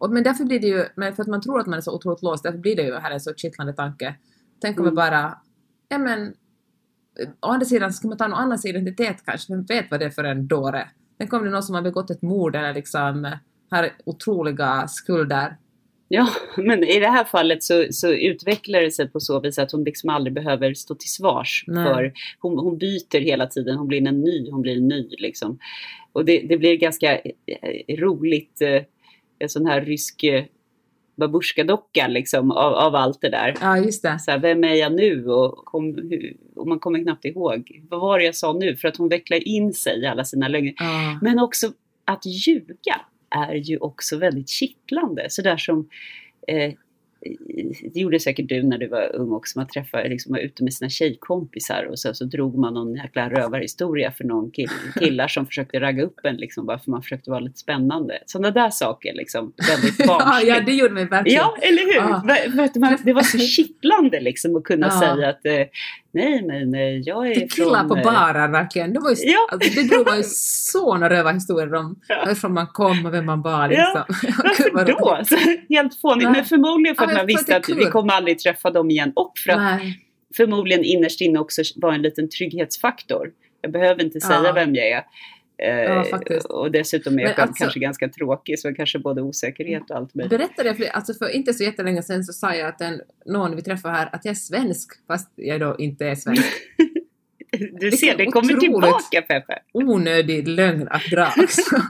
Och, 0.00 0.10
men 0.12 0.22
därför 0.22 0.44
blir 0.44 0.60
det 0.60 0.66
ju, 0.66 0.84
men 0.96 1.14
för 1.14 1.22
att 1.22 1.28
man 1.28 1.40
tror 1.42 1.60
att 1.60 1.66
man 1.66 1.76
är 1.76 1.80
så 1.80 1.94
otroligt 1.94 2.22
låst, 2.22 2.42
därför 2.42 2.58
blir 2.58 2.76
det 2.76 2.82
ju 2.82 2.94
här 2.94 3.10
en 3.10 3.20
så 3.20 3.34
kittlande 3.34 3.72
tanke. 3.72 4.14
Tänk 4.60 4.78
om 4.78 4.84
Mm. 4.84 4.94
vi 4.94 4.96
bara, 4.96 5.38
ja 5.88 5.98
men, 5.98 6.34
å 7.40 7.46
andra 7.46 7.66
sidan 7.66 7.92
ska 7.92 8.08
man 8.08 8.18
ta 8.18 8.28
någon 8.28 8.38
annans 8.38 8.64
identitet 8.64 9.16
kanske, 9.26 9.52
vem 9.52 9.64
vet 9.64 9.90
vad 9.90 10.00
det 10.00 10.06
är 10.06 10.10
för 10.10 10.24
en 10.24 10.46
dåre? 10.48 10.88
Tänk 11.18 11.32
om 11.32 11.42
det 11.42 11.48
är 11.48 11.52
någon 11.52 11.62
som 11.62 11.74
har 11.74 11.82
begått 11.82 12.10
ett 12.10 12.22
mord 12.22 12.56
eller 12.56 12.74
liksom 12.74 13.36
har 13.70 13.90
otroliga 14.04 14.88
skulder. 14.88 15.56
Ja, 16.08 16.28
men 16.56 16.84
i 16.84 17.00
det 17.00 17.08
här 17.08 17.24
fallet 17.24 17.62
så, 17.62 17.86
så 17.90 18.12
utvecklar 18.12 18.80
det 18.80 18.90
sig 18.90 19.08
på 19.08 19.20
så 19.20 19.40
vis 19.40 19.58
att 19.58 19.72
hon 19.72 19.84
liksom 19.84 20.10
aldrig 20.10 20.34
behöver 20.34 20.74
stå 20.74 20.94
till 20.94 21.10
svars 21.10 21.64
Nej. 21.66 21.84
för 21.84 22.12
hon, 22.40 22.58
hon 22.58 22.78
byter 22.78 23.20
hela 23.20 23.46
tiden, 23.46 23.76
hon 23.76 23.88
blir 23.88 24.06
en 24.08 24.20
ny, 24.20 24.50
hon 24.50 24.62
blir 24.62 24.76
en 24.76 24.88
ny 24.88 25.08
liksom. 25.18 25.58
Och 26.12 26.24
det, 26.24 26.46
det 26.48 26.56
blir 26.56 26.76
ganska 26.76 27.18
eh, 27.18 27.96
roligt, 27.98 28.60
eh, 28.62 28.82
en 29.40 29.48
sån 29.48 29.66
här 29.66 29.80
rysk 29.80 30.24
eh, 30.24 30.44
babusjkadocka 31.16 32.08
liksom 32.08 32.50
av, 32.50 32.74
av 32.74 32.94
allt 32.94 33.20
det 33.20 33.28
där. 33.28 33.56
Ja, 33.60 33.78
just 33.78 34.02
det. 34.02 34.18
Så 34.18 34.30
här, 34.30 34.38
vem 34.38 34.64
är 34.64 34.74
jag 34.74 34.92
nu? 34.92 35.26
Och, 35.26 35.64
kom, 35.64 35.94
hur, 35.94 36.36
och 36.56 36.68
man 36.68 36.78
kommer 36.78 37.02
knappt 37.02 37.24
ihåg. 37.24 37.80
Vad 37.90 38.00
var 38.00 38.18
det 38.18 38.24
jag 38.24 38.34
sa 38.34 38.52
nu? 38.52 38.76
För 38.76 38.88
att 38.88 38.96
hon 38.96 39.08
vecklar 39.08 39.48
in 39.48 39.72
sig 39.72 40.00
i 40.00 40.06
alla 40.06 40.24
sina 40.24 40.48
lögner. 40.48 40.74
Ja. 40.76 41.18
Men 41.22 41.38
också 41.38 41.72
att 42.04 42.26
ljuga 42.26 43.00
är 43.30 43.54
ju 43.54 43.78
också 43.78 44.18
väldigt 44.18 44.48
kittlande. 44.48 45.26
Sådär 45.28 45.56
som 45.56 45.88
eh, 46.48 46.72
det 47.94 48.00
gjorde 48.00 48.20
säkert 48.20 48.48
du 48.48 48.62
när 48.62 48.78
du 48.78 48.88
var 48.88 49.16
ung 49.16 49.32
också. 49.32 49.58
Man 49.58 49.66
träffade, 49.68 50.08
liksom, 50.08 50.32
var 50.32 50.38
ute 50.38 50.64
med 50.64 50.72
sina 50.74 50.88
tjejkompisar 50.88 51.84
och 51.90 51.98
så, 51.98 52.14
så 52.14 52.24
drog 52.24 52.58
man 52.58 52.74
någon 52.74 52.94
jäkla 52.94 53.30
rövarhistoria 53.30 54.10
för 54.12 54.24
någon 54.24 54.50
kill, 54.50 54.68
killar 55.00 55.28
som 55.28 55.46
försökte 55.46 55.80
ragga 55.80 56.02
upp 56.04 56.20
en 56.22 56.36
liksom, 56.36 56.66
bara 56.66 56.78
för 56.78 56.90
man 56.90 57.02
försökte 57.02 57.30
vara 57.30 57.40
lite 57.40 57.58
spännande. 57.58 58.18
Sådana 58.26 58.50
där 58.50 58.70
saker 58.70 59.14
liksom, 59.14 59.52
väldigt 59.70 60.06
barnsligt. 60.06 60.48
ja, 60.56 60.60
det 60.66 60.72
gjorde 60.72 60.94
mig 60.94 61.04
verkligen. 61.06 61.36
Ja, 61.38 61.56
eller 61.62 61.82
hur? 61.82 62.80
Man, 62.80 62.98
det 63.04 63.12
var 63.12 63.22
så 63.22 63.38
kittlande 63.56 64.20
liksom 64.20 64.56
att 64.56 64.64
kunna 64.64 64.86
Ja. 64.86 65.00
säga 65.00 65.28
att 65.28 65.46
eh, 65.46 65.66
nej, 66.12 66.42
men 66.46 66.74
eh, 66.74 66.80
jag 66.80 67.30
är 67.30 67.34
Till 67.34 67.50
killar 67.50 67.78
från... 67.78 67.88
på 67.88 67.96
eh, 67.96 68.02
barer 68.04 68.48
verkligen. 68.48 68.92
Det, 68.92 69.00
var 69.00 69.10
ju, 69.10 69.16
Ja. 69.20 69.48
alltså, 69.52 69.70
det 69.80 69.88
drog 69.88 70.06
man 70.06 70.16
ju 70.16 70.22
såna 70.26 71.10
rövarhistorier 71.10 71.74
om 71.74 72.00
Ja. 72.08 72.22
varifrån 72.24 72.54
man 72.54 72.66
kom 72.66 73.06
och 73.06 73.14
vem 73.14 73.26
man 73.26 73.42
var. 73.42 73.70
Ja, 73.70 74.06
Liksom. 74.18 74.32
Vad 74.72 74.86
Varför 74.86 75.18
då? 75.18 75.24
Så, 75.24 75.36
helt 75.74 76.00
fånigt. 76.00 76.24
Nej. 76.24 76.32
Men 76.32 76.44
förmodligen 76.44 76.96
för 76.96 77.02
Ja, 77.02 77.06
att 77.06 77.08
men 77.08 77.16
man 77.16 77.24
att 77.24 77.28
visste 77.28 77.52
det 77.52 77.56
att 77.56 77.66
kul. 77.66 77.76
vi 77.78 77.84
kommer 77.84 78.12
aldrig 78.12 78.38
träffa 78.38 78.70
dem 78.70 78.90
igen. 78.90 79.12
Och 79.16 79.32
för 79.44 79.50
att 79.52 79.58
Nej. 79.58 79.98
förmodligen 80.36 80.84
innerst 80.84 81.20
inne 81.20 81.38
också 81.38 81.62
var 81.76 81.92
en 81.92 82.02
liten 82.02 82.28
trygghetsfaktor. 82.28 83.28
Jag 83.62 83.72
behöver 83.72 84.04
inte 84.04 84.20
säga 84.20 84.40
Ja. 84.44 84.52
vem 84.52 84.74
jag 84.74 84.88
är. 84.88 85.02
Eh, 85.62 85.68
Ja, 85.68 86.04
faktiskt. 86.04 86.46
och 86.46 86.70
dessutom 86.70 87.18
är 87.18 87.22
jag 87.22 87.36
själv 87.36 87.48
alltså- 87.48 87.64
kanske 87.64 87.80
ganska 87.80 88.08
tråkig, 88.08 88.58
så 88.58 88.74
kanske 88.74 88.98
både 88.98 89.22
osäkerhet 89.22 89.90
och 89.90 89.96
allt 89.96 90.14
möjligt. 90.14 90.30
Berättade 90.38 90.68
jag 90.68 90.76
för, 90.76 90.84
alltså 90.84 91.14
för 91.14 91.28
inte 91.28 91.54
så 91.54 91.64
jättelänge 91.64 92.02
sedan 92.02 92.24
så 92.24 92.32
sa 92.32 92.54
jag 92.54 92.68
att 92.68 92.80
en, 92.80 93.00
någon 93.26 93.56
vi 93.56 93.62
träffade 93.62 93.94
här 93.94 94.08
att 94.12 94.24
jag 94.24 94.32
är 94.32 94.36
svensk 94.36 95.06
fast 95.06 95.32
jag 95.36 95.60
då 95.60 95.76
inte 95.78 96.06
är 96.06 96.14
svensk. 96.14 96.42
Du 97.80 97.90
ser, 97.90 98.16
det 98.16 98.26
kommer 98.26 98.54
tillbaka 98.54 99.22
Peppe. 99.22 99.58
Onödig 99.72 100.48
lögn 100.48 100.88
att 100.88 101.04
dra 101.10 101.32
också. 101.42 101.62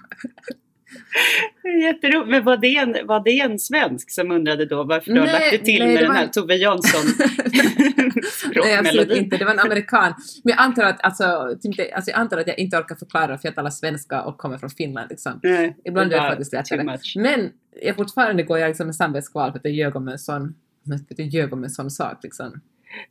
Jätteroligt. 1.82 2.30
Men 2.30 2.44
var 2.44 2.56
det, 2.56 2.76
en, 2.76 3.06
var 3.06 3.24
det 3.24 3.40
en 3.40 3.58
svensk 3.58 4.10
som 4.10 4.30
undrade 4.30 4.66
då 4.66 4.84
varför 4.84 5.12
du 5.12 5.20
har 5.20 5.26
lagt 5.26 5.50
det 5.50 5.58
till 5.58 5.78
nej, 5.78 5.88
med 5.88 6.02
det 6.02 6.06
den 6.06 6.16
här 6.16 6.24
en- 6.24 6.30
Tove 6.30 6.54
Jansson 6.54 7.00
Nej, 8.54 8.76
absolut 8.78 9.10
inte. 9.10 9.36
Det 9.36 9.44
var 9.44 9.52
en 9.52 9.58
amerikan. 9.58 10.14
Men 10.44 10.50
jag 10.56 10.60
antar 10.60 10.82
att, 10.82 11.04
alltså, 11.04 11.56
typ, 11.62 11.94
alltså, 11.94 12.10
jag 12.10 12.20
antar 12.20 12.38
att 12.38 12.46
jag 12.46 12.58
inte 12.58 12.76
orkar 12.76 12.94
förklara 12.94 13.38
för 13.38 13.48
jag 13.48 13.54
talar 13.54 13.70
svenska 13.70 14.22
och 14.22 14.38
kommer 14.38 14.58
från 14.58 14.70
Finland. 14.70 15.10
Liksom. 15.10 15.40
Nej, 15.42 15.76
Ibland 15.84 16.12
är 16.12 16.22
det 16.22 16.28
faktiskt 16.28 16.52
lättare. 16.52 16.98
Men 17.16 17.50
jag 17.82 17.96
fortfarande 17.96 18.42
går 18.42 18.58
jag 18.58 18.68
liksom 18.68 18.86
med 18.86 18.96
samvetskval 18.96 19.52
för 19.52 19.58
att 19.58 19.64
jag 19.64 19.74
ljög 19.74 19.96
om 19.96 20.08
en 20.08 20.18
sån, 20.18 20.54
för 20.86 20.94
att 20.94 21.18
jag 21.18 21.28
ljög 21.28 21.52
om 21.52 21.64
en 21.64 21.70
sån 21.70 21.90
sak. 21.90 22.18
Liksom. 22.22 22.60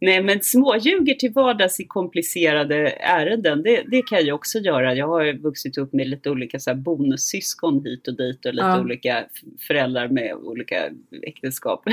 Nej, 0.01 0.23
men 0.23 0.41
småljuger 0.41 1.13
till 1.13 1.31
vardags 1.31 1.79
i 1.79 1.85
komplicerade 1.85 2.89
ärenden, 2.89 3.63
det, 3.63 3.83
det 3.91 4.01
kan 4.01 4.25
jag 4.25 4.35
också 4.35 4.59
göra. 4.59 4.95
Jag 4.95 5.07
har 5.07 5.33
vuxit 5.33 5.77
upp 5.77 5.93
med 5.93 6.07
lite 6.07 6.29
olika 6.29 6.59
så 6.59 6.69
här, 6.69 6.77
bonussyskon 6.77 7.85
hit 7.85 8.07
och 8.07 8.17
dit 8.17 8.45
och 8.45 8.53
lite 8.53 8.65
Ja. 8.67 8.79
olika 8.81 9.25
föräldrar 9.67 10.07
med 10.07 10.33
olika 10.33 10.89
äktenskap. 11.23 11.83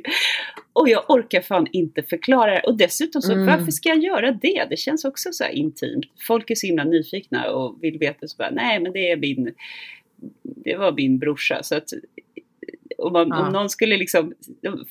och 0.72 0.88
jag 0.88 1.10
orkar 1.10 1.40
fan 1.40 1.66
inte 1.72 2.02
förklara 2.02 2.50
det. 2.54 2.60
Och 2.60 2.76
dessutom 2.76 3.22
så, 3.22 3.32
Mm. 3.32 3.46
varför 3.46 3.70
ska 3.72 3.88
jag 3.88 3.98
göra 3.98 4.32
det? 4.32 4.66
Det 4.70 4.76
känns 4.78 5.04
också 5.04 5.28
så 5.32 5.44
intimt. 5.52 6.06
Folk 6.26 6.50
är 6.50 6.54
så 6.54 6.66
himla 6.66 6.84
nyfikna 6.84 7.50
och 7.50 7.78
vill 7.82 7.98
veta 7.98 8.28
så 8.28 8.36
bara, 8.36 8.50
nej 8.50 8.80
men 8.80 8.92
det 8.92 9.10
är 9.10 9.16
min, 9.16 9.54
det 10.42 10.76
var 10.76 10.92
min 10.92 11.18
brorsa. 11.18 11.62
Så 11.62 11.74
att 11.76 11.88
om, 12.98 13.12
man, 13.12 13.28
Ja. 13.28 13.46
om 13.46 13.52
någon 13.52 13.70
skulle 13.70 13.96
liksom, 13.96 14.32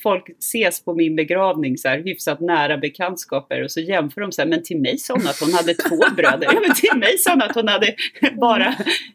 folk 0.04 0.30
ses 0.40 0.84
på 0.84 0.94
min 0.94 1.16
begravning 1.16 1.78
så 1.78 1.88
här 1.88 2.00
hyfsat 2.00 2.40
nära 2.40 2.78
bekantskaper 2.78 3.64
och 3.64 3.72
så 3.72 3.80
jämför 3.80 4.22
de 4.22 4.32
så 4.32 4.42
här, 4.42 4.50
men 4.50 4.64
till 4.64 4.82
mig 4.82 4.98
sa 4.98 5.14
hon 5.14 5.28
att 5.28 5.40
hon 5.40 5.54
hade 5.54 5.74
två 5.74 5.98
bröder. 6.16 6.48
Ja, 6.54 6.60
men 6.68 6.76
till 6.76 7.00
mig 7.00 7.18
sa 7.18 7.32
hon 7.32 7.42
att 7.42 7.56
hon 7.56 7.68
hade 7.68 7.96
bara 8.42 8.68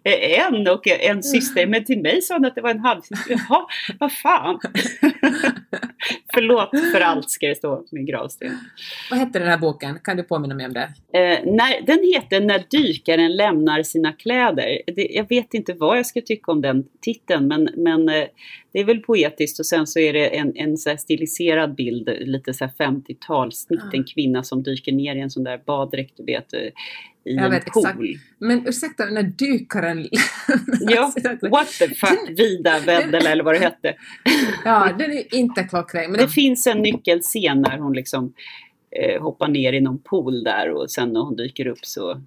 eh, 0.05 0.41
en 0.47 0.68
och 0.68 0.86
en 0.88 1.22
syster, 1.22 1.66
men 1.66 1.84
till 1.84 2.01
mig 2.01 2.22
sa 2.22 2.34
hon 2.34 2.45
att 2.45 2.55
det 2.55 2.61
var 2.61 2.70
en 2.70 2.80
halvsyster. 2.80 3.30
Jaha, 3.49 3.66
vad 4.01 4.12
fan. 4.12 4.59
Förlåt 6.34 6.70
för 6.92 7.00
allt 7.00 7.30
ska 7.30 7.48
det 7.48 7.54
stå 7.54 7.76
på 7.76 7.88
min 7.90 8.06
gravsten. 8.06 8.58
Vad 9.10 9.18
hette 9.18 9.38
den 9.38 9.48
här 9.48 9.58
boken? 9.58 9.98
Kan 10.04 10.16
du 10.16 10.22
påminna 10.22 10.54
mig 10.54 10.66
om 10.66 10.72
det? 10.72 10.88
Eh, 11.18 11.38
när, 11.44 11.86
den 11.86 11.98
heter 12.14 12.40
När 12.40 12.64
dykaren 12.70 13.36
lämnar 13.36 13.82
sina 13.82 14.12
kläder. 14.12 14.82
Det, 14.86 15.08
jag 15.10 15.28
vet 15.28 15.54
inte 15.54 15.72
vad 15.72 15.98
jag 15.98 16.06
ska 16.06 16.20
tycka 16.20 16.52
om 16.52 16.60
den 16.60 16.84
titeln 17.00 17.48
men, 17.48 17.68
men 17.76 18.08
eh, 18.08 18.24
det 18.72 18.80
är 18.80 18.84
väl 18.84 19.00
poetiskt 19.00 19.60
och 19.60 19.66
sen 19.66 19.86
så 19.86 19.98
är 19.98 20.12
det 20.12 20.26
en, 20.26 20.56
en 20.56 20.76
så 20.76 20.96
stiliserad 20.96 21.74
bild, 21.74 22.08
lite 22.20 22.54
så 22.54 22.64
här 22.64 22.72
50-talssnitt, 22.78 23.80
Ah. 23.82 23.90
en 23.92 24.04
kvinna 24.04 24.42
som 24.42 24.62
dyker 24.62 24.92
ner 24.92 25.16
i 25.16 25.20
en 25.20 25.30
sån 25.30 25.44
där 25.44 25.60
baddräkt, 25.66 26.16
du 26.16 26.24
vet, 26.24 26.52
eh, 26.52 26.60
i 27.24 27.34
Jag 27.34 27.44
en 27.44 27.50
vet 27.50 27.66
pool. 27.66 27.82
exakt. 27.84 27.98
Men 28.38 28.68
ursäkta, 28.68 29.06
den 29.06 29.16
här 29.16 29.22
dykaren... 29.38 30.08
Ja, 30.80 31.12
what 31.50 31.68
the 31.78 31.88
fuck, 31.88 32.28
Vida 32.38 32.78
Vendel 32.86 33.26
eller 33.26 33.44
vad 33.44 33.54
det 33.54 33.58
hette. 33.58 33.94
ja, 34.64 34.92
den 34.98 35.10
är 35.12 35.34
inte 35.34 35.62
klockren. 35.64 36.10
Men 36.10 36.20
Det 36.20 36.28
finns 36.28 36.66
en 36.66 36.78
nyckelscen 36.78 37.60
när 37.60 37.78
hon 37.78 37.92
liksom 37.92 38.32
eh, 38.90 39.22
hoppar 39.22 39.48
ner 39.48 39.72
i 39.72 39.80
någon 39.80 39.98
pool 39.98 40.44
där 40.44 40.70
och 40.70 40.90
sen 40.90 41.12
när 41.12 41.20
hon 41.20 41.36
dyker 41.36 41.66
upp 41.66 41.84
så 41.86 42.22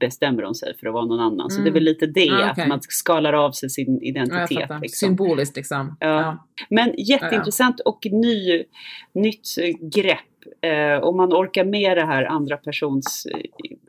bestämmer 0.00 0.42
hon 0.42 0.54
sig 0.54 0.76
för 0.78 0.86
att 0.86 0.92
vara 0.94 1.04
någon 1.06 1.20
annan. 1.20 1.50
Så 1.50 1.56
Mm. 1.60 1.64
det 1.64 1.70
är 1.70 1.74
väl 1.74 1.82
lite 1.82 2.06
det, 2.06 2.30
Ah, 2.30 2.50
okej. 2.50 2.62
att 2.62 2.68
man 2.68 2.80
skalar 2.82 3.32
av 3.32 3.52
sig 3.52 3.70
sin 3.70 3.98
ja, 4.02 4.08
identitet. 4.08 4.60
fattar. 4.60 4.80
liksom. 4.80 5.08
Symboliskt 5.08 5.56
liksom. 5.56 5.96
Ja. 6.00 6.48
Men 6.70 6.94
jätteintressant 6.98 7.80
och 7.80 8.06
ny, 8.12 8.64
nytt 9.12 9.48
grepp. 9.94 10.18
Eh, 10.60 11.02
om 11.02 11.16
man 11.16 11.32
orkar 11.32 11.64
med 11.64 11.96
det 11.96 12.04
här 12.06 12.24
andra 12.24 12.56
persons 12.56 13.26
eh, 13.34 13.40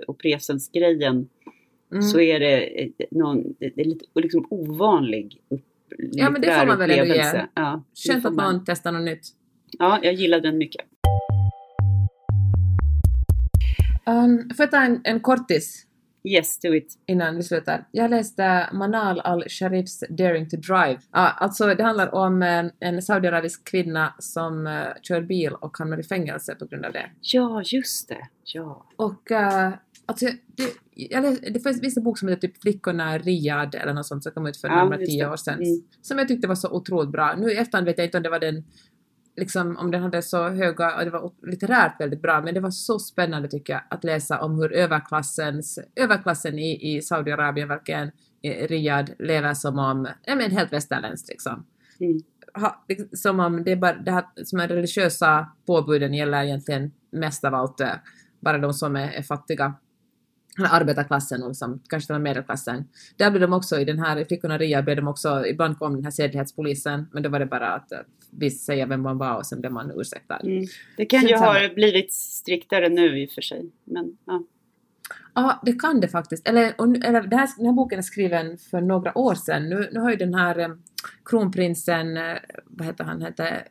och 0.07 0.17
presens 0.19 0.71
grejen 0.71 1.27
Mm. 1.91 2.01
så 2.03 2.19
är 2.19 2.39
det, 2.39 2.81
eh, 2.83 2.89
någon, 3.11 3.43
det 3.59 3.65
är 3.81 3.85
lite 3.85 4.05
liksom 4.15 4.47
ovanlig 4.49 5.37
upp, 5.49 5.65
Ja, 6.11 6.29
men 6.29 6.41
det 6.41 6.59
får 6.59 6.65
man 6.65 6.79
väl 6.79 6.91
ändå 6.91 7.03
ge. 7.05 7.11
upplevelse. 7.11 7.47
Ja, 7.55 7.83
Skönt 8.07 8.25
att 8.25 8.33
man. 8.33 8.53
någon 8.55 8.63
testar 8.65 8.91
något 8.91 9.01
nytt. 9.01 9.21
Ja, 9.79 9.99
jag 10.03 10.13
gillar 10.13 10.39
den 10.39 10.57
mycket. 10.57 10.81
Um, 14.11 14.49
får 14.57 14.63
jag 14.63 14.71
ta 14.71 14.77
en, 14.77 15.01
en 15.03 15.19
kortis 15.19 15.85
Yes, 16.23 16.59
do 16.59 16.75
it. 16.75 16.97
innan 17.05 17.35
vi 17.35 17.43
slutar? 17.43 17.87
Jag 17.91 18.09
läste 18.09 18.69
Manal 18.73 19.19
al-Sharifs 19.19 20.03
Daring 20.09 20.49
to 20.49 20.57
Drive. 20.57 20.99
Ja, 21.11 21.29
alltså 21.29 21.75
det 21.75 21.83
handlar 21.83 22.15
om 22.15 22.43
eh, 22.43 22.65
en 22.79 23.01
saudiarabisk 23.01 23.63
kvinna 23.63 24.13
som 24.19 24.67
eh, 24.67 24.87
kör 25.01 25.21
bil 25.21 25.53
och 25.53 25.77
hamnar 25.77 25.99
i 25.99 26.03
fängelse 26.03 26.55
på 26.55 26.65
grund 26.65 26.85
av 26.85 26.91
det. 26.91 27.09
Ja, 27.21 27.61
just 27.65 28.09
det. 28.09 28.27
Ja. 28.43 28.85
Och 28.95 29.31
uh, 29.31 29.73
alltså, 30.05 30.25
det, 30.55 30.73
jag 30.95 31.23
läste, 31.23 31.49
det 31.49 31.59
finns 31.59 31.81
finns 31.81 31.97
en 31.97 32.03
bok 32.03 32.19
som 32.19 32.27
heter 32.27 32.47
typ 32.47 32.61
Flickorna 32.61 33.17
Riyadh 33.17 33.81
eller 33.81 33.93
något 33.93 34.05
sånt 34.05 34.23
som 34.23 34.31
kom 34.31 34.47
ut 34.47 34.57
för 34.57 34.67
Ja, 34.67 34.95
just 34.95 35.11
tio 35.11 35.29
år 35.29 35.37
sedan. 35.37 35.53
Mm. 35.53 35.81
Som 36.01 36.17
jag 36.17 36.27
tyckte 36.27 36.47
var 36.47 36.55
så 36.55 36.71
otroligt 36.71 37.11
bra. 37.11 37.35
Nu 37.37 37.51
i 37.51 37.57
efterhand 37.57 37.85
vet 37.85 37.97
jag 37.97 38.07
inte 38.07 38.17
om 38.17 38.23
det 38.23 38.29
var 38.29 38.39
den 38.39 38.63
liksom 39.35 39.77
om 39.77 39.91
den 39.91 40.01
hade 40.01 40.21
så 40.21 40.49
höga, 40.49 40.95
och 40.95 41.05
det 41.05 41.11
var 41.11 41.31
litterärt 41.41 42.01
väldigt 42.01 42.21
bra, 42.21 42.41
men 42.41 42.53
det 42.53 42.59
var 42.59 42.71
så 42.71 42.99
spännande 42.99 43.47
tycker 43.47 43.73
jag 43.73 43.81
att 43.89 44.03
läsa 44.03 44.41
om 44.41 44.55
hur 44.55 44.73
överklassens, 44.73 45.79
överklassen 45.95 46.59
i, 46.59 46.97
i 46.97 47.01
Saudiarabien, 47.01 47.67
verkligen 47.67 48.11
i 48.41 48.49
Riyadh, 48.49 49.11
lever 49.19 49.53
som 49.53 49.79
om, 49.79 50.07
ja 50.25 50.35
men 50.35 50.51
helt 50.51 50.73
västerländskt 50.73 51.29
liksom. 51.29 51.65
Mm. 51.99 52.19
Ha, 52.53 52.85
liksom, 52.87 53.07
som 53.11 53.39
om 53.39 53.63
det 53.63 53.71
är 53.71 53.75
bara, 53.75 53.93
det 53.93 54.11
här, 54.11 54.25
som 54.43 54.59
är 54.59 54.67
religiösa 54.67 55.47
påbuden 55.67 56.13
gäller 56.13 56.43
egentligen 56.43 56.91
mest 57.11 57.43
av 57.43 57.55
allt 57.55 57.81
eh, 57.81 57.93
bara 58.39 58.57
de 58.57 58.73
som 58.73 58.95
är, 58.95 59.11
är 59.11 59.23
fattiga. 59.23 59.73
Arbetarklassen 60.59 61.43
och 61.43 61.49
liksom, 61.49 61.81
kanske 61.89 62.07
till 62.07 62.15
och 62.15 62.21
med 62.21 62.29
medelklassen. 62.29 62.87
Där 63.17 63.31
blev 63.31 63.41
de 63.41 63.53
också, 63.53 63.79
i 63.79 63.85
den 63.85 63.99
här 63.99 64.25
Flickorna 64.25 64.57
Ria 64.57 64.81
blev 64.81 64.95
de 64.95 65.07
också, 65.07 65.45
ibland 65.45 65.79
kom 65.79 65.95
den 65.95 66.03
här 66.03 66.11
sedlighetspolisen, 66.11 67.07
men 67.11 67.23
då 67.23 67.29
var 67.29 67.39
det 67.39 67.45
bara 67.45 67.73
att 67.73 67.91
eh, 67.91 67.99
vi 68.31 68.51
säger 68.51 68.85
vem 68.85 69.01
man 69.01 69.17
var 69.17 69.35
och 69.35 69.45
sen 69.45 69.61
blev 69.61 69.71
man 69.71 69.91
ursäktad. 69.95 70.39
Mm. 70.39 70.65
Det 70.97 71.05
kan 71.05 71.21
ju 71.27 71.35
ha 71.35 71.69
blivit 71.75 72.13
striktare 72.13 72.89
nu 72.89 73.21
i 73.21 73.25
och 73.25 73.31
för 73.31 73.41
sig. 73.41 73.71
Men, 73.83 74.17
ja. 74.25 74.43
Ja, 75.33 75.61
det 75.65 75.73
kan 75.73 75.99
det 75.99 76.07
faktiskt. 76.07 76.47
Eller, 76.47 76.73
och, 76.77 77.05
eller 77.05 77.21
det 77.21 77.35
här, 77.35 77.49
den 77.57 77.65
här 77.65 77.73
boken 77.73 77.99
är 77.99 78.03
skriven 78.03 78.57
för 78.57 78.81
några 78.81 79.17
år 79.17 79.35
sedan. 79.35 79.69
Nu, 79.69 79.89
nu 79.91 79.99
har 79.99 80.11
ju 80.11 80.15
den 80.15 80.33
här 80.33 80.59
eh, 80.59 80.69
kronprinsen, 81.25 82.17
eh, 82.17 82.37
vad 82.65 82.87
heter 82.87 83.03
han, 83.03 83.21
heter, 83.21 83.67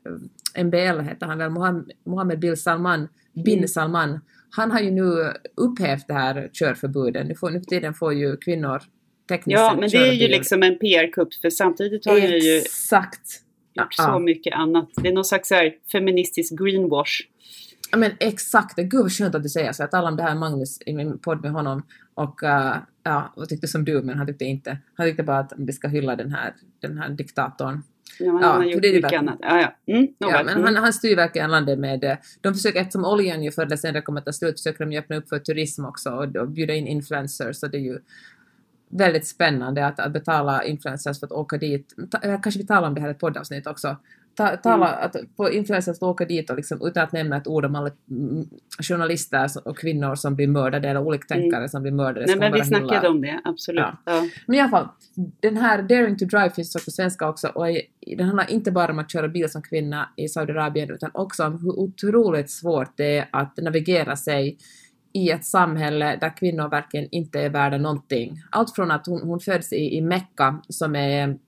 MBL 0.65 1.01
heter 1.01 1.27
han 1.27 1.39
väl, 1.39 1.51
Mohammed, 1.51 1.93
Mohammed 2.05 2.39
bin 2.39 2.57
Salman, 2.57 3.09
bin 3.33 3.59
Mm. 3.59 3.69
Salman, 3.69 4.21
han 4.51 4.71
har 4.71 4.81
ju 4.81 4.91
nu 4.91 5.33
upphävt 5.57 6.09
det 6.09 6.15
här 6.15 6.51
körförbudet. 6.53 7.27
Nu, 7.27 7.35
får, 7.35 7.51
nu 7.51 7.61
för 7.61 7.67
tiden 7.67 7.95
får 7.95 8.15
ju 8.15 8.37
kvinnor 8.37 8.83
tekniskt 9.29 9.61
ja, 9.61 9.77
men 9.81 9.91
det 9.91 9.97
är 9.97 10.13
ju 10.13 10.29
liksom 10.29 10.63
en 10.63 10.79
PR-kupp 10.79 11.35
för 11.35 11.51
samtidigt 11.51 12.07
har 12.07 12.19
jag 12.19 12.39
ju 12.39 12.57
Exakt. 12.57 13.21
gjort 13.75 13.95
Ja. 13.99 14.05
så 14.05 14.19
mycket 14.19 14.55
annat. 14.55 14.89
Det 15.03 15.09
är 15.09 15.13
någon 15.13 15.25
slags 15.25 15.51
här 15.51 15.73
feministisk 15.93 16.59
greenwash. 16.59 17.23
Ja 17.93 17.99
men 17.99 18.13
exakt, 18.21 18.77
det 18.77 18.83
gud 18.83 19.03
vad 19.03 19.13
skönt 19.13 19.35
att 19.35 19.43
du 19.43 19.49
säger 19.49 19.73
så. 19.73 19.83
Jag 19.83 19.91
talade 19.91 20.11
om 20.11 20.17
det 20.17 20.23
här 20.23 20.35
Magnus 20.35 20.79
i 20.87 20.93
min 20.93 21.19
podd 21.19 21.43
med 21.43 21.53
honom 21.53 21.83
och 22.15 22.43
uh, 22.43 22.77
ja, 23.03 23.33
och 23.37 23.49
tyckte 23.49 23.69
som 23.69 23.85
du 23.85 24.03
men 24.03 24.19
han 24.19 24.27
tyckte 24.27 24.45
inte. 24.45 24.79
Han 24.95 25.07
tyckte 25.07 25.23
bara 25.23 25.39
att 25.39 25.53
vi 25.57 25.73
ska 25.73 25.89
hylla 25.89 26.17
den 26.17 26.33
här, 26.33 26.55
den 26.81 26.99
här 26.99 27.09
diktatorn. 27.11 27.83
Ja, 28.19 28.33
men 28.33 28.43
Ja, 28.43 28.49
har 28.49 28.63
för 28.63 28.69
gjort 28.71 28.83
det 28.83 28.89
är 28.89 28.93
det 28.93 29.03
mycket 29.03 29.19
annat. 29.19 29.39
Ja, 29.41 29.61
ja. 29.87 29.95
Mm, 29.95 30.09
Ja, 30.19 30.31
men 30.45 30.49
Mm. 30.49 30.65
han, 30.65 30.77
han 30.77 30.93
styr 30.93 31.17
verkligen 31.17 31.51
landet 31.51 31.79
med, 31.79 32.05
eh, 32.05 32.17
de 32.41 32.55
försöker, 32.55 32.81
eftersom 32.81 33.05
oljan 33.05 33.43
ju 33.43 33.51
förr 33.51 33.63
eller 33.67 33.77
senare 33.77 34.03
kommer 34.03 34.21
att 34.21 34.27
ta 34.27 34.33
slut, 34.33 34.61
försöker 34.61 34.85
de 34.85 34.93
ju 34.93 34.99
öppna 34.99 35.17
upp 35.17 35.29
för 35.29 35.39
turism 35.39 35.85
också 35.85 36.11
och, 36.11 36.37
och 36.37 36.49
bjuda 36.49 36.75
in 36.75 36.87
influencers 36.87 37.57
så 37.57 37.67
det 37.67 37.77
är 37.79 37.83
ju 37.83 37.99
väldigt 38.89 39.27
spännande 39.27 39.87
att, 39.87 40.01
att 40.01 40.13
betala 40.13 40.65
influencers 40.65 41.21
för 41.21 41.27
att 41.27 41.33
åka 41.33 41.57
dit. 41.57 41.95
Ta, 42.11 42.19
eh, 42.19 42.41
kanske 42.41 42.61
vi 42.61 42.67
talar 42.67 42.89
om 42.89 42.95
det 42.95 43.01
här 43.01 43.09
i 43.09 43.11
ett 43.11 43.19
poddavsnitt 43.19 43.67
också. 43.67 43.97
Ta, 44.35 44.57
tala, 44.57 44.87
att 44.87 45.17
få 45.37 45.51
influencers 45.51 45.97
att 45.97 46.03
åka 46.03 46.25
dit 46.25 46.51
och 46.51 46.57
liksom, 46.57 46.79
utan 46.83 47.05
att 47.05 47.13
nämna 47.13 47.37
ett 47.37 47.47
ord 47.47 47.65
om 47.65 47.75
alla 47.75 47.91
mm, 48.11 48.45
journalister 48.83 49.49
och 49.65 49.79
kvinnor 49.79 50.15
som 50.15 50.35
blir 50.35 50.47
mördade 50.47 50.89
eller 50.89 51.01
oliktänkare 51.01 51.69
som 51.69 51.83
blir 51.83 51.93
mördade. 51.93 52.27
Nej, 52.27 52.37
men 52.37 52.53
vi 52.53 52.59
bara 52.59 52.65
hylla. 52.65 52.79
snackade 52.79 53.09
om 53.09 53.21
det, 53.21 53.41
absolut. 53.45 53.81
Ja. 53.81 53.97
Ja. 54.05 54.23
Men 54.47 54.57
i 54.57 54.61
alla 54.61 54.71
fall, 54.71 54.89
den 55.41 55.57
här 55.57 55.83
Daring 55.83 56.19
to 56.19 56.25
Drive 56.25 56.51
finns 56.51 56.75
också 56.75 56.85
på 56.85 56.91
svenska 56.91 57.29
också 57.29 57.49
och 57.49 57.67
den 58.17 58.27
handlar 58.27 58.51
inte 58.51 58.73
bara 58.73 58.93
om 58.93 58.99
att 58.99 59.13
köra 59.13 59.29
bil 59.29 59.51
som 59.51 59.63
kvinna 59.63 60.09
i 60.17 60.29
Saudiarabien 60.29 60.91
utan 60.91 61.11
också 61.15 61.45
om 61.47 61.53
hur 61.53 61.79
otroligt 61.79 62.51
svårt 62.51 62.97
det 62.97 63.19
är 63.19 63.29
att 63.33 63.57
navigera 63.57 64.17
sig 64.17 64.59
i 65.13 65.31
ett 65.31 65.45
samhälle 65.45 66.17
där 66.21 66.37
kvinnor 66.37 66.69
verkligen 66.69 67.09
inte 67.11 67.41
är 67.41 67.51
värda 67.51 67.79
någonting. 67.79 68.43
Allt 68.51 68.75
från 68.75 68.91
att 68.91 69.07
hon, 69.07 69.23
hon 69.23 69.41
föds 69.41 69.73
i, 69.73 69.97
i 69.97 70.01
Mekka 70.01 70.63
som 70.69 70.97
är, 70.97 71.39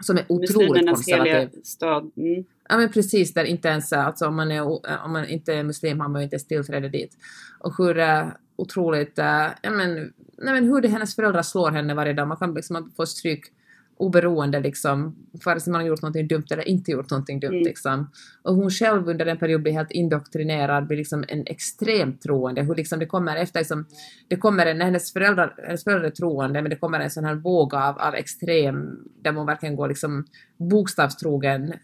som 0.00 0.16
är 0.16 0.24
otroligt 0.28 0.88
konservativ. 0.88 1.60
stad. 1.62 2.10
Mm. 2.16 2.44
Ja 2.68 2.76
men 2.76 2.92
precis, 2.92 3.34
där 3.34 3.44
inte 3.44 3.68
ens, 3.68 3.92
alltså 3.92 4.26
om 4.26 4.36
man, 4.36 4.50
är, 4.50 4.62
om 5.04 5.12
man 5.12 5.28
inte 5.28 5.54
är 5.54 5.62
muslim 5.62 6.00
har 6.00 6.08
man 6.08 6.20
ju 6.20 6.24
inte 6.24 6.34
ens 6.34 6.46
tillträde 6.46 6.88
dit. 6.88 7.16
Och 7.58 7.74
hur 7.78 7.98
uh, 7.98 8.28
otroligt, 8.56 9.18
uh, 9.18 9.48
ja 9.62 9.70
men, 9.70 9.94
nej 10.38 10.54
men 10.54 10.64
hur 10.64 10.80
det 10.80 10.88
hennes 10.88 11.16
föräldrar 11.16 11.42
slår 11.42 11.70
henne 11.70 11.94
varje 11.94 12.12
dag, 12.12 12.28
man 12.28 12.36
kan 12.36 12.54
liksom 12.54 12.74
man 12.74 12.90
får 12.96 13.04
stryk 13.04 13.52
oberoende 13.98 14.60
liksom, 14.60 15.16
vare 15.44 15.60
sig 15.60 15.72
man 15.72 15.80
har 15.80 15.88
gjort 15.88 16.02
någonting 16.02 16.28
dumt 16.28 16.44
eller 16.50 16.68
inte 16.68 16.90
gjort 16.90 17.10
någonting 17.10 17.40
dumt 17.40 17.52
Mm. 17.52 17.64
liksom. 17.64 18.10
Och 18.42 18.54
hon 18.54 18.70
själv 18.70 19.08
under 19.08 19.26
en 19.26 19.38
period 19.38 19.62
blir 19.62 19.72
helt 19.72 19.90
indoktrinerad, 19.90 20.86
blir 20.86 20.98
liksom 20.98 21.24
en 21.28 21.46
extremt 21.46 22.22
troende, 22.22 22.62
hur 22.62 22.74
liksom 22.74 22.98
det 22.98 23.06
kommer 23.06 23.36
efter 23.36 23.60
liksom, 23.60 23.86
det 24.28 24.36
kommer 24.36 24.66
en, 24.66 24.80
hennes 24.80 25.12
föräldrar, 25.12 25.54
hennes 25.66 25.84
föräldrar 25.84 26.06
är 26.06 26.10
troende, 26.10 26.62
men 26.62 26.70
det 26.70 26.76
kommer 26.76 27.00
en 27.00 27.10
sån 27.10 27.24
här 27.24 27.34
våg 27.34 27.74
av, 27.74 27.98
av 27.98 28.14
extrem, 28.14 28.98
där 29.22 29.32
hon 29.32 29.46
verkligen 29.46 29.76
går 29.76 29.88
liksom 29.88 30.24
bokstavstrogen 30.70 31.74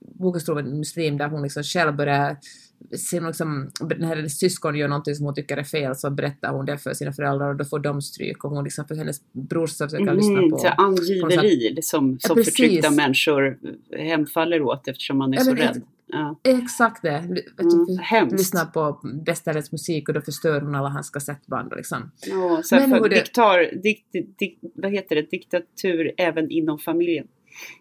bokstavstrogen 0.00 0.78
muslim 0.78 1.18
där 1.18 1.28
hon 1.28 1.42
liksom 1.42 1.62
själv 1.62 1.96
börjar 1.96 2.36
se 2.96 3.20
liksom, 3.20 3.70
när 3.98 4.06
hennes 4.16 4.38
syskon 4.38 4.76
gör 4.76 4.88
någonting 4.88 5.14
som 5.14 5.24
hon 5.26 5.34
tycker 5.34 5.56
är 5.56 5.64
fel 5.64 5.96
så 5.96 6.10
berättar 6.10 6.52
hon 6.52 6.66
det 6.66 6.78
för 6.78 6.92
sina 6.94 7.12
föräldrar 7.12 7.48
och 7.48 7.56
då 7.56 7.64
får 7.64 7.78
de 7.78 8.02
stryk 8.02 8.44
och 8.44 8.50
hon 8.50 8.64
liksom 8.64 8.84
för 8.84 8.94
hennes 8.94 9.16
brorsa 9.32 9.84
försöker 9.88 10.14
lyssna 10.14 10.38
Mm, 10.38 10.50
på. 10.50 10.58
så 10.58 10.68
angiveri 10.68 11.78
som, 11.82 12.18
Ja, 12.20 12.28
som 12.28 12.36
precis. 12.36 12.56
förtryckta 12.56 12.90
människor 12.90 13.58
hemfaller 13.98 14.62
åt 14.62 14.88
eftersom 14.88 15.18
man 15.18 15.32
är 15.32 15.36
Ja, 15.36 15.44
så 15.44 15.54
rädd. 15.54 15.82
Ja. 16.06 16.40
Exakt 16.42 17.02
det. 17.02 17.08
Mm, 17.18 17.38
hemskt. 18.02 18.38
lyssnar 18.38 18.64
på 18.64 19.00
bästarens 19.26 19.72
musik 19.72 20.08
och 20.08 20.14
då 20.14 20.20
förstör 20.20 20.60
hon 20.60 20.74
alla 20.74 20.88
hans 20.88 21.10
kassettband 21.10 21.72
liksom. 21.76 22.10
Ja, 22.26 22.60
så 22.64 22.74
Men 22.76 22.90
för 22.90 23.08
det- 23.08 23.14
diktar, 23.14 23.82
dikt, 23.82 24.12
dik, 24.38 24.58
vad 24.74 24.92
heter 24.92 25.16
det, 25.16 25.30
diktatur 25.30 26.12
även 26.16 26.50
inom 26.50 26.78
familjen. 26.78 27.26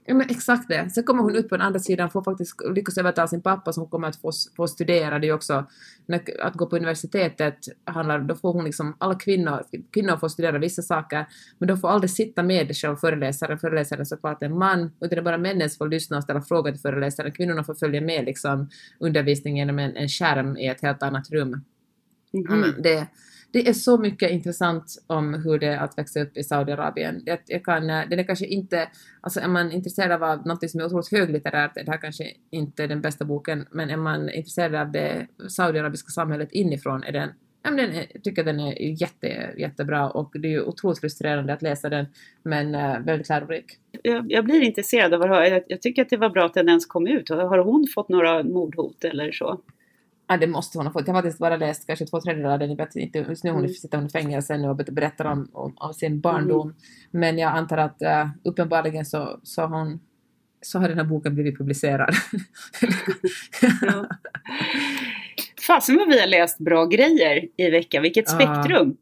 Ja 0.05 0.13
men 0.13 0.29
exakt 0.29 0.67
det. 0.67 0.89
Sen 0.89 1.03
kommer 1.03 1.23
hon 1.23 1.35
ut 1.35 1.49
på 1.49 1.57
den 1.57 1.65
andra 1.65 1.79
sidan, 1.79 2.09
får 2.09 2.23
faktiskt 2.23 2.55
lyckas 2.75 2.97
övertala 2.97 3.27
sin 3.27 3.41
pappa 3.41 3.73
som 3.73 3.89
kommer 3.89 4.07
att 4.07 4.21
få, 4.21 4.31
få 4.55 4.67
studera. 4.67 5.19
Det 5.19 5.25
är 5.25 5.27
ju 5.27 5.33
också, 5.33 5.65
när, 6.05 6.41
att 6.41 6.53
gå 6.53 6.65
på 6.65 6.75
universitetet 6.75 7.57
handlar, 7.85 8.19
då 8.19 8.35
får 8.35 8.53
hon 8.53 8.65
liksom, 8.65 8.95
alla 8.97 9.15
kvinnor, 9.15 9.63
kvinnor 9.93 10.17
får 10.17 10.27
studera 10.29 10.57
vissa 10.57 10.81
saker, 10.81 11.25
men 11.57 11.67
de 11.67 11.77
får 11.77 11.89
aldrig 11.89 12.11
sitta 12.11 12.43
med 12.43 12.75
själv 12.75 12.95
föreläsaren. 12.95 13.59
Föreläsaren 13.59 14.05
såklart 14.05 14.43
en 14.43 14.57
man, 14.57 14.91
utan 15.01 15.09
det 15.09 15.17
är 15.17 15.21
bara 15.21 15.37
männen 15.37 15.69
som 15.69 15.77
får 15.77 15.87
lyssna 15.87 16.17
och 16.17 16.23
ställa 16.23 16.41
frågor 16.41 16.71
till 16.71 16.81
föreläsaren. 16.81 17.31
Kvinnorna 17.31 17.63
får 17.63 17.75
följa 17.75 18.01
med 18.01 18.25
liksom 18.25 18.69
undervisningen 18.99 19.57
genom 19.57 19.79
en, 19.79 19.95
en 19.95 20.09
skärm 20.09 20.57
i 20.57 20.67
ett 20.67 20.81
helt 20.81 21.03
annat 21.03 21.29
rum. 21.31 21.63
Ja, 22.31 22.55
men 22.55 22.81
det, 22.81 23.07
det 23.53 23.69
är 23.69 23.73
så 23.73 23.97
mycket 23.97 24.31
intressant 24.31 25.03
om 25.07 25.33
hur 25.33 25.59
det 25.59 25.67
är 25.67 25.77
att 25.77 25.97
växa 25.97 26.21
upp 26.21 26.37
i 26.37 26.43
Saudiarabien. 26.43 27.21
Jag, 27.25 27.39
jag 27.45 27.65
kan, 27.65 27.89
eh, 27.89 28.03
det 28.09 28.15
är 28.15 28.23
kanske 28.23 28.45
inte, 28.45 28.89
alltså 29.21 29.39
är 29.39 29.47
man 29.47 29.71
intresserad 29.71 30.23
av 30.23 30.47
något 30.47 30.69
som 30.69 30.79
är 30.79 30.85
otroligt 30.85 31.11
höglitterärt, 31.11 31.75
det 31.75 31.91
här 31.91 32.01
kanske 32.01 32.23
inte 32.49 32.83
är 32.83 32.87
den 32.87 33.01
bästa 33.01 33.25
boken, 33.25 33.65
men 33.71 33.89
är 33.89 33.97
man 33.97 34.29
intresserad 34.29 34.75
av 34.75 34.91
det 34.91 35.27
saudiarabiska 35.49 36.09
samhället 36.09 36.51
inifrån 36.51 37.03
är 37.03 37.11
den 37.11 37.29
Ja, 37.65 37.71
men 37.71 37.77
den 37.77 37.95
är, 37.95 38.05
jag 38.13 38.23
tycker 38.23 38.43
den 38.43 38.59
är 38.59 39.01
jätte, 39.01 39.53
jättebra 39.57 40.09
och 40.09 40.31
det 40.33 40.47
är 40.47 40.51
ju 40.51 40.61
otroligt 40.61 40.99
frustrerande 40.99 41.53
att 41.53 41.61
läsa 41.61 41.89
den, 41.89 42.05
men 42.43 42.75
eh, 42.75 42.99
väldigt 42.99 43.29
lärorik. 43.29 43.65
jag, 44.03 44.31
jag 44.31 44.45
blir 44.45 44.61
intresserad 44.61 45.13
av 45.13 45.21
att 45.21 45.29
höra. 45.29 45.47
Jag, 45.47 45.63
jag 45.67 45.81
tycker 45.81 46.01
att 46.01 46.09
det 46.09 46.17
var 46.17 46.29
bra 46.29 46.45
att 46.45 46.53
den 46.53 46.69
ens 46.69 46.85
kom 46.85 47.07
ut. 47.07 47.29
Har 47.29 47.57
hon 47.57 47.87
fått 47.95 48.09
några 48.09 48.43
mordhot 48.43 49.03
eller 49.03 49.31
så? 49.31 49.61
Ja, 50.33 50.37
det 50.37 50.47
måste 50.47 50.77
hon 50.77 50.85
ha 50.87 50.93
fått. 50.93 51.07
Jag 51.07 51.13
har 51.13 51.21
faktiskt 51.21 51.39
bara 51.39 51.57
läst 51.57 51.87
kanske 51.87 52.05
två 52.05 52.21
tredjedelar 52.21 52.53
av 52.53 52.59
den. 52.59 52.69
Jag 52.69 52.77
vet 52.77 52.95
inte, 52.95 53.19
just 53.19 53.43
nu 53.43 53.49
hon 53.51 53.59
Mm. 53.59 53.73
sitter 53.73 53.97
hon 53.97 54.07
i 54.07 54.09
fängelse 54.09 54.57
nu 54.57 54.69
och 54.69 54.75
berättar 54.75 55.25
om, 55.25 55.49
om, 55.53 55.73
om 55.77 55.93
sin 55.93 56.19
barndom. 56.21 56.75
Men 57.11 57.37
jag 57.37 57.51
antar 57.51 57.77
att 57.77 58.01
uh, 58.01 58.27
uppenbarligen 58.43 59.05
så, 59.05 59.39
så, 59.43 59.61
har 59.61 59.79
hon, 59.79 59.99
så 60.61 60.79
har 60.79 60.87
den 60.89 60.97
här 60.97 61.05
boken 61.05 61.33
blivit 61.35 61.57
publicerad. 61.57 62.15
Ja. 63.81 64.05
Fasen 65.67 65.97
vad 65.97 66.07
vi 66.09 66.19
har 66.19 66.27
läst 66.27 66.57
bra 66.57 66.85
grejer 66.85 67.47
i 67.57 67.69
veckan. 67.69 68.01
Vilket 68.03 68.25
Ja. 68.27 68.35
spektrum. 68.35 68.97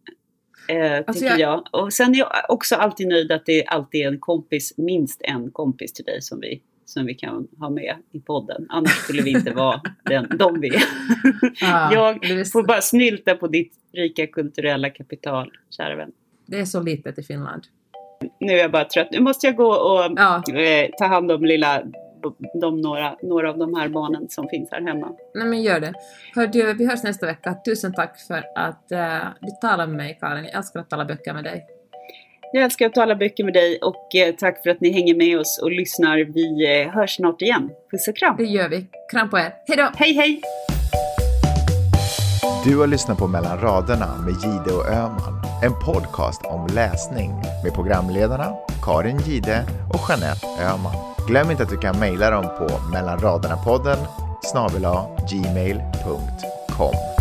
Eh, 0.68 0.98
Alltså 0.98 1.14
tycker 1.14 1.38
jag- 1.38 1.64
jag. 1.74 1.82
Och 1.82 1.94
sen 1.94 2.16
är 2.16 2.20
jag 2.20 2.30
också 2.50 2.76
alltid 2.76 3.08
nöjd 3.08 3.32
att 3.32 3.46
det 3.46 3.66
alltid 3.68 4.02
är 4.02 4.08
en 4.08 4.20
kompis, 4.20 4.74
minst 4.78 5.22
en 5.24 5.52
kompis 5.52 5.94
till 5.94 6.06
dig 6.06 6.22
som 6.22 6.40
vi, 6.40 6.62
som 6.92 7.06
vi 7.06 7.14
kan 7.14 7.48
ha 7.60 7.70
med 7.70 7.96
i 8.12 8.20
podden. 8.20 8.66
Annars 8.70 8.92
skulle 8.92 9.22
vi 9.22 9.30
inte 9.32 9.52
vara 9.52 9.82
den, 10.06 10.28
de 10.38 10.60
vi 10.62 10.68
är. 10.68 10.82
Ja, 11.62 12.16
jag 12.22 12.52
får 12.52 12.64
bara 12.64 12.82
snylta 12.82 13.36
på 13.36 13.48
ditt 13.48 13.74
rika 13.94 14.28
kulturella 14.28 14.90
kapital, 14.90 15.52
kära 15.70 15.96
vän. 15.96 16.12
det 16.46 16.60
är 16.60 16.66
så 16.66 16.82
litet 16.82 17.20
i 17.20 17.24
Finland. 17.24 17.64
Nu 18.40 18.54
är 18.54 18.58
jag 18.58 18.72
bara 18.72 18.86
trött. 18.86 19.08
Nu 19.12 19.20
måste 19.20 19.48
jag 19.48 19.56
gå 19.56 19.68
och 19.68 20.12
Ja, 20.16 20.44
eh, 20.54 20.90
ta 20.98 21.06
hand 21.06 21.32
om 21.32 21.46
lilla, 21.46 21.84
de 22.62 22.82
några, 22.82 23.16
några 23.24 23.50
av 23.50 23.58
de 23.58 23.76
här 23.76 23.90
barnen 23.90 24.30
som 24.30 24.48
finns 24.50 24.70
här 24.72 24.82
hemma. 24.82 25.12
nej 25.36 25.48
men 25.48 25.62
gör 25.62 25.80
det. 25.80 25.94
Hör 26.36 26.48
du, 26.48 26.74
vi 26.74 26.88
hörs 26.88 27.04
nästa 27.04 27.26
vecka. 27.26 27.56
Tusen 27.66 27.94
tack 27.94 28.20
för 28.28 28.44
att 28.56 28.88
uh, 28.92 29.28
du 29.42 29.48
talar 29.62 29.88
med 29.88 29.98
mig 29.98 30.18
Karin. 30.22 30.44
Jag 30.44 30.54
älskar 30.56 30.80
att 30.80 30.90
tala 30.90 31.06
böcker 31.06 31.34
med 31.34 31.44
dig. 31.44 31.66
Jag 32.54 32.64
älskar 32.64 32.86
att 32.86 32.94
tala 32.94 33.16
böcker 33.16 33.44
med 33.44 33.54
dig 33.54 33.78
och 33.82 34.16
eh, 34.16 34.36
tack 34.36 34.64
för 34.64 34.70
att 34.70 34.82
ni 34.82 34.92
hänger 34.92 35.16
med 35.16 35.40
oss 35.40 35.60
och 35.64 35.72
lyssnar. 35.72 36.18
Vi 36.18 36.82
eh, 36.82 36.94
hörs 36.94 37.16
snart 37.16 37.42
igen. 37.42 37.70
Puss 37.92 38.08
och 38.08 38.18
kram! 38.18 38.36
Det 38.38 38.44
gör 38.44 38.70
vi. 38.70 38.86
Kram 39.12 39.30
på 39.30 39.40
er. 39.40 39.54
Hej 39.68 39.78
då! 39.78 39.90
Hej 39.96 40.14
hej! 40.14 40.42
Du 42.66 42.78
har 42.78 42.88
lyssnat 42.88 43.18
på 43.18 43.28
Mellan 43.28 43.60
raderna 43.60 44.08
med 44.26 44.34
Gide 44.34 44.78
och 44.78 44.88
Öman. 44.88 45.44
En 45.64 45.72
podcast 45.86 46.42
om 46.46 46.68
läsning 46.76 47.32
med 47.64 47.74
programledarna 47.74 48.56
Karin 48.84 49.18
Gide 49.18 49.64
och 49.94 50.10
Jeanette 50.10 50.48
Öman. 50.48 50.94
Glöm 51.28 51.52
inte 51.52 51.64
att 51.64 51.70
du 51.70 51.78
kan 51.78 52.00
mejla 52.00 52.30
dem 52.30 52.44
på 52.44 52.68
mellanraderna-podden 52.94 53.98
snabel 54.44 54.86
gmail.com. 55.30 57.21